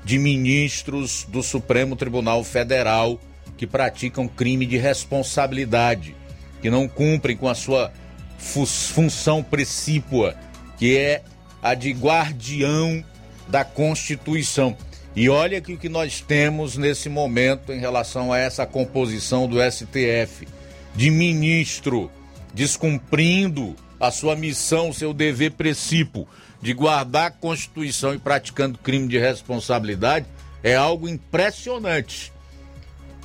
[0.04, 3.20] de ministros do Supremo Tribunal Federal
[3.56, 6.16] que praticam crime de responsabilidade,
[6.60, 7.92] que não cumprem com a sua
[8.36, 10.34] função precípua,
[10.76, 11.22] que é
[11.62, 13.04] a de guardião
[13.46, 14.76] da Constituição.
[15.14, 19.58] E olha que o que nós temos nesse momento em relação a essa composição do
[19.62, 20.48] STF,
[20.96, 22.10] de ministro
[22.58, 26.26] descumprindo a sua missão, seu dever precípio
[26.60, 30.26] de guardar a Constituição e praticando crime de responsabilidade,
[30.60, 32.32] é algo impressionante.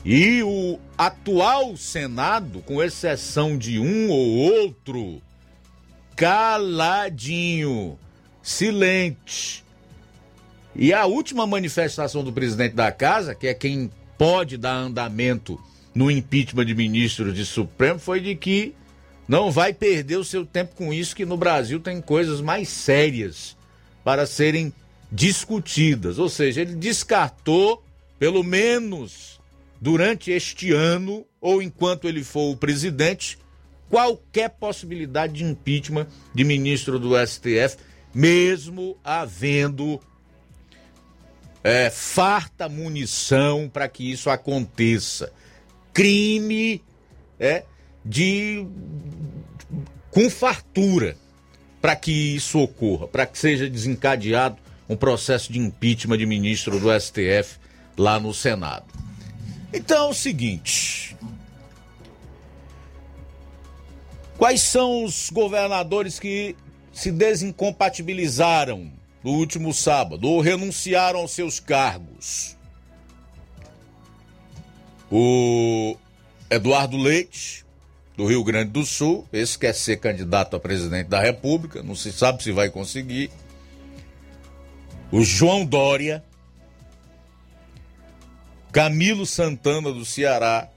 [0.05, 5.19] E o atual Senado, com exceção de um ou outro,
[6.15, 7.97] caladinho,
[8.39, 9.65] silente.
[10.76, 15.60] E a última manifestação do presidente da casa, que é quem pode dar andamento
[15.95, 18.76] no impeachment de ministros de Supremo, foi de que
[19.27, 23.55] não vai perder o seu tempo com isso, que no Brasil tem coisas mais sérias
[24.03, 24.73] para serem
[25.11, 26.19] discutidas.
[26.19, 27.83] Ou seja, ele descartou,
[28.19, 29.39] pelo menos
[29.79, 33.37] durante este ano, ou enquanto ele for o presidente,
[33.89, 37.77] qualquer possibilidade de impeachment de ministro do STF,
[38.13, 39.99] mesmo havendo
[41.63, 45.31] é, farta munição para que isso aconteça.
[45.93, 46.83] Crime
[47.39, 47.63] é,
[48.05, 48.65] de
[50.11, 51.17] com fartura
[51.81, 54.57] para que isso ocorra, para que seja desencadeado
[54.88, 57.57] um processo de impeachment de ministro do STF
[57.97, 58.85] lá no Senado.
[59.73, 61.17] Então é o seguinte:
[64.38, 66.55] quais são os governadores que
[66.91, 68.91] se desincompatibilizaram
[69.23, 72.55] no último sábado ou renunciaram aos seus cargos?
[75.11, 75.97] O
[76.49, 77.62] Eduardo Leite,
[78.15, 79.27] do Rio Grande do Sul.
[79.31, 83.30] Esse quer ser candidato a presidente da República, não se sabe se vai conseguir.
[85.11, 86.23] O João Dória,
[88.72, 90.68] Camilo Santana do Ceará,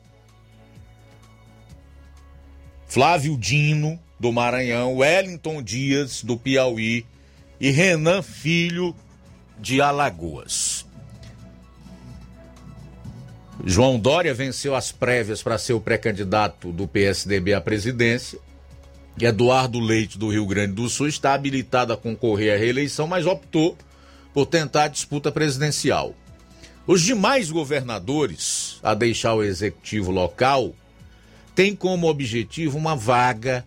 [2.87, 7.07] Flávio Dino do Maranhão, Wellington Dias do Piauí
[7.59, 8.95] e Renan Filho
[9.59, 10.76] de Alagoas.
[13.65, 18.39] João Dória venceu as prévias para ser o pré-candidato do PSDB à presidência.
[19.19, 23.77] Eduardo Leite, do Rio Grande do Sul, está habilitado a concorrer à reeleição, mas optou
[24.35, 26.15] por tentar a disputa presidencial.
[26.87, 30.75] Os demais governadores a deixar o executivo local
[31.55, 33.65] têm como objetivo uma vaga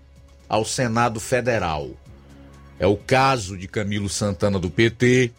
[0.47, 1.89] ao Senado Federal.
[2.79, 5.31] É o caso de Camilo Santana do PT,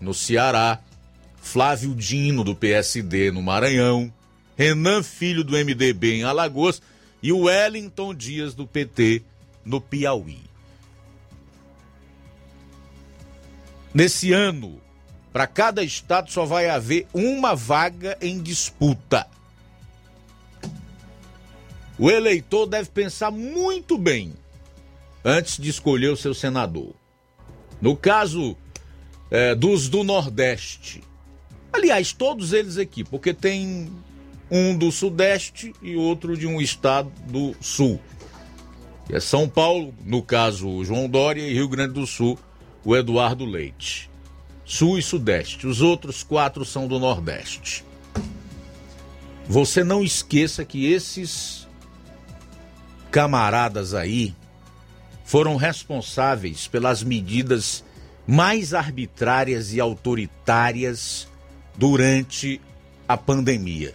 [0.00, 0.80] no Ceará,
[1.42, 4.10] Flávio Dino, do PSD, no Maranhão,
[4.56, 6.80] Renan Filho, do MDB, em Alagoas,
[7.22, 9.22] e o Wellington Dias, do PT,
[9.64, 10.40] no Piauí.
[13.92, 14.80] Nesse ano,
[15.32, 19.26] para cada estado só vai haver uma vaga em disputa.
[21.98, 24.32] O eleitor deve pensar muito bem
[25.24, 26.94] antes de escolher o seu senador.
[27.80, 28.56] No caso
[29.30, 31.02] é, dos do Nordeste,
[31.72, 33.90] Aliás, todos eles aqui, porque tem
[34.50, 37.98] um do Sudeste e outro de um estado do Sul.
[39.08, 42.38] é São Paulo, no caso o João Dória, e Rio Grande do Sul,
[42.84, 44.10] o Eduardo Leite.
[44.64, 45.66] Sul e Sudeste.
[45.66, 47.84] Os outros quatro são do Nordeste.
[49.48, 51.66] Você não esqueça que esses
[53.10, 54.34] camaradas aí
[55.24, 57.84] foram responsáveis pelas medidas
[58.26, 61.26] mais arbitrárias e autoritárias
[61.76, 62.60] durante
[63.08, 63.94] a pandemia.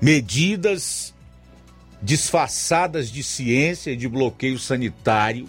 [0.00, 1.14] Medidas
[2.02, 5.48] disfarçadas de ciência e de bloqueio sanitário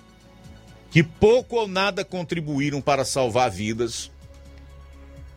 [0.90, 4.10] que pouco ou nada contribuíram para salvar vidas,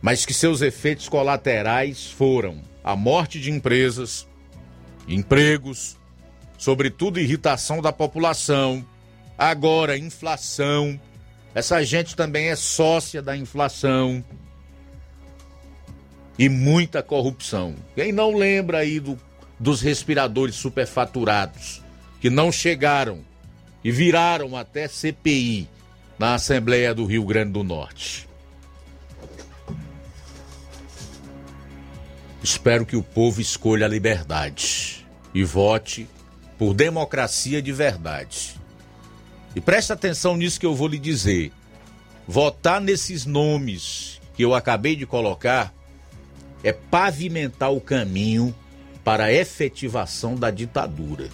[0.01, 4.27] mas que seus efeitos colaterais foram a morte de empresas,
[5.07, 5.97] empregos,
[6.57, 8.85] sobretudo irritação da população,
[9.37, 10.99] agora inflação.
[11.53, 14.23] Essa gente também é sócia da inflação
[16.41, 17.75] e muita corrupção.
[17.93, 19.15] Quem não lembra aí do,
[19.59, 21.83] dos respiradores superfaturados
[22.19, 23.19] que não chegaram
[23.83, 25.69] e viraram até CPI
[26.17, 28.27] na Assembleia do Rio Grande do Norte?
[32.43, 35.05] Espero que o povo escolha a liberdade
[35.35, 36.09] e vote
[36.57, 38.59] por democracia de verdade.
[39.55, 41.51] E preste atenção nisso que eu vou lhe dizer.
[42.27, 45.71] Votar nesses nomes que eu acabei de colocar
[46.63, 48.53] é pavimentar o caminho
[49.03, 51.29] para a efetivação da ditadura.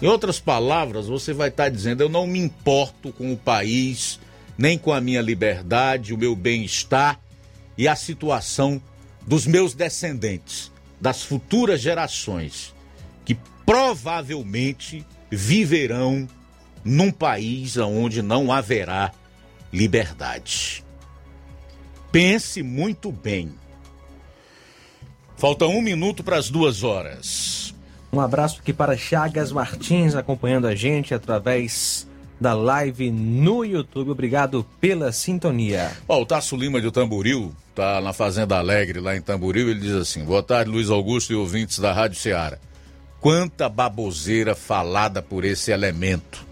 [0.00, 4.20] Em outras palavras, você vai estar dizendo: eu não me importo com o país,
[4.56, 7.20] nem com a minha liberdade, o meu bem-estar
[7.76, 8.80] e a situação
[9.26, 12.74] dos meus descendentes, das futuras gerações,
[13.24, 13.36] que
[13.66, 16.26] provavelmente viverão
[16.84, 19.12] num país onde não haverá
[19.72, 20.84] liberdade.
[22.10, 23.52] Pense muito bem.
[25.38, 27.72] Falta um minuto para as duas horas.
[28.12, 32.08] Um abraço aqui para Chagas Martins acompanhando a gente através
[32.40, 34.10] da live no YouTube.
[34.10, 35.92] Obrigado pela sintonia.
[36.08, 39.94] Ó, o Tasso Lima de Tamboril, tá na Fazenda Alegre, lá em Tamboril, ele diz
[39.94, 42.58] assim: Boa tarde, Luiz Augusto e ouvintes da Rádio Ceará.
[43.20, 46.44] Quanta baboseira falada por esse elemento.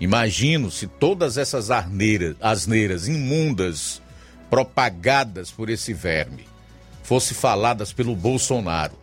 [0.00, 4.02] Imagino se todas essas arneiras, asneiras imundas
[4.50, 6.52] propagadas por esse verme
[7.04, 8.98] fossem faladas pelo Bolsonaro.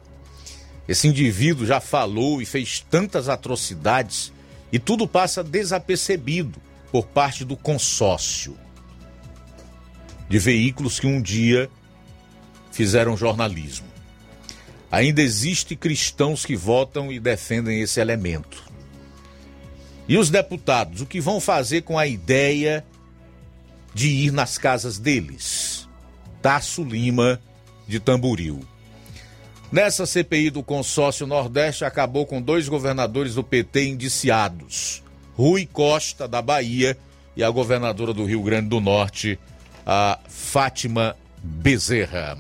[0.88, 4.34] Esse indivíduo já falou e fez tantas atrocidades
[4.72, 6.60] e tudo passa desapercebido
[6.92, 8.58] por parte do consórcio
[10.28, 11.70] de veículos que um dia
[12.72, 13.88] fizeram jornalismo.
[14.90, 18.64] Ainda existe cristãos que votam e defendem esse elemento.
[20.08, 22.86] E os deputados, o que vão fazer com a ideia
[23.94, 25.88] de ir nas casas deles?
[26.42, 27.40] Tasso Lima,
[27.92, 28.62] de Tamburil.
[29.70, 35.04] Nessa CPI do consórcio Nordeste, acabou com dois governadores do PT indiciados:
[35.36, 36.98] Rui Costa, da Bahia,
[37.36, 39.38] e a governadora do Rio Grande do Norte,
[39.86, 42.38] a Fátima Bezerra.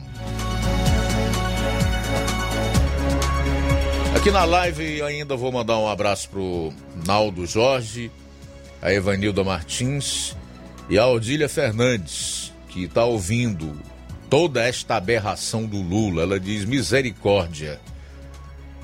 [4.15, 6.73] Aqui na live ainda vou mandar um abraço pro
[7.07, 8.11] Naldo Jorge,
[8.81, 10.35] a Evanilda Martins
[10.89, 13.77] e a Odília Fernandes, que está ouvindo
[14.31, 16.23] toda esta aberração do Lula.
[16.23, 17.81] Ela diz misericórdia.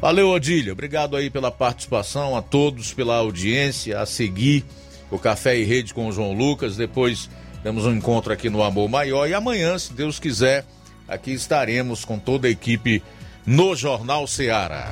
[0.02, 0.74] Valeu, Odília.
[0.74, 4.66] Obrigado aí pela participação, a todos pela audiência, a seguir
[5.10, 6.76] o Café e Rede com o João Lucas.
[6.76, 7.30] Depois
[7.64, 10.66] temos um encontro aqui no Amor Maior e amanhã, se Deus quiser,
[11.08, 13.02] aqui estaremos com toda a equipe
[13.46, 14.92] no Jornal Ceará.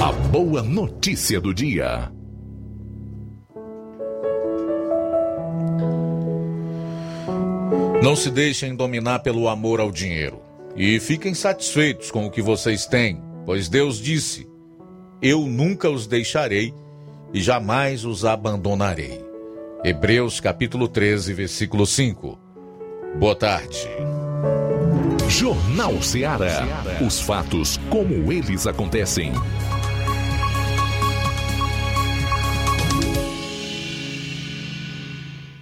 [0.00, 2.19] A boa notícia do dia.
[8.02, 10.40] Não se deixem dominar pelo amor ao dinheiro
[10.74, 14.48] e fiquem satisfeitos com o que vocês têm, pois Deus disse:
[15.20, 16.72] Eu nunca os deixarei
[17.32, 19.22] e jamais os abandonarei.
[19.84, 22.38] Hebreus capítulo 13, versículo 5.
[23.18, 23.86] Boa tarde.
[25.28, 26.66] Jornal Ceará.
[27.06, 29.32] Os fatos como eles acontecem.